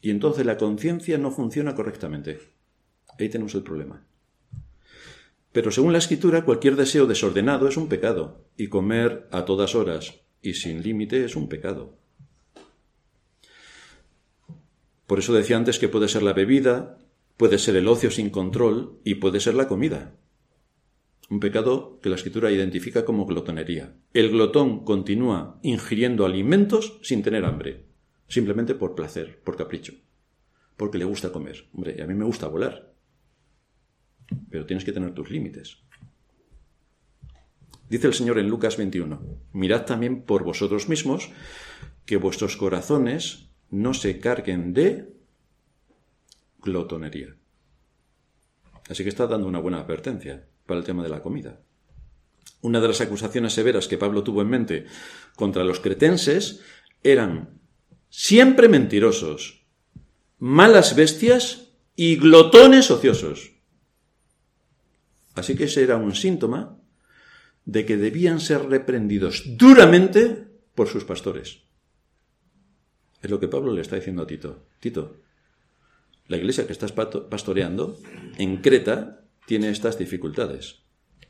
Y 0.00 0.08
entonces 0.08 0.46
la 0.46 0.56
conciencia 0.56 1.18
no 1.18 1.30
funciona 1.30 1.74
correctamente. 1.74 2.40
Ahí 3.18 3.28
tenemos 3.28 3.54
el 3.54 3.64
problema. 3.64 4.02
Pero 5.52 5.70
según 5.70 5.92
la 5.92 5.98
escritura, 5.98 6.44
cualquier 6.44 6.76
deseo 6.76 7.06
desordenado 7.06 7.68
es 7.68 7.76
un 7.76 7.88
pecado, 7.88 8.46
y 8.56 8.68
comer 8.68 9.28
a 9.30 9.44
todas 9.44 9.74
horas 9.74 10.22
y 10.40 10.54
sin 10.54 10.82
límite 10.82 11.24
es 11.24 11.36
un 11.36 11.48
pecado. 11.48 11.94
Por 15.06 15.18
eso 15.18 15.32
decía 15.32 15.56
antes 15.56 15.78
que 15.78 15.88
puede 15.88 16.08
ser 16.08 16.22
la 16.22 16.32
bebida, 16.32 16.98
puede 17.36 17.58
ser 17.58 17.76
el 17.76 17.86
ocio 17.86 18.10
sin 18.10 18.30
control 18.30 18.98
y 19.04 19.16
puede 19.16 19.40
ser 19.40 19.54
la 19.54 19.68
comida. 19.68 20.16
Un 21.28 21.38
pecado 21.38 21.98
que 22.02 22.08
la 22.08 22.16
escritura 22.16 22.50
identifica 22.50 23.04
como 23.04 23.26
glotonería. 23.26 23.94
El 24.12 24.30
glotón 24.30 24.84
continúa 24.84 25.58
ingiriendo 25.62 26.24
alimentos 26.24 26.98
sin 27.02 27.22
tener 27.22 27.44
hambre, 27.44 27.86
simplemente 28.26 28.74
por 28.74 28.94
placer, 28.94 29.40
por 29.44 29.56
capricho, 29.56 29.94
porque 30.76 30.98
le 30.98 31.04
gusta 31.04 31.32
comer. 31.32 31.68
Hombre, 31.72 32.02
a 32.02 32.06
mí 32.06 32.14
me 32.14 32.24
gusta 32.24 32.48
volar, 32.48 32.91
pero 34.50 34.66
tienes 34.66 34.84
que 34.84 34.92
tener 34.92 35.14
tus 35.14 35.30
límites. 35.30 35.78
Dice 37.88 38.06
el 38.06 38.14
Señor 38.14 38.38
en 38.38 38.48
Lucas 38.48 38.76
21, 38.76 39.20
mirad 39.52 39.84
también 39.84 40.22
por 40.22 40.44
vosotros 40.44 40.88
mismos 40.88 41.30
que 42.06 42.16
vuestros 42.16 42.56
corazones 42.56 43.50
no 43.70 43.94
se 43.94 44.18
carguen 44.18 44.72
de 44.72 45.12
glotonería. 46.62 47.36
Así 48.88 49.02
que 49.02 49.08
está 49.08 49.26
dando 49.26 49.46
una 49.46 49.58
buena 49.58 49.80
advertencia 49.80 50.46
para 50.66 50.80
el 50.80 50.86
tema 50.86 51.02
de 51.02 51.08
la 51.08 51.22
comida. 51.22 51.60
Una 52.62 52.80
de 52.80 52.88
las 52.88 53.00
acusaciones 53.00 53.52
severas 53.52 53.88
que 53.88 53.98
Pablo 53.98 54.22
tuvo 54.22 54.42
en 54.42 54.48
mente 54.48 54.86
contra 55.36 55.64
los 55.64 55.80
cretenses 55.80 56.60
eran 57.02 57.60
siempre 58.08 58.68
mentirosos, 58.68 59.66
malas 60.38 60.94
bestias 60.94 61.72
y 61.96 62.16
glotones 62.16 62.90
ociosos. 62.90 63.51
Así 65.34 65.56
que 65.56 65.64
ese 65.64 65.82
era 65.82 65.96
un 65.96 66.14
síntoma 66.14 66.78
de 67.64 67.86
que 67.86 67.96
debían 67.96 68.40
ser 68.40 68.68
reprendidos 68.68 69.44
duramente 69.56 70.48
por 70.74 70.88
sus 70.88 71.04
pastores. 71.04 71.62
Es 73.22 73.30
lo 73.30 73.38
que 73.38 73.48
Pablo 73.48 73.72
le 73.72 73.82
está 73.82 73.96
diciendo 73.96 74.22
a 74.22 74.26
Tito. 74.26 74.66
Tito, 74.80 75.16
la 76.26 76.36
iglesia 76.36 76.66
que 76.66 76.72
estás 76.72 76.92
pastoreando 76.92 77.98
en 78.36 78.58
Creta 78.58 79.24
tiene 79.46 79.70
estas 79.70 79.98
dificultades. 79.98 80.82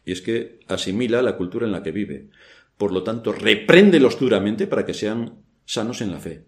Y 0.05 0.13
es 0.13 0.23
que 0.23 0.61
asimila 0.69 1.23
la 1.23 1.37
cultura 1.37 1.67
en 1.67 1.73
la 1.73 1.83
que 1.83 1.93
vive. 1.93 2.31
Por 2.77 2.93
lo 2.93 3.03
tanto, 3.03 3.33
repréndelos 3.33 4.19
duramente 4.19 4.67
para 4.67 4.87
que 4.87 4.95
sean 4.95 5.45
sanos 5.65 6.01
en 6.01 6.11
la 6.13 6.19
fe. 6.19 6.47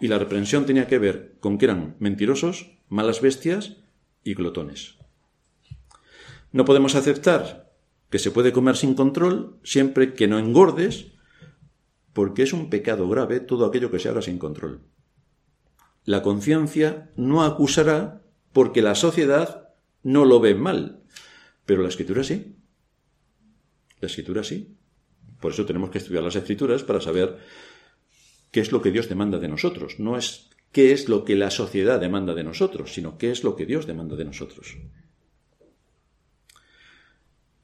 Y 0.00 0.08
la 0.08 0.18
reprensión 0.18 0.66
tenía 0.66 0.86
que 0.86 0.98
ver 0.98 1.36
con 1.40 1.56
que 1.56 1.64
eran 1.64 1.96
mentirosos, 1.98 2.78
malas 2.88 3.20
bestias 3.22 3.78
y 4.22 4.34
glotones. 4.34 4.98
No 6.56 6.64
podemos 6.64 6.94
aceptar 6.94 7.70
que 8.08 8.18
se 8.18 8.30
puede 8.30 8.50
comer 8.50 8.78
sin 8.78 8.94
control 8.94 9.60
siempre 9.62 10.14
que 10.14 10.26
no 10.26 10.38
engordes, 10.38 11.12
porque 12.14 12.44
es 12.44 12.54
un 12.54 12.70
pecado 12.70 13.06
grave 13.10 13.40
todo 13.40 13.66
aquello 13.66 13.90
que 13.90 13.98
se 13.98 14.08
haga 14.08 14.22
sin 14.22 14.38
control. 14.38 14.80
La 16.06 16.22
conciencia 16.22 17.10
no 17.14 17.44
acusará 17.44 18.22
porque 18.54 18.80
la 18.80 18.94
sociedad 18.94 19.74
no 20.02 20.24
lo 20.24 20.40
ve 20.40 20.54
mal, 20.54 21.02
pero 21.66 21.82
la 21.82 21.90
escritura 21.90 22.24
sí. 22.24 22.56
La 24.00 24.06
escritura 24.06 24.42
sí. 24.42 24.78
Por 25.42 25.52
eso 25.52 25.66
tenemos 25.66 25.90
que 25.90 25.98
estudiar 25.98 26.22
las 26.22 26.36
escrituras 26.36 26.84
para 26.84 27.02
saber 27.02 27.36
qué 28.50 28.60
es 28.60 28.72
lo 28.72 28.80
que 28.80 28.92
Dios 28.92 29.10
demanda 29.10 29.38
de 29.38 29.48
nosotros. 29.48 30.00
No 30.00 30.16
es 30.16 30.48
qué 30.72 30.92
es 30.94 31.10
lo 31.10 31.26
que 31.26 31.36
la 31.36 31.50
sociedad 31.50 32.00
demanda 32.00 32.32
de 32.32 32.44
nosotros, 32.44 32.94
sino 32.94 33.18
qué 33.18 33.30
es 33.30 33.44
lo 33.44 33.56
que 33.56 33.66
Dios 33.66 33.86
demanda 33.86 34.16
de 34.16 34.24
nosotros. 34.24 34.78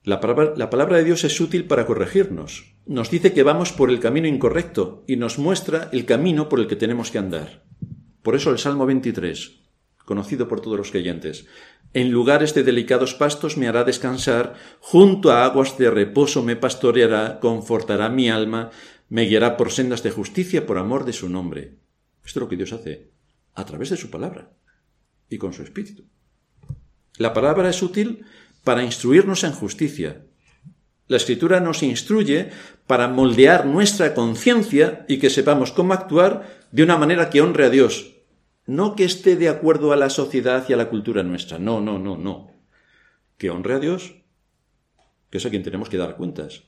La 0.05 0.19
palabra, 0.21 0.97
de 0.97 1.05
Dios 1.05 1.23
es 1.23 1.41
útil 1.41 1.67
para 1.67 1.87
corregirnos. 1.87 2.75
Nos 2.87 3.09
dice 3.09 3.33
que 3.33 3.45
vamos 3.45 3.73
por 3.73 3.89
el 3.89 4.01
camino 4.01 4.27
incorrecto 4.27 5.05
y 5.07 5.15
nos 5.15 5.39
muestra 5.39 5.91
el 5.93 6.07
camino 6.07 6.49
por 6.49 6.59
el 6.59 6.67
que 6.67 6.75
tenemos 6.75 7.13
que 7.13 7.19
andar. 7.19 7.63
Por 8.23 8.35
eso 8.35 8.51
el 8.51 8.59
Salmo 8.59 8.85
23, 8.85 9.61
conocido 10.05 10.49
por 10.49 10.61
todos 10.61 10.77
los 10.77 10.91
creyentes, 10.91 11.47
en 11.93 12.11
lugares 12.11 12.53
de 12.53 12.65
delicados 12.65 13.15
pastos 13.15 13.57
me 13.57 13.69
hará 13.69 13.85
descansar, 13.85 14.55
junto 14.81 15.31
a 15.31 15.45
aguas 15.45 15.79
de 15.79 15.89
reposo 15.89 16.43
me 16.43 16.57
pastoreará, 16.57 17.39
confortará 17.39 18.09
mi 18.09 18.29
alma, 18.29 18.71
me 19.09 19.27
guiará 19.27 19.57
por 19.57 19.71
sendas 19.71 20.03
de 20.03 20.11
justicia 20.11 20.67
por 20.67 20.79
amor 20.79 21.05
de 21.05 21.13
su 21.13 21.29
nombre. 21.29 21.77
Esto 22.25 22.41
es 22.41 22.43
lo 22.43 22.49
que 22.49 22.57
Dios 22.57 22.73
hace 22.73 23.13
a 23.55 23.65
través 23.65 23.91
de 23.91 23.97
su 23.97 24.11
palabra 24.11 24.51
y 25.29 25.39
con 25.39 25.53
su 25.53 25.63
espíritu. 25.63 26.07
La 27.19 27.33
palabra 27.33 27.69
es 27.69 27.83
útil 27.83 28.25
para 28.65 28.83
instruirnos 28.83 29.45
en 29.45 29.53
justicia. 29.53 30.23
La 31.09 31.17
escritura 31.17 31.61
nos 31.61 31.83
instruye 31.83 32.51
para 32.87 33.09
moldear 33.09 33.67
nuestra 33.67 34.15
conciencia 34.15 35.05
y 35.09 35.19
que 35.19 35.31
sepamos 35.31 35.73
cómo 35.73 35.93
actuar 35.93 36.67
de 36.71 36.83
una 36.83 36.97
manera 36.97 37.29
que 37.29 37.43
honre 37.43 37.67
a 37.67 37.71
Dios. 37.71 38.17
No 38.67 38.95
que 38.95 39.05
esté 39.05 39.37
de 39.37 39.49
acuerdo 39.49 39.93
a 39.93 39.97
la 39.97 40.09
sociedad 40.09 40.65
y 40.69 40.73
a 40.73 40.77
la 40.77 40.89
cultura 40.89 41.23
nuestra. 41.23 41.59
No, 41.59 41.81
no, 41.81 41.99
no, 41.99 42.17
no. 42.17 42.51
Que 43.37 43.51
honre 43.51 43.75
a 43.75 43.79
Dios, 43.79 44.15
que 45.31 45.39
es 45.39 45.47
a 45.47 45.51
quien 45.51 45.63
tenemos 45.63 45.89
que 45.89 45.97
dar 45.97 46.17
cuentas. 46.17 46.63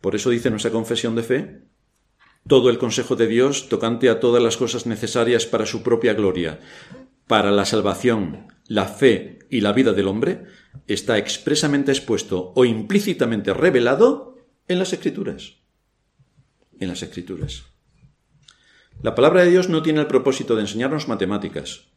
Por 0.00 0.14
eso 0.14 0.30
dice 0.30 0.50
nuestra 0.50 0.70
confesión 0.70 1.14
de 1.14 1.22
fe, 1.22 1.62
todo 2.48 2.70
el 2.70 2.78
consejo 2.78 3.16
de 3.16 3.26
Dios 3.26 3.68
tocante 3.68 4.08
a 4.08 4.18
todas 4.18 4.42
las 4.42 4.56
cosas 4.56 4.86
necesarias 4.86 5.44
para 5.44 5.66
su 5.66 5.82
propia 5.82 6.14
gloria, 6.14 6.58
para 7.26 7.50
la 7.50 7.66
salvación, 7.66 8.48
la 8.70 8.86
fe 8.86 9.40
y 9.50 9.62
la 9.62 9.72
vida 9.72 9.92
del 9.92 10.06
hombre, 10.06 10.44
está 10.86 11.18
expresamente 11.18 11.90
expuesto 11.90 12.52
o 12.54 12.64
implícitamente 12.64 13.52
revelado 13.52 14.36
en 14.68 14.78
las 14.78 14.92
escrituras. 14.92 15.56
En 16.78 16.86
las 16.86 17.02
escrituras. 17.02 17.64
La 19.02 19.16
palabra 19.16 19.42
de 19.42 19.50
Dios 19.50 19.68
no 19.68 19.82
tiene 19.82 19.98
el 19.98 20.06
propósito 20.06 20.54
de 20.54 20.60
enseñarnos 20.60 21.08
matemáticas, 21.08 21.88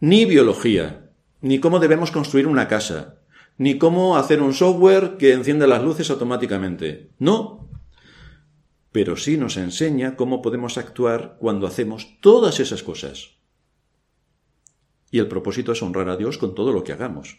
ni 0.00 0.24
biología, 0.24 1.12
ni 1.40 1.60
cómo 1.60 1.78
debemos 1.78 2.10
construir 2.10 2.48
una 2.48 2.66
casa, 2.66 3.20
ni 3.56 3.78
cómo 3.78 4.16
hacer 4.16 4.42
un 4.42 4.54
software 4.54 5.16
que 5.18 5.34
encienda 5.34 5.68
las 5.68 5.84
luces 5.84 6.10
automáticamente. 6.10 7.12
No. 7.20 7.70
Pero 8.90 9.16
sí 9.16 9.36
nos 9.36 9.56
enseña 9.56 10.16
cómo 10.16 10.42
podemos 10.42 10.78
actuar 10.78 11.36
cuando 11.38 11.68
hacemos 11.68 12.18
todas 12.20 12.58
esas 12.58 12.82
cosas. 12.82 13.35
Y 15.10 15.18
el 15.18 15.28
propósito 15.28 15.72
es 15.72 15.82
honrar 15.82 16.08
a 16.08 16.16
Dios 16.16 16.38
con 16.38 16.54
todo 16.54 16.72
lo 16.72 16.84
que 16.84 16.92
hagamos. 16.92 17.38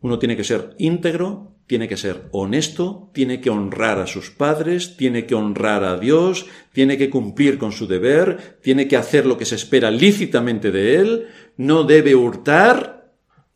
Uno 0.00 0.18
tiene 0.18 0.36
que 0.36 0.44
ser 0.44 0.74
íntegro, 0.78 1.54
tiene 1.66 1.88
que 1.88 1.96
ser 1.96 2.28
honesto, 2.32 3.10
tiene 3.12 3.40
que 3.40 3.50
honrar 3.50 3.98
a 3.98 4.06
sus 4.06 4.30
padres, 4.30 4.96
tiene 4.96 5.26
que 5.26 5.34
honrar 5.34 5.84
a 5.84 5.98
Dios, 5.98 6.46
tiene 6.72 6.96
que 6.96 7.10
cumplir 7.10 7.58
con 7.58 7.72
su 7.72 7.86
deber, 7.86 8.58
tiene 8.62 8.88
que 8.88 8.96
hacer 8.96 9.26
lo 9.26 9.36
que 9.36 9.44
se 9.44 9.56
espera 9.56 9.90
lícitamente 9.90 10.70
de 10.70 10.96
él, 10.96 11.28
no 11.56 11.84
debe 11.84 12.14
hurtar. 12.14 13.12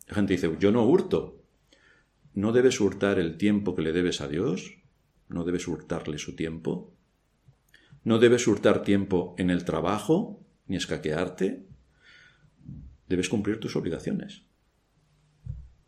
La 0.09 0.15
gente 0.17 0.35
dice, 0.35 0.51
yo 0.59 0.73
no 0.73 0.85
hurto. 0.85 1.39
¿No 2.35 2.53
debes 2.53 2.81
hurtar 2.81 3.19
el 3.19 3.37
tiempo 3.37 3.75
que 3.75 3.83
le 3.83 3.93
debes 3.93 4.21
a 4.21 4.29
Dios? 4.29 4.79
¿No 5.29 5.45
debes 5.45 5.69
hurtarle 5.69 6.19
su 6.19 6.35
tiempo? 6.35 6.93
¿No 8.05 8.19
debes 8.19 8.47
hurtar 8.47 8.83
tiempo 8.83 9.35
en 9.39 9.49
el 9.49 9.65
trabajo, 9.65 10.41
ni 10.67 10.77
escaquearte? 10.77 11.65
Debes 13.13 13.29
cumplir 13.29 13.61
tus 13.61 13.77
obligaciones. 13.77 14.43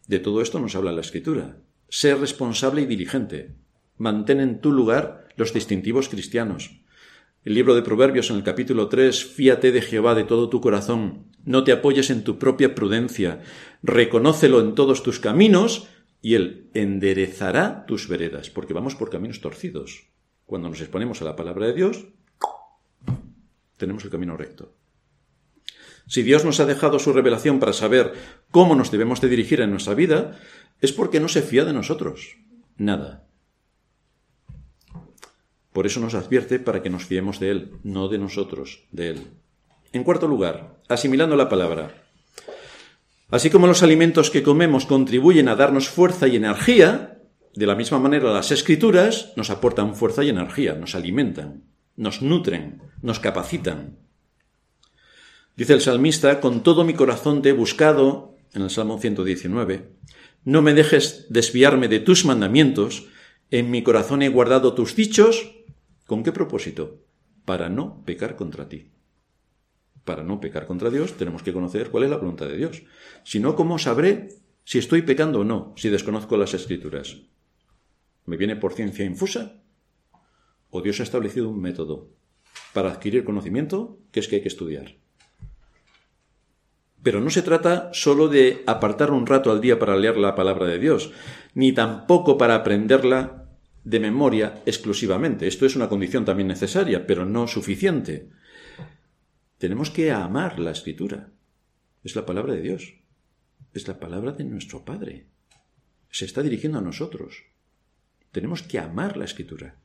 De 0.07 0.19
todo 0.19 0.43
esto 0.43 0.61
nos 0.61 0.77
habla 0.77 0.93
la 0.93 1.01
Escritura. 1.01 1.57
Sé 1.89 2.15
responsable 2.15 2.83
y 2.83 2.87
diligente. 2.87 3.57
Mantén 3.97 4.41
en 4.41 4.61
tu 4.61 4.71
lugar 4.71 5.29
los 5.37 5.53
distintivos 5.53 6.09
cristianos. 6.09 6.85
El 7.45 7.55
libro 7.55 7.75
de 7.75 7.83
Proverbios 7.83 8.31
en 8.31 8.37
el 8.37 8.43
capítulo 8.43 8.89
3, 8.89 9.25
fíate 9.25 9.73
de 9.73 9.81
Jehová 9.81 10.15
de 10.15 10.25
todo 10.25 10.49
tu 10.49 10.61
corazón, 10.61 11.27
no 11.45 11.65
te 11.65 11.73
apoyes 11.73 12.11
en 12.11 12.25
tu 12.25 12.39
propia 12.39 12.75
prudencia, 12.75 13.43
reconócelo 13.83 14.61
en 14.61 14.75
todos 14.75 15.03
tus 15.03 15.21
caminos 15.21 15.89
y 16.23 16.35
él 16.35 16.71
enderezará 16.73 17.85
tus 17.87 18.09
veredas, 18.09 18.49
porque 18.51 18.73
vamos 18.73 18.95
por 18.95 19.11
caminos 19.11 19.41
torcidos. 19.41 20.09
Cuando 20.47 20.69
nos 20.69 20.81
exponemos 20.81 21.21
a 21.21 21.27
la 21.27 21.37
palabra 21.37 21.67
de 21.67 21.75
Dios, 21.75 22.07
tenemos 23.77 24.05
el 24.05 24.11
camino 24.11 24.37
recto. 24.37 24.75
Si 26.07 26.23
Dios 26.23 26.45
nos 26.45 26.61
ha 26.61 26.67
dejado 26.67 26.99
su 26.99 27.13
revelación 27.13 27.61
para 27.61 27.73
saber 27.73 28.15
cómo 28.51 28.75
nos 28.75 28.91
debemos 28.91 29.21
de 29.21 29.29
dirigir 29.29 29.61
en 29.61 29.71
nuestra 29.71 29.95
vida, 29.95 30.39
es 30.81 30.93
porque 30.93 31.21
no 31.21 31.29
se 31.29 31.43
fía 31.43 31.65
de 31.65 31.73
nosotros. 31.73 32.37
Nada. 32.77 33.27
Por 35.73 35.87
eso 35.87 36.01
nos 36.01 36.15
advierte 36.15 36.59
para 36.59 36.83
que 36.83 36.91
nos 36.91 37.05
fiemos 37.05 37.41
de 37.41 37.51
Él, 37.51 37.73
no 37.83 38.09
de 38.09 38.19
nosotros, 38.19 38.85
de 38.93 39.11
Él. 39.11 39.27
En 39.93 40.05
cuarto 40.05 40.29
lugar, 40.29 40.77
asimilando 40.89 41.37
la 41.37 41.49
palabra. 41.49 42.05
Así 43.31 43.51
como 43.51 43.67
los 43.67 43.83
alimentos 43.83 44.31
que 44.31 44.43
comemos 44.43 44.87
contribuyen 44.87 45.49
a 45.49 45.57
darnos 45.57 45.89
fuerza 45.89 46.29
y 46.29 46.37
energía, 46.37 47.19
de 47.55 47.67
la 47.67 47.75
misma 47.75 47.99
manera 47.99 48.33
las 48.33 48.51
escrituras 48.51 49.33
nos 49.37 49.51
aportan 49.51 49.97
fuerza 49.97 50.23
y 50.23 50.29
energía, 50.29 50.75
nos 50.75 50.95
alimentan, 50.95 51.65
nos 51.97 52.23
nutren, 52.23 52.83
nos 53.03 53.21
capacitan. 53.21 53.99
Dice 55.57 55.73
el 55.73 55.81
salmista, 55.81 56.41
con 56.41 56.63
todo 56.63 56.85
mi 56.85 56.95
corazón 56.95 57.43
te 57.43 57.51
he 57.51 57.53
buscado, 57.53 58.37
en 58.53 58.63
el 58.63 58.71
Salmo 58.71 58.99
119, 58.99 59.89
no 60.45 60.63
me 60.63 60.75
dejes 60.75 61.27
desviarme 61.31 61.89
de 61.89 62.01
tus 62.01 62.25
mandamientos, 62.25 63.09
en 63.51 63.71
mi 63.71 63.83
corazón 63.83 64.23
he 64.23 64.29
guardado 64.29 64.75
tus 64.75 64.97
dichos, 64.97 65.55
¿Con 66.07 66.23
qué 66.23 66.33
propósito? 66.33 67.03
Para 67.47 67.71
no 67.71 68.03
pecar 68.05 68.37
contra 68.37 68.69
ti. 68.69 68.91
Para 70.05 70.23
no 70.23 70.39
pecar 70.39 70.67
contra 70.67 70.91
Dios 70.91 71.15
tenemos 71.15 71.43
que 71.43 71.53
conocer 71.53 71.91
cuál 71.91 72.05
es 72.05 72.11
la 72.11 72.19
voluntad 72.19 72.47
de 72.47 72.59
Dios. 72.59 72.83
Si 73.25 73.41
no, 73.41 73.57
¿cómo 73.57 73.79
sabré 73.79 74.29
si 74.65 74.79
estoy 74.79 75.03
pecando 75.03 75.41
o 75.41 75.45
no, 75.45 75.73
si 75.77 75.89
desconozco 75.89 76.37
las 76.37 76.53
escrituras? 76.53 77.23
¿Me 78.27 78.37
viene 78.37 78.57
por 78.57 78.75
ciencia 78.75 79.05
infusa? 79.05 79.63
¿O 80.69 80.83
Dios 80.83 81.01
ha 81.01 81.05
establecido 81.05 81.49
un 81.49 81.61
método 81.61 82.11
para 82.75 82.91
adquirir 82.91 83.25
conocimiento 83.25 83.99
que 84.13 84.21
es 84.21 84.29
que 84.29 84.37
hay 84.37 84.43
que 84.43 84.49
estudiar? 84.49 84.97
Pero 87.05 87.21
no 87.21 87.29
se 87.29 87.43
trata 87.43 87.91
solo 87.93 88.29
de 88.29 88.65
apartar 88.67 89.11
un 89.13 89.27
rato 89.27 89.53
al 89.53 89.61
día 89.61 89.79
para 89.79 89.95
leer 89.95 90.17
la 90.17 90.35
palabra 90.35 90.67
de 90.67 90.79
Dios, 90.79 91.13
ni 91.53 91.73
tampoco 91.73 92.39
para 92.39 92.55
aprenderla 92.55 93.47
de 93.85 94.01
memoria 94.01 94.63
exclusivamente. 94.65 95.47
Esto 95.47 95.67
es 95.67 95.77
una 95.77 95.91
condición 95.91 96.25
también 96.25 96.49
necesaria, 96.49 97.07
pero 97.07 97.27
no 97.27 97.47
suficiente. 97.47 98.31
Tenemos 99.59 99.91
que 99.91 100.13
amar 100.13 100.59
la 100.59 100.71
escritura. 100.71 101.29
Es 102.03 102.17
la 102.17 102.25
palabra 102.25 102.55
de 102.55 102.63
Dios. 102.63 102.95
Es 103.75 103.87
la 103.87 104.01
palabra 104.01 104.33
de 104.33 104.45
nuestro 104.45 104.87
Padre. 104.87 105.27
Se 106.11 106.25
está 106.25 106.43
dirigiendo 106.43 106.79
a 106.79 106.83
nosotros. 106.83 107.45
Tenemos 108.33 108.63
que 108.63 108.79
amar 108.79 109.19
la 109.19 109.27
escritura. 109.27 109.77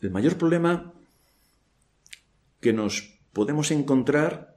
El 0.00 0.10
mayor 0.10 0.36
problema 0.38 0.92
que 2.60 2.72
nos 2.72 3.11
podemos 3.32 3.70
encontrar 3.70 4.56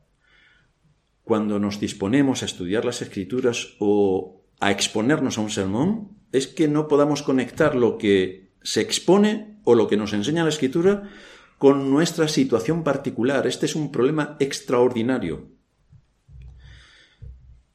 cuando 1.23 1.59
nos 1.59 1.79
disponemos 1.79 2.43
a 2.43 2.45
estudiar 2.45 2.85
las 2.85 3.01
escrituras 3.01 3.75
o 3.79 4.43
a 4.59 4.71
exponernos 4.71 5.37
a 5.37 5.41
un 5.41 5.49
sermón 5.49 6.17
es 6.31 6.47
que 6.47 6.67
no 6.67 6.87
podamos 6.87 7.23
conectar 7.23 7.75
lo 7.75 7.97
que 7.97 8.51
se 8.61 8.81
expone 8.81 9.59
o 9.63 9.75
lo 9.75 9.87
que 9.87 9.97
nos 9.97 10.13
enseña 10.13 10.43
la 10.43 10.49
escritura 10.49 11.09
con 11.57 11.89
nuestra 11.89 12.27
situación 12.27 12.83
particular. 12.83 13.47
Este 13.47 13.65
es 13.65 13.75
un 13.75 13.91
problema 13.91 14.37
extraordinario. 14.39 15.49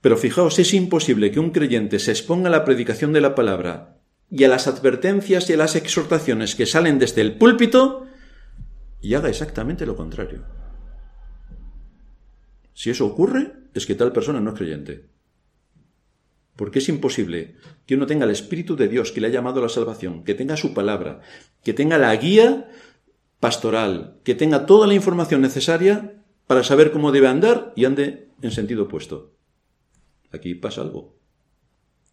Pero 0.01 0.16
fijaos, 0.16 0.59
es 0.59 0.72
imposible 0.72 1.30
que 1.30 1.40
un 1.40 1.51
creyente 1.51 1.98
se 1.98 2.11
exponga 2.11 2.48
a 2.48 2.53
la 2.53 2.64
predicación 2.64 3.12
de 3.12 3.20
la 3.20 3.34
palabra 3.34 3.98
y 4.30 4.44
a 4.44 4.48
las 4.48 4.66
advertencias 4.66 5.51
y 5.51 5.55
a 5.55 5.57
las 5.57 5.74
exhortaciones 5.76 6.55
que 6.55 6.66
salen 6.66 6.98
desde 6.98 7.20
el 7.20 7.36
púlpito 7.36 8.07
y 9.01 9.14
haga 9.14 9.28
exactamente 9.28 9.86
lo 9.86 9.96
contrario. 9.96 10.59
Si 12.74 12.90
eso 12.90 13.06
ocurre, 13.06 13.52
es 13.74 13.86
que 13.86 13.94
tal 13.94 14.12
persona 14.12 14.40
no 14.40 14.50
es 14.50 14.56
creyente. 14.56 15.06
Porque 16.56 16.80
es 16.80 16.88
imposible 16.88 17.56
que 17.86 17.94
uno 17.94 18.06
tenga 18.06 18.24
el 18.24 18.30
Espíritu 18.30 18.76
de 18.76 18.88
Dios 18.88 19.12
que 19.12 19.20
le 19.20 19.28
ha 19.28 19.30
llamado 19.30 19.60
a 19.60 19.62
la 19.62 19.68
salvación, 19.68 20.24
que 20.24 20.34
tenga 20.34 20.56
su 20.56 20.74
palabra, 20.74 21.20
que 21.64 21.72
tenga 21.72 21.98
la 21.98 22.14
guía 22.16 22.70
pastoral, 23.38 24.20
que 24.24 24.34
tenga 24.34 24.66
toda 24.66 24.86
la 24.86 24.94
información 24.94 25.40
necesaria 25.40 26.22
para 26.46 26.64
saber 26.64 26.92
cómo 26.92 27.12
debe 27.12 27.28
andar 27.28 27.72
y 27.76 27.84
ande 27.86 28.28
en 28.42 28.50
sentido 28.50 28.84
opuesto. 28.84 29.34
Aquí 30.32 30.54
pasa 30.54 30.82
algo. 30.82 31.16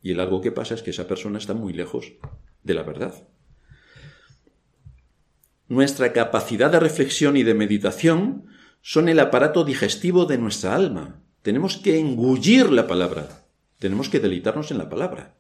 Y 0.01 0.11
el 0.11 0.19
algo 0.19 0.41
que 0.41 0.51
pasa 0.51 0.75
es 0.75 0.81
que 0.81 0.91
esa 0.91 1.07
persona 1.07 1.37
está 1.37 1.53
muy 1.53 1.73
lejos 1.73 2.13
de 2.63 2.73
la 2.73 2.83
verdad. 2.83 3.27
Nuestra 5.67 6.13
capacidad 6.13 6.71
de 6.71 6.79
reflexión 6.79 7.35
y 7.35 7.43
de 7.43 7.53
meditación 7.53 8.45
son 8.88 9.09
el 9.09 9.19
aparato 9.19 9.65
digestivo 9.65 10.23
de 10.23 10.38
nuestra 10.38 10.73
alma. 10.73 11.21
Tenemos 11.41 11.75
que 11.75 11.99
engullir 11.99 12.71
la 12.71 12.88
palabra. 12.88 13.45
Tenemos 13.79 14.07
que 14.07 14.21
deleitarnos 14.21 14.71
en 14.71 14.77
la 14.77 14.88
palabra. 14.88 15.35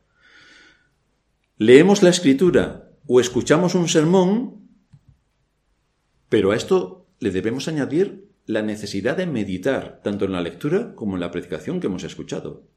Leemos 1.55 2.03
la 2.03 2.09
escritura 2.09 2.91
o 3.05 3.21
escuchamos 3.21 3.73
un 3.73 3.87
sermón, 3.87 4.67
pero 6.27 6.51
a 6.51 6.57
esto 6.57 7.07
le 7.21 7.31
debemos 7.31 7.69
añadir 7.69 8.27
la 8.45 8.63
necesidad 8.63 9.15
de 9.15 9.27
meditar, 9.27 10.01
tanto 10.03 10.25
en 10.25 10.33
la 10.33 10.41
lectura 10.41 10.93
como 10.93 11.15
en 11.15 11.21
la 11.21 11.31
predicación 11.31 11.79
que 11.79 11.87
hemos 11.87 12.03
escuchado. 12.03 12.67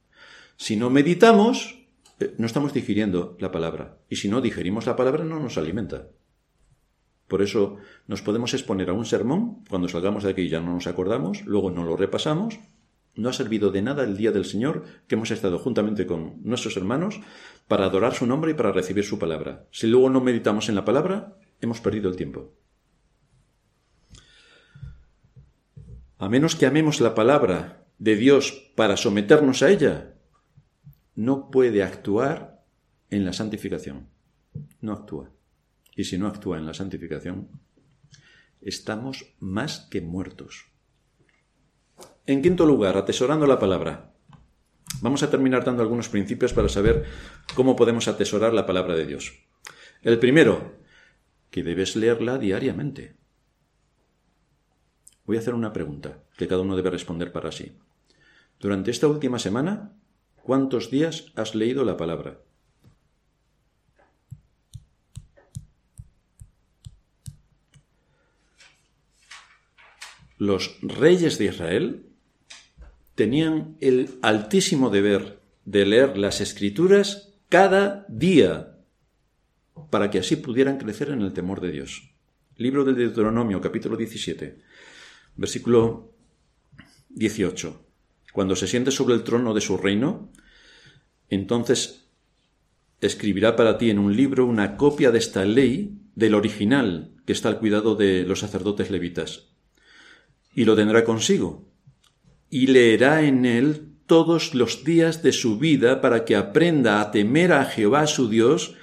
Si 0.57 0.77
no 0.77 0.89
meditamos, 0.89 1.85
eh, 2.21 2.33
no 2.39 2.47
estamos 2.47 2.73
digiriendo 2.73 3.37
la 3.41 3.51
palabra. 3.51 3.99
Y 4.09 4.16
si 4.16 4.29
no 4.29 4.41
digerimos 4.41 4.87
la 4.87 4.95
palabra, 4.95 5.25
no 5.25 5.41
nos 5.41 5.59
alimenta. 5.59 6.11
Por 7.31 7.43
eso 7.43 7.76
nos 8.09 8.22
podemos 8.22 8.55
exponer 8.55 8.91
a 8.91 8.93
un 8.93 9.07
sermón, 9.07 9.62
cuando 9.70 9.87
salgamos 9.87 10.24
de 10.24 10.31
aquí 10.31 10.49
ya 10.49 10.61
no 10.61 10.74
nos 10.74 10.89
acordamos, 10.89 11.47
luego 11.47 11.70
no 11.70 11.85
lo 11.85 11.97
repasamos, 11.97 12.59
no 13.14 13.28
ha 13.28 13.33
servido 13.33 13.70
de 13.70 13.83
nada 13.83 14.03
el 14.03 14.16
día 14.16 14.33
del 14.33 14.45
Señor 14.45 14.83
que 15.07 15.14
hemos 15.14 15.31
estado 15.31 15.61
juntamente 15.61 16.07
con 16.07 16.43
nuestros 16.43 16.76
hermanos 16.76 17.20
para 17.68 17.85
adorar 17.85 18.14
su 18.14 18.26
nombre 18.26 18.51
y 18.51 18.55
para 18.55 18.72
recibir 18.72 19.05
su 19.05 19.20
palabra. 19.20 19.68
Si 19.70 19.87
luego 19.87 20.11
no 20.11 20.20
meditamos 20.20 20.68
en 20.68 20.74
la 20.74 20.85
palabra, 20.85 21.37
hemos 21.61 21.81
perdido 21.81 22.11
el 22.11 22.16
tiempo. 22.16 22.53
A 26.18 26.28
menos 26.28 26.57
que 26.57 26.66
amemos 26.66 27.01
la 27.01 27.14
palabra 27.14 27.87
de 27.99 28.16
Dios 28.16 28.72
para 28.74 28.97
someternos 28.97 29.62
a 29.62 29.70
ella, 29.70 30.14
no 31.14 31.49
puede 31.53 31.85
actuar 31.85 32.64
en 33.09 33.24
la 33.24 33.33
santificación. 33.33 34.09
No 34.81 34.95
actúa. 34.95 35.31
Y 36.01 36.05
si 36.05 36.17
no 36.17 36.29
actúa 36.29 36.57
en 36.57 36.65
la 36.65 36.73
santificación, 36.73 37.51
estamos 38.63 39.35
más 39.39 39.87
que 39.91 40.01
muertos. 40.01 40.73
En 42.25 42.41
quinto 42.41 42.65
lugar, 42.65 42.97
atesorando 42.97 43.47
la 43.47 43.59
palabra. 43.59 44.15
Vamos 45.03 45.23
a 45.23 45.29
terminar 45.29 45.63
dando 45.63 45.83
algunos 45.83 46.09
principios 46.09 46.55
para 46.55 46.71
saber 46.71 47.05
cómo 47.55 47.77
podemos 47.77 48.09
atesorar 48.09 48.55
la 48.55 48.65
palabra 48.65 48.95
de 48.95 49.05
Dios. 49.05 49.45
El 50.01 50.19
primero, 50.19 50.79
que 51.51 51.63
debes 51.63 51.97
leerla 51.97 52.39
diariamente. 52.39 53.19
Voy 55.27 55.37
a 55.37 55.41
hacer 55.41 55.53
una 55.53 55.75
pregunta 55.75 56.25
que 56.39 56.49
cada 56.49 56.63
uno 56.63 56.77
debe 56.77 56.89
responder 56.89 57.31
para 57.31 57.53
sí. 57.53 57.77
Durante 58.59 58.91
esta 58.91 59.07
última 59.07 59.39
semana, 59.39 59.93
¿cuántos 60.43 60.91
días 60.91 61.31
has 61.37 61.55
leído 61.55 61.85
la 61.85 61.99
palabra? 61.99 62.41
Los 70.41 70.78
reyes 70.80 71.36
de 71.36 71.45
Israel 71.45 72.07
tenían 73.14 73.76
el 73.82 74.09
altísimo 74.22 74.88
deber 74.88 75.38
de 75.66 75.84
leer 75.84 76.16
las 76.16 76.41
escrituras 76.41 77.34
cada 77.51 78.07
día 78.09 78.78
para 79.91 80.11
que 80.11 80.20
así 80.20 80.36
pudieran 80.36 80.78
crecer 80.78 81.11
en 81.11 81.20
el 81.20 81.34
temor 81.34 81.61
de 81.61 81.72
Dios. 81.72 82.14
Libro 82.57 82.86
del 82.86 82.97
Deuteronomio, 82.97 83.61
capítulo 83.61 83.99
17, 83.99 84.62
versículo 85.36 86.14
18. 87.11 87.84
Cuando 88.32 88.57
se 88.57 88.66
siente 88.66 88.93
sobre 88.93 89.16
el 89.16 89.24
trono 89.24 89.53
de 89.53 89.61
su 89.61 89.76
reino, 89.76 90.32
entonces 91.28 92.09
escribirá 93.03 93.57
para 93.57 93.76
ti 93.76 93.91
en 93.91 93.99
un 93.99 94.16
libro 94.16 94.47
una 94.47 94.78
copia 94.78 95.11
de 95.11 95.18
esta 95.18 95.45
ley 95.45 96.01
del 96.14 96.34
original 96.34 97.12
que 97.26 97.34
está 97.34 97.51
al 97.51 97.59
cuidado 97.59 97.95
de 97.95 98.24
los 98.24 98.38
sacerdotes 98.38 98.91
levitas, 98.91 99.50
y 100.55 100.65
lo 100.65 100.77
tendrá 100.77 101.05
consigo 101.05 101.71
y 102.51 102.67
leerá 102.67 103.23
en 103.23 103.47
él 103.47 103.87
todos 104.07 104.55
los 104.55 104.85
días 104.85 105.23
de 105.23 105.33
su 105.33 105.59
vida 105.59 106.01
para 106.01 106.25
que 106.25 106.35
aprenda 106.35 107.01
a 107.01 107.13
temer 107.13 107.53
a 107.53 107.65
Jehová 107.65 108.09
su 108.09 108.29
Dios, 108.29 108.75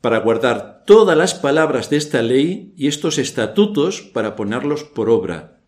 para 0.00 0.18
guardar 0.18 0.82
todas 0.84 1.16
las 1.16 1.32
palabras 1.32 1.88
de 1.88 1.96
esta 1.96 2.20
ley 2.20 2.74
y 2.76 2.88
estos 2.88 3.18
estatutos 3.18 4.02
para 4.02 4.34
ponerlos 4.34 4.82
por 4.82 5.08
obra, 5.08 5.60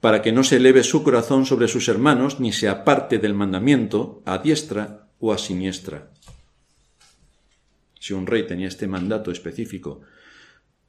para 0.00 0.20
que 0.20 0.32
no 0.32 0.42
se 0.42 0.56
eleve 0.56 0.82
su 0.82 1.04
corazón 1.04 1.46
sobre 1.46 1.68
sus 1.68 1.88
hermanos 1.88 2.40
ni 2.40 2.52
se 2.52 2.68
aparte 2.68 3.18
del 3.18 3.32
mandamiento 3.32 4.22
a 4.26 4.38
diestra 4.38 5.06
o 5.20 5.32
a 5.32 5.38
siniestra. 5.38 6.10
Si 8.00 8.12
un 8.12 8.26
rey 8.26 8.44
tenía 8.48 8.66
este 8.66 8.88
mandato 8.88 9.30
específico 9.30 10.00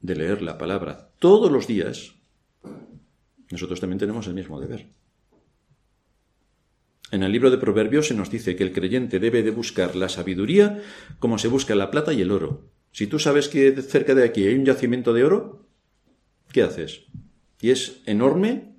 de 0.02 0.16
leer 0.16 0.42
la 0.42 0.58
palabra 0.58 1.12
todos 1.20 1.52
los 1.52 1.68
días, 1.68 2.16
nosotros 3.52 3.80
también 3.80 4.00
tenemos 4.00 4.28
el 4.28 4.34
mismo 4.34 4.60
deber. 4.60 4.88
En 7.14 7.22
el 7.22 7.32
libro 7.32 7.52
de 7.52 7.60
Proverbios 7.60 8.08
se 8.08 8.16
nos 8.16 8.32
dice 8.32 8.56
que 8.56 8.64
el 8.64 8.74
creyente 8.74 9.20
debe 9.20 9.44
de 9.44 9.52
buscar 9.52 9.96
la 9.96 10.10
sabiduría 10.10 10.82
como 11.20 11.38
se 11.38 11.48
busca 11.48 11.76
la 11.76 11.92
plata 11.92 12.12
y 12.12 12.22
el 12.22 12.32
oro. 12.32 12.72
Si 12.92 13.06
tú 13.06 13.20
sabes 13.20 13.50
que 13.50 13.72
cerca 13.84 14.16
de 14.16 14.24
aquí 14.24 14.48
hay 14.48 14.56
un 14.56 14.66
yacimiento 14.66 15.14
de 15.14 15.24
oro, 15.24 15.68
¿qué 16.52 16.64
haces? 16.64 17.06
Y 17.62 17.70
es 17.70 18.02
enorme, 18.08 18.76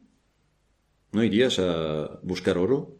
¿no 1.13 1.23
irías 1.23 1.61
a 1.61 2.19
buscar 2.23 2.59
oro? 2.59 2.99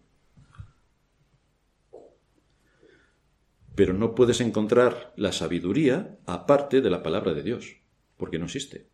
Pero 3.75 3.93
no 3.93 4.15
puedes 4.15 4.41
encontrar 4.41 5.13
la 5.17 5.33
sabiduría 5.33 6.17
aparte 6.27 6.81
de 6.81 6.91
la 6.91 7.03
palabra 7.03 7.35
de 7.35 7.43
Dios, 7.43 7.77
porque 8.17 8.39
no 8.39 8.45
existe. 8.45 8.94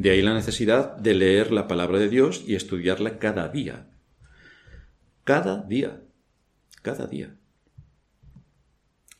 De 0.00 0.08
ahí 0.08 0.22
la 0.22 0.32
necesidad 0.32 0.96
de 0.96 1.12
leer 1.12 1.52
la 1.52 1.68
palabra 1.68 1.98
de 1.98 2.08
Dios 2.08 2.42
y 2.46 2.54
estudiarla 2.54 3.18
cada 3.18 3.50
día. 3.50 3.90
Cada 5.24 5.58
día. 5.64 6.00
Cada 6.80 7.06
día. 7.06 7.36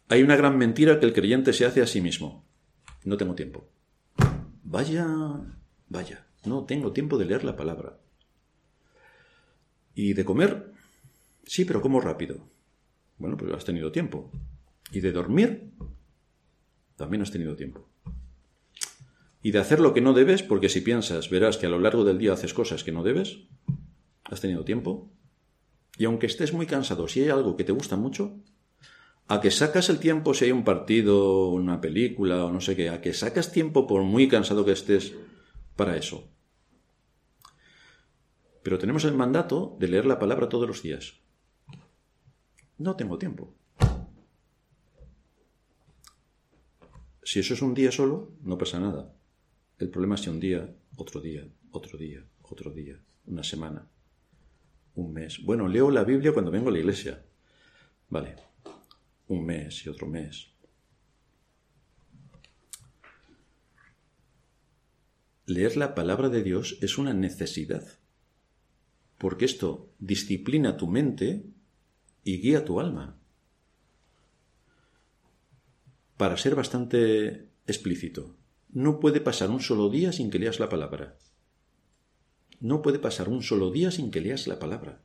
Hay 0.09 0.23
una 0.23 0.37
gran 0.37 0.57
mentira 0.57 0.99
que 0.99 1.05
el 1.05 1.13
creyente 1.13 1.53
se 1.53 1.67
hace 1.67 1.83
a 1.83 1.87
sí 1.87 2.01
mismo. 2.01 2.47
No 3.05 3.19
tengo 3.19 3.35
tiempo. 3.35 3.69
Vaya, 4.65 5.07
vaya, 5.91 6.27
no 6.47 6.65
tengo 6.65 6.95
tiempo 6.95 7.19
de 7.19 7.27
leer 7.27 7.45
la 7.45 7.57
palabra. 7.57 7.99
¿Y 9.95 10.15
de 10.15 10.25
comer? 10.25 10.73
Sí, 11.45 11.67
pero 11.67 11.83
como 11.83 12.01
rápido. 12.01 12.49
Bueno, 13.19 13.37
pues 13.37 13.53
has 13.53 13.67
tenido 13.67 13.93
tiempo. 13.93 14.33
¿Y 14.93 15.01
de 15.01 15.13
dormir? 15.13 15.73
También 16.97 17.21
has 17.21 17.31
tenido 17.31 17.55
tiempo. 17.55 17.90
Y 19.43 19.53
de 19.53 19.59
hacer 19.59 19.81
lo 19.81 19.95
que 19.95 20.01
no 20.01 20.13
debes, 20.13 20.43
porque 20.43 20.69
si 20.69 20.81
piensas, 20.81 21.31
verás 21.31 21.57
que 21.57 21.67
a 21.67 21.71
lo 21.71 21.79
largo 21.79 22.05
del 22.05 22.19
día 22.19 22.35
haces 22.35 22.53
cosas 22.53 22.85
que 22.85 22.93
no 22.93 23.03
debes, 23.03 23.39
has 24.25 24.41
tenido 24.41 24.65
tiempo. 24.65 25.11
Y 25.97 26.05
aunque 26.05 26.27
estés 26.27 26.53
muy 26.53 26.67
cansado, 26.67 27.09
si 27.09 27.23
hay 27.23 27.31
algo 27.31 27.57
que 27.57 27.65
te 27.65 27.73
gusta 27.73 27.97
mucho, 27.97 28.37
a 29.29 29.41
que 29.41 29.51
sacas 29.51 29.89
el 29.89 29.99
tiempo 29.99 30.35
si 30.35 30.47
hay 30.47 30.53
un 30.53 30.65
partido, 30.65 31.49
una 31.49 31.81
película 31.81 32.45
o 32.45 32.53
no 32.53 32.61
sé 32.61 32.75
qué, 32.77 32.91
a 32.91 33.01
que 33.01 33.15
sacas 33.15 33.53
tiempo 33.53 33.87
por 33.87 34.03
muy 34.03 34.29
cansado 34.29 34.65
que 34.65 34.73
estés 34.73 35.15
para 35.77 35.97
eso. 35.97 36.29
Pero 38.63 38.79
tenemos 38.79 39.05
el 39.05 39.15
mandato 39.15 39.77
de 39.79 39.89
leer 39.89 40.05
la 40.05 40.19
palabra 40.19 40.49
todos 40.49 40.69
los 40.69 40.83
días. 40.83 41.21
No 42.77 42.97
tengo 42.97 43.19
tiempo. 43.19 43.55
Si 47.23 47.41
eso 47.41 47.55
es 47.55 47.63
un 47.63 47.75
día 47.75 47.93
solo, 47.93 48.33
no 48.43 48.59
pasa 48.59 48.81
nada. 48.81 49.15
El 49.81 49.89
problema 49.89 50.15
es 50.17 50.21
si 50.21 50.29
un 50.29 50.39
día, 50.39 50.77
otro 50.97 51.23
día, 51.23 51.49
otro 51.71 51.97
día, 51.97 52.23
otro 52.43 52.71
día, 52.71 53.01
una 53.25 53.43
semana, 53.43 53.89
un 54.95 55.11
mes. 55.11 55.43
Bueno, 55.43 55.69
leo 55.69 55.91
la 55.91 56.05
Biblia 56.05 56.35
cuando 56.35 56.51
vengo 56.51 56.69
a 56.69 56.73
la 56.73 56.81
iglesia. 56.81 57.25
Vale, 58.11 58.37
un 59.29 59.47
mes 59.47 59.87
y 59.87 59.89
otro 59.89 60.07
mes. 60.07 60.53
Leer 65.47 65.79
la 65.79 65.95
palabra 65.95 66.29
de 66.29 66.43
Dios 66.43 66.77
es 66.83 66.99
una 66.99 67.15
necesidad, 67.15 67.89
porque 69.17 69.47
esto 69.47 69.91
disciplina 69.99 70.77
tu 70.77 70.89
mente 70.89 71.47
y 72.23 72.43
guía 72.43 72.67
tu 72.67 72.81
alma. 72.81 73.19
Para 76.19 76.37
ser 76.37 76.55
bastante 76.55 77.49
explícito, 77.67 78.37
no 78.73 79.01
puede 79.01 79.21
pasar 79.21 79.51
un 79.51 79.61
solo 79.61 79.89
día 79.89 80.13
sin 80.13 80.31
que 80.31 80.39
leas 80.39 80.61
la 80.61 80.69
palabra. 80.69 81.17
No 82.61 82.83
puede 82.83 82.99
pasar 82.99 83.29
un 83.29 83.43
solo 83.43 83.71
día 83.71 83.91
sin 83.91 84.11
que 84.11 84.21
leas 84.21 84.47
la 84.47 84.59
palabra. 84.59 85.03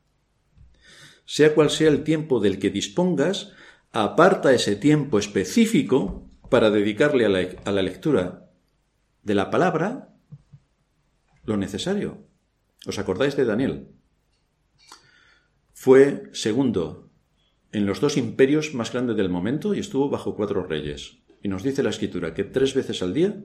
Sea 1.25 1.55
cual 1.55 1.69
sea 1.69 1.89
el 1.89 2.03
tiempo 2.03 2.39
del 2.39 2.59
que 2.59 2.69
dispongas, 2.69 3.53
aparta 3.91 4.53
ese 4.53 4.75
tiempo 4.75 5.17
específico 5.17 6.29
para 6.49 6.69
dedicarle 6.69 7.25
a 7.25 7.29
la, 7.29 7.47
a 7.65 7.71
la 7.71 7.81
lectura 7.81 8.51
de 9.23 9.35
la 9.35 9.49
palabra 9.49 10.13
lo 11.45 11.57
necesario. 11.57 12.27
¿Os 12.85 12.99
acordáis 12.99 13.35
de 13.35 13.45
Daniel? 13.45 13.87
Fue 15.73 16.29
segundo 16.33 17.09
en 17.71 17.85
los 17.85 17.99
dos 17.99 18.17
imperios 18.17 18.73
más 18.73 18.91
grandes 18.93 19.17
del 19.17 19.29
momento 19.29 19.73
y 19.73 19.79
estuvo 19.79 20.09
bajo 20.09 20.35
cuatro 20.35 20.63
reyes. 20.63 21.17
Y 21.45 21.47
nos 21.47 21.61
dice 21.61 21.83
la 21.83 21.91
escritura 21.91 22.33
que 22.33 22.43
tres 22.43 22.73
veces 22.73 23.03
al 23.03 23.13
día 23.13 23.35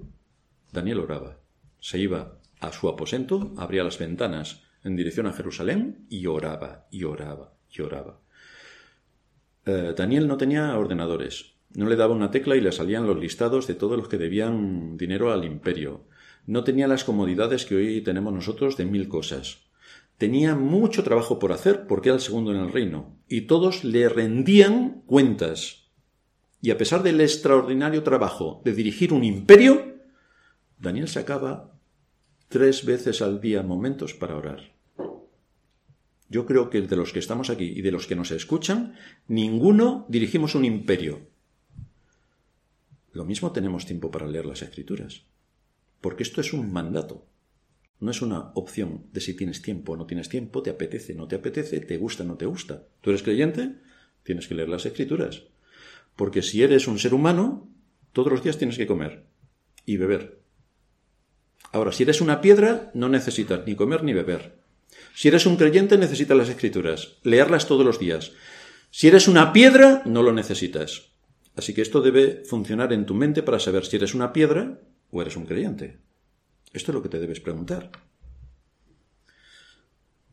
Daniel 0.72 1.01
oraba. 1.01 1.36
Se 1.80 1.98
iba 1.98 2.38
a 2.59 2.72
su 2.72 2.88
aposento, 2.88 3.53
abría 3.59 3.84
las 3.84 3.98
ventanas 3.98 4.62
en 4.82 4.96
dirección 4.96 5.26
a 5.26 5.34
Jerusalén 5.34 6.07
y 6.09 6.24
oraba, 6.24 6.86
y 6.90 7.05
oraba, 7.05 7.53
y 7.70 7.82
oraba. 7.82 8.22
Eh, 9.66 9.92
Daniel 9.94 10.28
no 10.28 10.38
tenía 10.38 10.78
ordenadores. 10.78 11.53
No 11.74 11.90
le 11.90 11.96
daba 11.96 12.14
una 12.14 12.30
tecla 12.30 12.57
y 12.57 12.62
le 12.62 12.72
salían 12.72 13.07
los 13.07 13.20
listados 13.20 13.66
de 13.66 13.74
todos 13.74 13.98
los 13.98 14.09
que 14.09 14.16
debían 14.16 14.96
dinero 14.96 15.30
al 15.30 15.44
imperio. 15.44 16.07
No 16.46 16.64
tenía 16.64 16.88
las 16.88 17.05
comodidades 17.05 17.66
que 17.66 17.74
hoy 17.74 18.01
tenemos 18.01 18.32
nosotros 18.32 18.78
de 18.78 18.86
mil 18.86 19.11
cosas. 19.11 19.59
Tenía 20.16 20.55
mucho 20.55 21.05
trabajo 21.05 21.38
por 21.38 21.53
hacer 21.53 21.86
porque 21.86 22.09
era 22.09 22.16
el 22.16 22.22
segundo 22.22 22.51
en 22.51 22.62
el 22.62 22.72
reino, 22.72 23.18
y 23.28 23.42
todos 23.42 23.84
le 23.84 24.09
rendían 24.09 25.03
cuentas. 25.05 25.80
Y 26.62 26.70
a 26.70 26.78
pesar 26.78 27.02
del 27.02 27.20
extraordinario 27.20 28.02
trabajo 28.02 28.61
de 28.64 28.74
dirigir 28.74 29.12
un 29.12 29.24
imperio, 29.24 29.96
Daniel 30.78 31.08
sacaba 31.08 31.78
tres 32.48 32.84
veces 32.84 33.22
al 33.22 33.40
día 33.40 33.62
momentos 33.62 34.14
para 34.14 34.36
orar. 34.36 34.74
Yo 36.28 36.46
creo 36.46 36.70
que 36.70 36.80
de 36.80 36.96
los 36.96 37.12
que 37.12 37.18
estamos 37.18 37.50
aquí 37.50 37.64
y 37.64 37.82
de 37.82 37.90
los 37.90 38.06
que 38.06 38.14
nos 38.14 38.30
escuchan, 38.30 38.94
ninguno 39.26 40.06
dirigimos 40.08 40.54
un 40.54 40.64
imperio. 40.64 41.28
Lo 43.12 43.24
mismo 43.24 43.50
tenemos 43.50 43.86
tiempo 43.86 44.11
para 44.11 44.28
leer 44.28 44.46
las 44.46 44.62
escrituras, 44.62 45.26
porque 46.00 46.22
esto 46.22 46.40
es 46.40 46.52
un 46.52 46.72
mandato. 46.72 47.26
No 47.98 48.11
es 48.11 48.22
una 48.22 48.52
opción 48.54 49.06
de 49.12 49.20
si 49.20 49.34
tienes 49.34 49.61
tiempo 49.61 49.92
o 49.92 49.96
no 49.96 50.06
tienes 50.06 50.28
tiempo, 50.28 50.62
te 50.62 50.70
apetece, 50.70 51.14
no 51.14 51.26
te 51.26 51.36
apetece, 51.36 51.80
te 51.80 51.98
gusta, 51.98 52.22
no 52.24 52.36
te 52.36 52.46
gusta. 52.46 52.86
¿Tú 53.00 53.11
eres 53.11 53.22
creyente? 53.22 53.76
Tienes 54.22 54.46
que 54.46 54.54
leer 54.54 54.68
las 54.68 54.86
escrituras. 54.86 55.42
Porque 56.20 56.42
si 56.42 56.62
eres 56.62 56.86
un 56.86 56.98
ser 56.98 57.14
humano, 57.14 57.66
todos 58.12 58.30
los 58.30 58.42
días 58.42 58.58
tienes 58.58 58.76
que 58.76 58.86
comer 58.86 59.24
y 59.86 59.96
beber. 59.96 60.42
Ahora, 61.72 61.92
si 61.92 62.02
eres 62.02 62.20
una 62.20 62.42
piedra, 62.42 62.90
no 62.92 63.08
necesitas 63.08 63.66
ni 63.66 63.74
comer 63.74 64.04
ni 64.04 64.12
beber. 64.12 64.60
Si 65.14 65.28
eres 65.28 65.46
un 65.46 65.56
creyente, 65.56 65.96
necesitas 65.96 66.36
las 66.36 66.50
escrituras, 66.50 67.16
leerlas 67.22 67.66
todos 67.66 67.86
los 67.86 67.98
días. 67.98 68.32
Si 68.90 69.08
eres 69.08 69.28
una 69.28 69.54
piedra, 69.54 70.02
no 70.04 70.22
lo 70.22 70.34
necesitas. 70.34 71.08
Así 71.56 71.72
que 71.72 71.80
esto 71.80 72.02
debe 72.02 72.44
funcionar 72.44 72.92
en 72.92 73.06
tu 73.06 73.14
mente 73.14 73.42
para 73.42 73.58
saber 73.58 73.86
si 73.86 73.96
eres 73.96 74.12
una 74.12 74.34
piedra 74.34 74.78
o 75.10 75.22
eres 75.22 75.38
un 75.38 75.46
creyente. 75.46 76.00
Esto 76.74 76.92
es 76.92 76.94
lo 76.96 77.02
que 77.02 77.08
te 77.08 77.18
debes 77.18 77.40
preguntar. 77.40 77.92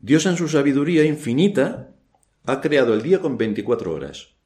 Dios 0.00 0.26
en 0.26 0.36
su 0.36 0.48
sabiduría 0.48 1.06
infinita 1.06 1.94
ha 2.44 2.60
creado 2.60 2.92
el 2.92 3.00
día 3.00 3.22
con 3.22 3.38
24 3.38 3.94
horas. 3.94 4.37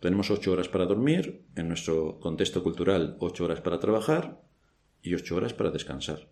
Tenemos 0.00 0.30
8 0.30 0.52
horas 0.52 0.68
para 0.68 0.86
dormir, 0.86 1.44
en 1.56 1.68
nuestro 1.68 2.20
contexto 2.20 2.62
cultural 2.62 3.16
8 3.18 3.44
horas 3.44 3.60
para 3.60 3.80
trabajar 3.80 4.40
y 5.02 5.14
8 5.14 5.36
horas 5.36 5.54
para 5.54 5.70
descansar. 5.70 6.28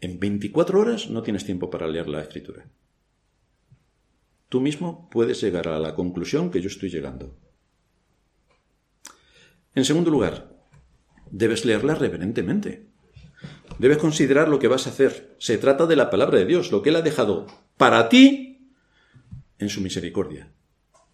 En 0.00 0.18
24 0.18 0.80
horas 0.80 1.10
no 1.10 1.22
tienes 1.22 1.44
tiempo 1.44 1.70
para 1.70 1.86
leer 1.86 2.08
la 2.08 2.20
escritura. 2.20 2.66
Tú 4.48 4.60
mismo 4.60 5.08
puedes 5.10 5.40
llegar 5.40 5.68
a 5.68 5.78
la 5.78 5.94
conclusión 5.94 6.50
que 6.50 6.60
yo 6.60 6.68
estoy 6.68 6.88
llegando. 6.88 7.36
En 9.74 9.84
segundo 9.84 10.10
lugar, 10.10 10.56
debes 11.30 11.64
leerla 11.64 11.94
reverentemente. 11.94 12.86
Debes 13.78 13.98
considerar 13.98 14.48
lo 14.48 14.58
que 14.58 14.66
vas 14.66 14.86
a 14.86 14.90
hacer. 14.90 15.36
Se 15.38 15.58
trata 15.58 15.86
de 15.86 15.96
la 15.96 16.10
palabra 16.10 16.38
de 16.38 16.46
Dios, 16.46 16.72
lo 16.72 16.82
que 16.82 16.88
Él 16.88 16.96
ha 16.96 17.02
dejado 17.02 17.46
para 17.76 18.08
ti 18.08 18.72
en 19.58 19.68
su 19.68 19.80
misericordia. 19.80 20.50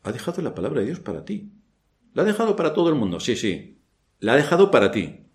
Ha 0.02 0.12
dejado 0.12 0.40
la 0.40 0.54
palabra 0.54 0.80
de 0.80 0.86
Dios 0.86 1.00
para 1.00 1.24
ti. 1.24 1.50
La 2.14 2.22
ha 2.22 2.24
dejado 2.24 2.56
para 2.56 2.72
todo 2.72 2.88
el 2.88 2.94
mundo, 2.94 3.20
sí, 3.20 3.36
sí. 3.36 3.82
La 4.20 4.32
ha 4.32 4.36
dejado 4.36 4.70
para 4.70 4.90
ti. 4.90 5.26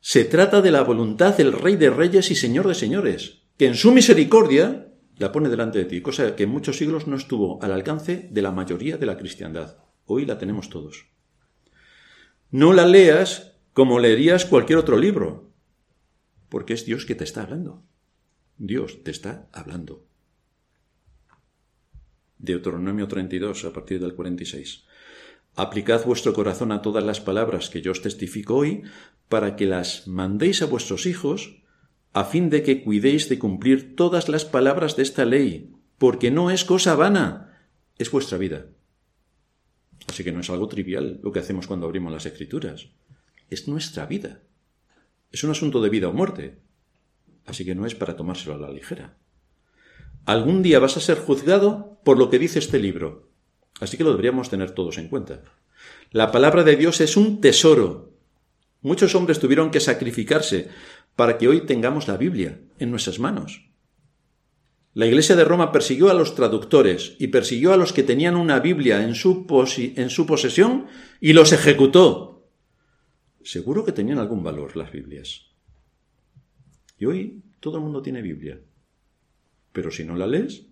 Se 0.00 0.24
trata 0.24 0.62
de 0.62 0.70
la 0.70 0.82
voluntad 0.82 1.36
del 1.36 1.52
Rey 1.52 1.74
de 1.74 1.90
Reyes 1.90 2.30
y 2.30 2.36
Señor 2.36 2.68
de 2.68 2.74
Señores, 2.74 3.42
que 3.56 3.66
en 3.66 3.74
su 3.74 3.90
misericordia 3.90 4.92
la 5.16 5.32
pone 5.32 5.48
delante 5.48 5.78
de 5.78 5.86
ti, 5.86 6.02
cosa 6.02 6.36
que 6.36 6.44
en 6.44 6.50
muchos 6.50 6.76
siglos 6.76 7.06
no 7.06 7.16
estuvo 7.16 7.60
al 7.62 7.72
alcance 7.72 8.28
de 8.30 8.42
la 8.42 8.52
mayoría 8.52 8.98
de 8.98 9.06
la 9.06 9.16
cristiandad. 9.16 9.78
Hoy 10.04 10.26
la 10.26 10.38
tenemos 10.38 10.68
todos. 10.68 11.06
No 12.50 12.72
la 12.72 12.86
leas 12.86 13.54
como 13.72 13.98
leerías 13.98 14.44
cualquier 14.44 14.78
otro 14.78 14.98
libro, 14.98 15.50
porque 16.48 16.74
es 16.74 16.84
Dios 16.84 17.06
que 17.06 17.14
te 17.14 17.24
está 17.24 17.42
hablando. 17.42 17.82
Dios 18.58 19.02
te 19.02 19.10
está 19.10 19.48
hablando. 19.52 20.05
Deuteronomio 22.38 23.08
32, 23.08 23.64
a 23.64 23.72
partir 23.72 24.00
del 24.00 24.14
46. 24.14 24.84
Aplicad 25.54 26.04
vuestro 26.04 26.34
corazón 26.34 26.70
a 26.70 26.82
todas 26.82 27.02
las 27.02 27.20
palabras 27.20 27.70
que 27.70 27.80
yo 27.80 27.92
os 27.92 28.02
testifico 28.02 28.56
hoy, 28.56 28.82
para 29.28 29.56
que 29.56 29.66
las 29.66 30.06
mandéis 30.06 30.62
a 30.62 30.66
vuestros 30.66 31.06
hijos, 31.06 31.62
a 32.12 32.24
fin 32.24 32.50
de 32.50 32.62
que 32.62 32.82
cuidéis 32.82 33.28
de 33.28 33.38
cumplir 33.38 33.96
todas 33.96 34.28
las 34.28 34.44
palabras 34.44 34.96
de 34.96 35.02
esta 35.02 35.24
ley, 35.24 35.72
porque 35.98 36.30
no 36.30 36.50
es 36.50 36.64
cosa 36.64 36.94
vana, 36.94 37.58
es 37.98 38.10
vuestra 38.10 38.38
vida. 38.38 38.66
Así 40.08 40.24
que 40.24 40.32
no 40.32 40.40
es 40.40 40.50
algo 40.50 40.68
trivial 40.68 41.20
lo 41.22 41.32
que 41.32 41.40
hacemos 41.40 41.66
cuando 41.66 41.86
abrimos 41.86 42.12
las 42.12 42.26
escrituras. 42.26 42.90
Es 43.50 43.66
nuestra 43.66 44.06
vida. 44.06 44.42
Es 45.32 45.42
un 45.42 45.50
asunto 45.50 45.80
de 45.80 45.90
vida 45.90 46.08
o 46.08 46.12
muerte. 46.12 46.58
Así 47.46 47.64
que 47.64 47.74
no 47.74 47.86
es 47.86 47.94
para 47.94 48.16
tomárselo 48.16 48.54
a 48.54 48.58
la 48.58 48.70
ligera. 48.70 49.16
Algún 50.24 50.62
día 50.62 50.78
vas 50.78 50.96
a 50.96 51.00
ser 51.00 51.18
juzgado 51.18 51.95
por 52.06 52.18
lo 52.18 52.30
que 52.30 52.38
dice 52.38 52.60
este 52.60 52.78
libro. 52.78 53.28
Así 53.80 53.96
que 53.96 54.04
lo 54.04 54.12
deberíamos 54.12 54.48
tener 54.48 54.70
todos 54.70 54.96
en 54.96 55.08
cuenta. 55.08 55.42
La 56.12 56.30
palabra 56.30 56.62
de 56.62 56.76
Dios 56.76 57.00
es 57.00 57.16
un 57.16 57.40
tesoro. 57.40 58.12
Muchos 58.80 59.16
hombres 59.16 59.40
tuvieron 59.40 59.72
que 59.72 59.80
sacrificarse 59.80 60.68
para 61.16 61.36
que 61.36 61.48
hoy 61.48 61.66
tengamos 61.66 62.06
la 62.06 62.16
Biblia 62.16 62.60
en 62.78 62.92
nuestras 62.92 63.18
manos. 63.18 63.68
La 64.94 65.06
Iglesia 65.06 65.34
de 65.34 65.44
Roma 65.44 65.72
persiguió 65.72 66.08
a 66.08 66.14
los 66.14 66.36
traductores 66.36 67.16
y 67.18 67.26
persiguió 67.26 67.72
a 67.72 67.76
los 67.76 67.92
que 67.92 68.04
tenían 68.04 68.36
una 68.36 68.60
Biblia 68.60 69.02
en 69.02 69.16
su, 69.16 69.44
en 69.76 70.08
su 70.08 70.26
posesión 70.26 70.86
y 71.20 71.32
los 71.32 71.52
ejecutó. 71.52 72.46
Seguro 73.42 73.84
que 73.84 73.90
tenían 73.90 74.20
algún 74.20 74.44
valor 74.44 74.76
las 74.76 74.92
Biblias. 74.92 75.46
Y 77.00 77.06
hoy 77.06 77.42
todo 77.58 77.78
el 77.78 77.82
mundo 77.82 78.00
tiene 78.00 78.22
Biblia. 78.22 78.60
Pero 79.72 79.90
si 79.90 80.04
no 80.04 80.14
la 80.14 80.28
lees, 80.28 80.66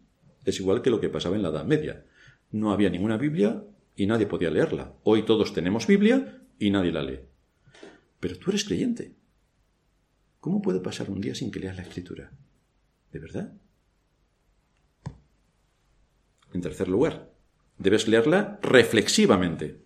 es 0.44 0.60
igual 0.60 0.82
que 0.82 0.90
lo 0.90 1.00
que 1.00 1.08
pasaba 1.08 1.36
en 1.36 1.42
la 1.42 1.48
Edad 1.48 1.64
Media. 1.64 2.04
No 2.50 2.72
había 2.72 2.90
ninguna 2.90 3.16
Biblia 3.16 3.64
y 3.96 4.06
nadie 4.06 4.26
podía 4.26 4.50
leerla. 4.50 4.94
Hoy 5.02 5.24
todos 5.24 5.52
tenemos 5.52 5.86
Biblia 5.86 6.42
y 6.58 6.70
nadie 6.70 6.92
la 6.92 7.02
lee. 7.02 7.20
Pero 8.20 8.38
tú 8.38 8.50
eres 8.50 8.64
creyente. 8.64 9.14
¿Cómo 10.40 10.60
puede 10.62 10.80
pasar 10.80 11.10
un 11.10 11.20
día 11.20 11.34
sin 11.34 11.50
que 11.50 11.60
leas 11.60 11.76
la 11.76 11.82
escritura? 11.82 12.30
¿De 13.12 13.18
verdad? 13.18 13.54
En 16.52 16.60
tercer 16.60 16.88
lugar, 16.88 17.32
debes 17.78 18.06
leerla 18.08 18.58
reflexivamente. 18.62 19.82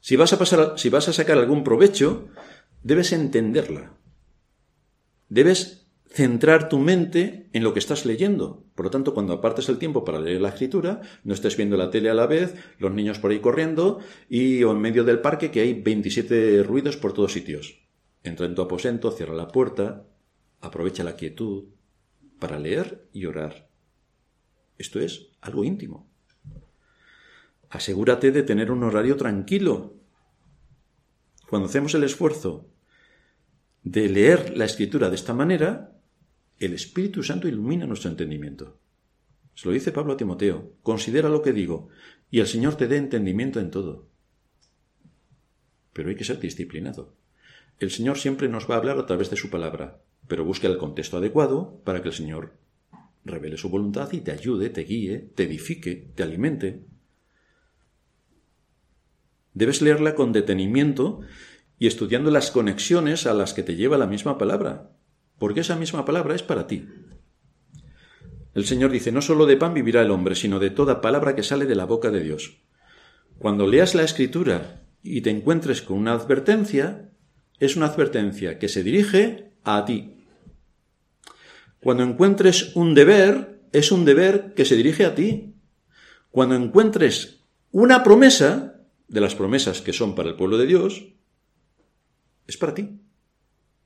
Si 0.00 0.16
vas 0.16 0.32
a, 0.32 0.38
pasar, 0.38 0.74
si 0.78 0.88
vas 0.88 1.08
a 1.08 1.12
sacar 1.12 1.38
algún 1.38 1.62
provecho, 1.62 2.28
debes 2.82 3.12
entenderla. 3.12 3.94
Debes 5.28 5.86
centrar 6.06 6.68
tu 6.68 6.78
mente 6.78 7.48
en 7.52 7.62
lo 7.62 7.72
que 7.72 7.78
estás 7.78 8.04
leyendo. 8.04 8.64
Por 8.80 8.86
lo 8.86 8.90
tanto, 8.90 9.12
cuando 9.12 9.34
apartes 9.34 9.68
el 9.68 9.76
tiempo 9.76 10.06
para 10.06 10.18
leer 10.18 10.40
la 10.40 10.48
escritura, 10.48 11.02
no 11.24 11.34
estés 11.34 11.54
viendo 11.54 11.76
la 11.76 11.90
tele 11.90 12.08
a 12.08 12.14
la 12.14 12.26
vez, 12.26 12.54
los 12.78 12.90
niños 12.90 13.18
por 13.18 13.30
ahí 13.30 13.38
corriendo 13.38 13.98
y 14.26 14.62
en 14.62 14.80
medio 14.80 15.04
del 15.04 15.20
parque 15.20 15.50
que 15.50 15.60
hay 15.60 15.74
27 15.74 16.62
ruidos 16.62 16.96
por 16.96 17.12
todos 17.12 17.34
sitios. 17.34 17.78
Entra 18.22 18.46
en 18.46 18.54
tu 18.54 18.62
aposento, 18.62 19.10
cierra 19.10 19.34
la 19.34 19.48
puerta, 19.48 20.06
aprovecha 20.62 21.04
la 21.04 21.14
quietud 21.14 21.64
para 22.38 22.58
leer 22.58 23.06
y 23.12 23.26
orar. 23.26 23.68
Esto 24.78 24.98
es 24.98 25.28
algo 25.42 25.62
íntimo. 25.62 26.08
Asegúrate 27.68 28.30
de 28.30 28.44
tener 28.44 28.70
un 28.70 28.82
horario 28.82 29.18
tranquilo. 29.18 29.92
Cuando 31.50 31.68
hacemos 31.68 31.92
el 31.92 32.04
esfuerzo 32.04 32.70
de 33.82 34.08
leer 34.08 34.56
la 34.56 34.64
escritura 34.64 35.10
de 35.10 35.16
esta 35.16 35.34
manera, 35.34 35.99
el 36.60 36.74
Espíritu 36.74 37.22
Santo 37.22 37.48
ilumina 37.48 37.86
nuestro 37.86 38.10
entendimiento. 38.10 38.78
Se 39.54 39.66
lo 39.66 39.72
dice 39.72 39.92
Pablo 39.92 40.12
a 40.12 40.16
Timoteo, 40.18 40.74
considera 40.82 41.30
lo 41.30 41.40
que 41.40 41.54
digo, 41.54 41.88
y 42.30 42.40
el 42.40 42.46
Señor 42.46 42.76
te 42.76 42.86
dé 42.86 42.98
entendimiento 42.98 43.60
en 43.60 43.70
todo. 43.70 44.08
Pero 45.94 46.10
hay 46.10 46.16
que 46.16 46.24
ser 46.24 46.38
disciplinado. 46.38 47.16
El 47.78 47.90
Señor 47.90 48.18
siempre 48.18 48.48
nos 48.48 48.70
va 48.70 48.74
a 48.74 48.78
hablar 48.78 48.98
a 48.98 49.06
través 49.06 49.30
de 49.30 49.36
su 49.36 49.48
palabra, 49.48 50.02
pero 50.28 50.44
busca 50.44 50.68
el 50.68 50.76
contexto 50.76 51.16
adecuado 51.16 51.80
para 51.82 52.02
que 52.02 52.08
el 52.08 52.14
Señor 52.14 52.52
revele 53.24 53.56
su 53.56 53.70
voluntad 53.70 54.12
y 54.12 54.20
te 54.20 54.30
ayude, 54.30 54.68
te 54.68 54.82
guíe, 54.82 55.30
te 55.34 55.44
edifique, 55.44 56.10
te 56.14 56.22
alimente. 56.22 56.84
Debes 59.54 59.80
leerla 59.80 60.14
con 60.14 60.32
detenimiento 60.32 61.22
y 61.78 61.86
estudiando 61.86 62.30
las 62.30 62.50
conexiones 62.50 63.26
a 63.26 63.32
las 63.32 63.54
que 63.54 63.62
te 63.62 63.76
lleva 63.76 63.96
la 63.96 64.06
misma 64.06 64.36
palabra 64.36 64.90
porque 65.40 65.60
esa 65.60 65.74
misma 65.74 66.04
palabra 66.04 66.36
es 66.36 66.44
para 66.44 66.66
ti. 66.68 66.86
El 68.54 68.66
Señor 68.66 68.90
dice, 68.90 69.10
no 69.10 69.22
solo 69.22 69.46
de 69.46 69.56
pan 69.56 69.72
vivirá 69.72 70.02
el 70.02 70.10
hombre, 70.10 70.34
sino 70.34 70.58
de 70.58 70.68
toda 70.68 71.00
palabra 71.00 71.34
que 71.34 71.42
sale 71.42 71.64
de 71.64 71.74
la 71.74 71.86
boca 71.86 72.10
de 72.10 72.22
Dios. 72.22 72.58
Cuando 73.38 73.66
leas 73.66 73.94
la 73.94 74.02
escritura 74.02 74.82
y 75.02 75.22
te 75.22 75.30
encuentres 75.30 75.80
con 75.80 75.96
una 75.96 76.12
advertencia, 76.12 77.10
es 77.58 77.74
una 77.74 77.86
advertencia 77.86 78.58
que 78.58 78.68
se 78.68 78.84
dirige 78.84 79.54
a 79.64 79.84
ti. 79.86 80.26
Cuando 81.80 82.02
encuentres 82.02 82.76
un 82.76 82.94
deber, 82.94 83.62
es 83.72 83.90
un 83.92 84.04
deber 84.04 84.52
que 84.54 84.66
se 84.66 84.76
dirige 84.76 85.06
a 85.06 85.14
ti. 85.14 85.54
Cuando 86.30 86.54
encuentres 86.54 87.46
una 87.70 88.02
promesa, 88.02 88.76
de 89.08 89.20
las 89.20 89.34
promesas 89.34 89.80
que 89.80 89.94
son 89.94 90.14
para 90.14 90.28
el 90.28 90.36
pueblo 90.36 90.58
de 90.58 90.66
Dios, 90.66 91.14
es 92.46 92.58
para 92.58 92.74
ti. 92.74 93.00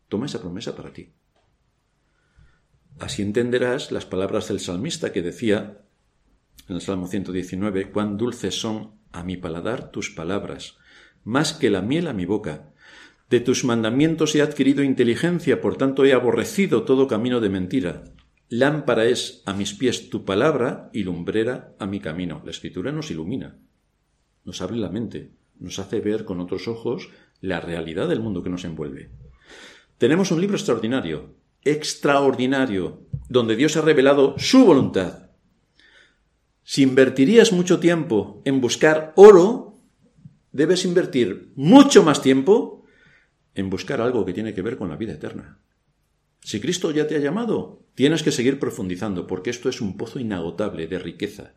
Toma 0.08 0.26
esa 0.26 0.40
promesa 0.40 0.74
para 0.74 0.92
ti. 0.92 1.14
Así 2.98 3.22
entenderás 3.22 3.92
las 3.92 4.06
palabras 4.06 4.48
del 4.48 4.60
salmista 4.60 5.12
que 5.12 5.22
decía 5.22 5.84
en 6.68 6.76
el 6.76 6.80
Salmo 6.80 7.06
119, 7.06 7.90
cuán 7.90 8.16
dulces 8.16 8.58
son 8.58 8.92
a 9.12 9.22
mi 9.22 9.36
paladar 9.36 9.90
tus 9.90 10.10
palabras, 10.10 10.76
más 11.22 11.52
que 11.52 11.70
la 11.70 11.82
miel 11.82 12.08
a 12.08 12.12
mi 12.12 12.24
boca. 12.24 12.72
De 13.28 13.40
tus 13.40 13.64
mandamientos 13.64 14.34
he 14.34 14.42
adquirido 14.42 14.82
inteligencia, 14.82 15.60
por 15.60 15.76
tanto 15.76 16.04
he 16.04 16.12
aborrecido 16.12 16.84
todo 16.84 17.06
camino 17.06 17.40
de 17.40 17.48
mentira. 17.48 18.04
Lámpara 18.48 19.06
es 19.06 19.42
a 19.46 19.52
mis 19.52 19.74
pies 19.74 20.10
tu 20.10 20.24
palabra 20.24 20.90
y 20.92 21.02
lumbrera 21.02 21.74
a 21.78 21.86
mi 21.86 22.00
camino. 22.00 22.42
La 22.44 22.50
escritura 22.50 22.92
nos 22.92 23.10
ilumina, 23.10 23.58
nos 24.44 24.60
abre 24.62 24.76
la 24.76 24.90
mente, 24.90 25.32
nos 25.58 25.78
hace 25.78 26.00
ver 26.00 26.24
con 26.24 26.40
otros 26.40 26.68
ojos 26.68 27.10
la 27.40 27.60
realidad 27.60 28.08
del 28.08 28.20
mundo 28.20 28.42
que 28.42 28.50
nos 28.50 28.64
envuelve. 28.64 29.10
Tenemos 29.98 30.30
un 30.30 30.40
libro 30.40 30.56
extraordinario, 30.56 31.34
extraordinario, 31.64 33.06
donde 33.28 33.56
Dios 33.56 33.76
ha 33.76 33.82
revelado 33.82 34.34
su 34.38 34.64
voluntad. 34.64 35.30
Si 36.62 36.82
invertirías 36.82 37.52
mucho 37.52 37.78
tiempo 37.78 38.42
en 38.44 38.60
buscar 38.60 39.12
oro, 39.16 39.78
debes 40.52 40.84
invertir 40.84 41.52
mucho 41.56 42.02
más 42.02 42.22
tiempo 42.22 42.84
en 43.54 43.70
buscar 43.70 44.00
algo 44.00 44.24
que 44.24 44.32
tiene 44.32 44.54
que 44.54 44.62
ver 44.62 44.76
con 44.76 44.88
la 44.88 44.96
vida 44.96 45.12
eterna. 45.12 45.58
Si 46.40 46.60
Cristo 46.60 46.90
ya 46.90 47.06
te 47.06 47.16
ha 47.16 47.20
llamado, 47.20 47.82
tienes 47.94 48.22
que 48.22 48.32
seguir 48.32 48.58
profundizando, 48.58 49.26
porque 49.26 49.50
esto 49.50 49.68
es 49.68 49.80
un 49.80 49.96
pozo 49.96 50.18
inagotable 50.18 50.86
de 50.86 50.98
riqueza. 50.98 51.54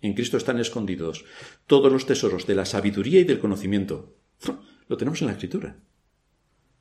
En 0.00 0.14
Cristo 0.14 0.36
están 0.36 0.58
escondidos 0.58 1.24
todos 1.66 1.92
los 1.92 2.06
tesoros 2.06 2.46
de 2.46 2.54
la 2.54 2.64
sabiduría 2.64 3.20
y 3.20 3.24
del 3.24 3.40
conocimiento. 3.40 4.14
Lo 4.88 4.96
tenemos 4.96 5.20
en 5.20 5.28
la 5.28 5.34
Escritura. 5.34 5.76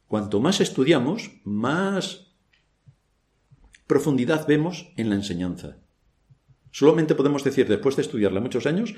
Cuanto 0.07 0.39
más 0.39 0.61
estudiamos, 0.61 1.31
más 1.43 2.28
profundidad 3.89 4.45
vemos 4.45 4.93
en 4.97 5.09
la 5.09 5.15
enseñanza. 5.15 5.77
Solamente 6.69 7.15
podemos 7.15 7.43
decir, 7.43 7.67
después 7.67 7.95
de 7.95 8.03
estudiarla 8.03 8.39
muchos 8.39 8.67
años, 8.67 8.93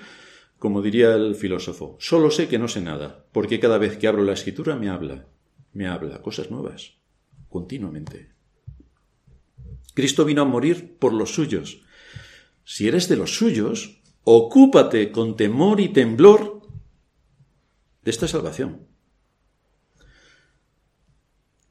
como 0.59 0.81
diría 0.81 1.15
el 1.15 1.35
filósofo, 1.35 1.95
solo 2.01 2.29
sé 2.29 2.49
que 2.49 2.59
no 2.59 2.67
sé 2.67 2.81
nada, 2.81 3.25
porque 3.31 3.61
cada 3.61 3.77
vez 3.77 3.95
que 3.95 4.09
abro 4.09 4.21
la 4.21 4.33
escritura 4.33 4.75
me 4.75 4.89
habla, 4.89 5.27
me 5.71 5.87
habla 5.87 6.21
cosas 6.21 6.51
nuevas, 6.51 6.97
continuamente. 7.47 8.33
Cristo 9.93 10.25
vino 10.25 10.41
a 10.41 10.45
morir 10.45 10.97
por 10.99 11.13
los 11.13 11.33
suyos. 11.33 11.83
Si 12.65 12.89
eres 12.89 13.07
de 13.07 13.15
los 13.15 13.37
suyos, 13.37 14.01
ocúpate 14.25 15.13
con 15.13 15.37
temor 15.37 15.79
y 15.79 15.87
temblor 15.87 16.67
de 18.03 18.11
esta 18.11 18.27
salvación. 18.27 18.87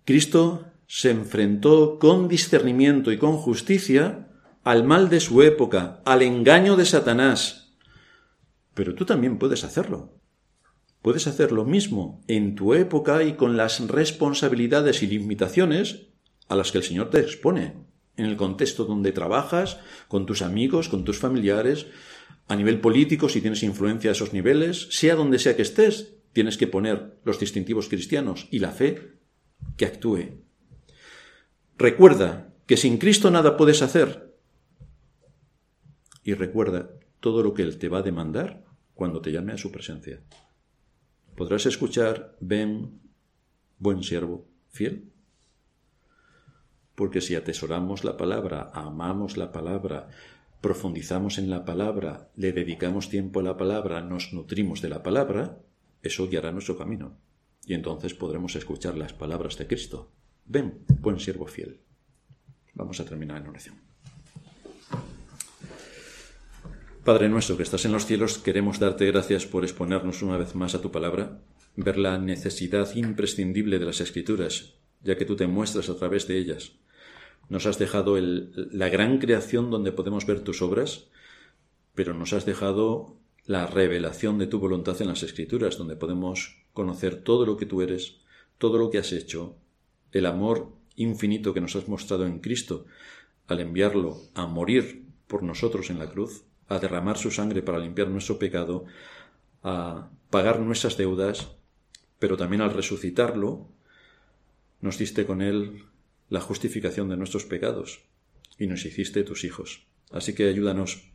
Cristo 0.07 0.71
se 0.93 1.11
enfrentó 1.11 2.01
con 2.01 2.27
discernimiento 2.27 3.13
y 3.13 3.17
con 3.17 3.37
justicia 3.37 4.27
al 4.65 4.83
mal 4.83 5.09
de 5.09 5.21
su 5.21 5.41
época, 5.41 6.03
al 6.05 6.21
engaño 6.21 6.75
de 6.75 6.85
Satanás. 6.85 7.77
Pero 8.75 8.97
tú 8.97 9.05
también 9.05 9.39
puedes 9.39 9.63
hacerlo. 9.63 10.19
Puedes 11.01 11.29
hacer 11.29 11.53
lo 11.53 11.65
mismo 11.65 12.25
en 12.27 12.57
tu 12.57 12.75
época 12.75 13.23
y 13.23 13.35
con 13.35 13.57
las 13.57 13.87
responsabilidades 13.87 15.05
y 15.05 15.07
limitaciones 15.07 16.09
a 16.49 16.57
las 16.57 16.73
que 16.73 16.79
el 16.79 16.85
Señor 16.85 17.09
te 17.09 17.21
expone, 17.21 17.77
en 18.17 18.27
el 18.27 18.37
contexto 18.37 18.85
donde 18.85 19.13
trabajas, 19.13 19.79
con 20.09 20.27
tus 20.27 20.43
amigos, 20.43 20.89
con 20.89 21.05
tus 21.05 21.21
familiares, 21.21 21.87
a 22.49 22.57
nivel 22.57 22.81
político, 22.81 23.29
si 23.29 23.41
tienes 23.41 23.63
influencia 23.63 24.11
a 24.11 24.15
esos 24.15 24.33
niveles, 24.33 24.89
sea 24.91 25.15
donde 25.15 25.39
sea 25.39 25.55
que 25.55 25.63
estés, 25.63 26.17
tienes 26.33 26.57
que 26.59 26.67
poner 26.67 27.21
los 27.23 27.39
distintivos 27.39 27.89
cristianos 27.89 28.49
y 28.51 28.59
la 28.59 28.73
fe 28.73 29.21
que 29.77 29.87
actúe 29.87 30.50
Recuerda 31.81 32.53
que 32.67 32.77
sin 32.77 32.99
Cristo 32.99 33.31
nada 33.31 33.57
puedes 33.57 33.81
hacer. 33.81 34.37
Y 36.23 36.35
recuerda 36.35 36.91
todo 37.21 37.43
lo 37.43 37.55
que 37.55 37.63
Él 37.63 37.79
te 37.79 37.89
va 37.89 38.01
a 38.01 38.03
demandar 38.03 38.67
cuando 38.93 39.23
te 39.23 39.33
llame 39.33 39.55
a 39.55 39.57
su 39.57 39.73
presencia. 39.73 40.21
Podrás 41.39 41.65
escuchar, 41.65 42.37
ven, 42.39 43.01
buen 43.79 44.03
siervo, 44.03 44.47
fiel. 44.69 45.11
Porque 46.95 47.23
si 47.23 47.35
atesoramos 47.35 48.05
la 48.05 48.19
palabra, 48.19 48.71
amamos 48.75 49.39
la 49.39 49.51
palabra, 49.51 50.11
profundizamos 50.61 51.39
en 51.39 51.49
la 51.49 51.65
palabra, 51.65 52.29
le 52.37 52.53
dedicamos 52.53 53.09
tiempo 53.09 53.41
a 53.41 53.43
la 53.43 53.57
palabra, 53.57 54.03
nos 54.03 54.35
nutrimos 54.35 54.83
de 54.83 54.91
la 54.91 55.03
palabra, 55.03 55.57
eso 56.03 56.29
guiará 56.29 56.53
nuestro 56.53 56.77
camino. 56.77 57.17
Y 57.65 57.73
entonces 57.73 58.13
podremos 58.13 58.55
escuchar 58.55 58.99
las 58.99 59.15
palabras 59.15 59.57
de 59.57 59.67
Cristo. 59.67 60.13
Ven, 60.53 60.85
buen 61.01 61.21
siervo 61.21 61.47
fiel. 61.47 61.79
Vamos 62.75 62.99
a 62.99 63.05
terminar 63.05 63.41
en 63.41 63.47
oración. 63.47 63.77
Padre 67.05 67.29
nuestro 67.29 67.57
que 67.57 67.63
estás 67.63 67.85
en 67.85 67.93
los 67.93 68.05
cielos, 68.05 68.39
queremos 68.39 68.81
darte 68.81 69.07
gracias 69.07 69.47
por 69.47 69.63
exponernos 69.63 70.23
una 70.23 70.37
vez 70.39 70.57
más 70.57 70.75
a 70.75 70.83
tu 70.83 70.91
palabra, 70.91 71.41
ver 71.77 71.99
la 71.99 72.19
necesidad 72.19 72.93
imprescindible 72.97 73.79
de 73.79 73.85
las 73.85 74.01
escrituras, 74.01 74.75
ya 75.05 75.17
que 75.17 75.25
tú 75.25 75.37
te 75.37 75.47
muestras 75.47 75.89
a 75.89 75.97
través 75.97 76.27
de 76.27 76.39
ellas. 76.39 76.73
Nos 77.49 77.67
has 77.67 77.79
dejado 77.79 78.19
la 78.19 78.89
gran 78.89 79.21
creación 79.21 79.71
donde 79.71 79.93
podemos 79.93 80.27
ver 80.27 80.41
tus 80.41 80.63
obras, 80.63 81.07
pero 81.95 82.13
nos 82.13 82.33
has 82.33 82.45
dejado 82.45 83.21
la 83.47 83.69
revelación 83.69 84.37
de 84.39 84.49
tu 84.49 84.59
voluntad 84.59 85.01
en 85.01 85.07
las 85.07 85.23
escrituras, 85.23 85.79
donde 85.79 85.95
podemos 85.95 86.57
conocer 86.73 87.23
todo 87.23 87.47
lo 87.47 87.57
que 87.57 87.67
tú 87.67 87.83
eres, 87.83 88.17
todo 88.59 88.79
lo 88.79 88.91
que 88.91 88.99
has 88.99 89.13
hecho, 89.13 89.57
el 90.13 90.27
amor 90.27 90.73
infinito 90.97 91.55
que 91.55 91.61
nos 91.61 91.77
has 91.77 91.89
mostrado 91.89 92.27
en 92.27 92.41
Cristo 92.41 92.87
al 93.47 93.61
enviarlo 93.61 94.21
a 94.35 94.47
morir 94.47 95.07
por 95.27 95.43
nosotros 95.43 95.91
en 95.91 95.99
la 95.99 96.11
cruz, 96.11 96.45
a 96.69 96.79
derramar 96.79 97.19
su 97.19 97.31
sangre 97.31 97.63
para 97.63 97.79
limpiar 97.79 98.09
nuestro 98.09 98.39
pecado, 98.39 98.85
a 99.63 100.11
pagar 100.31 100.61
nuestras 100.61 100.97
deudas, 100.97 101.49
pero 102.19 102.37
también 102.37 102.63
al 102.63 102.73
resucitarlo, 102.73 103.69
nos 104.81 104.99
diste 104.99 105.27
con 105.27 105.43
él 105.43 105.85
la 106.29 106.41
justificación 106.41 107.09
de 107.09 107.17
nuestros 107.17 107.45
pecados 107.45 108.05
y 108.59 108.67
nos 108.67 108.85
hiciste 108.85 109.25
tus 109.25 109.45
hijos. 109.45 109.87
Así 110.11 110.35
que 110.35 110.49
ayúdanos 110.49 111.11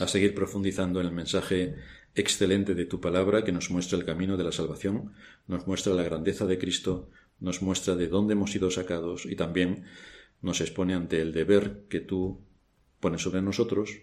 a 0.00 0.08
seguir 0.08 0.34
profundizando 0.34 1.00
en 1.00 1.06
el 1.06 1.12
mensaje 1.12 1.76
excelente 2.14 2.74
de 2.74 2.84
tu 2.86 3.00
palabra 3.00 3.44
que 3.44 3.52
nos 3.52 3.70
muestra 3.70 3.98
el 3.98 4.04
camino 4.04 4.36
de 4.36 4.44
la 4.44 4.52
salvación, 4.52 5.12
nos 5.46 5.66
muestra 5.66 5.94
la 5.94 6.02
grandeza 6.02 6.46
de 6.46 6.58
Cristo, 6.58 7.10
nos 7.42 7.60
muestra 7.60 7.96
de 7.96 8.08
dónde 8.08 8.32
hemos 8.32 8.52
sido 8.52 8.70
sacados 8.70 9.26
y 9.26 9.36
también 9.36 9.84
nos 10.40 10.60
expone 10.60 10.94
ante 10.94 11.20
el 11.20 11.32
deber 11.32 11.84
que 11.88 12.00
tú 12.00 12.40
pones 13.00 13.20
sobre 13.20 13.42
nosotros 13.42 14.00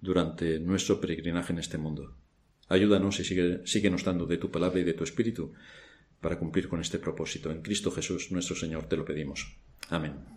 durante 0.00 0.60
nuestro 0.60 1.00
peregrinaje 1.00 1.52
en 1.52 1.58
este 1.58 1.78
mundo. 1.78 2.14
Ayúdanos 2.68 3.18
y 3.20 3.24
sigue, 3.24 3.62
síguenos 3.64 4.04
dando 4.04 4.26
de 4.26 4.36
tu 4.36 4.50
palabra 4.50 4.80
y 4.80 4.84
de 4.84 4.94
tu 4.94 5.02
espíritu 5.04 5.52
para 6.20 6.38
cumplir 6.38 6.68
con 6.68 6.80
este 6.80 6.98
propósito. 6.98 7.50
En 7.50 7.62
Cristo 7.62 7.90
Jesús, 7.90 8.30
nuestro 8.30 8.54
Señor, 8.54 8.84
te 8.84 8.96
lo 8.96 9.04
pedimos. 9.04 9.56
Amén. 9.88 10.32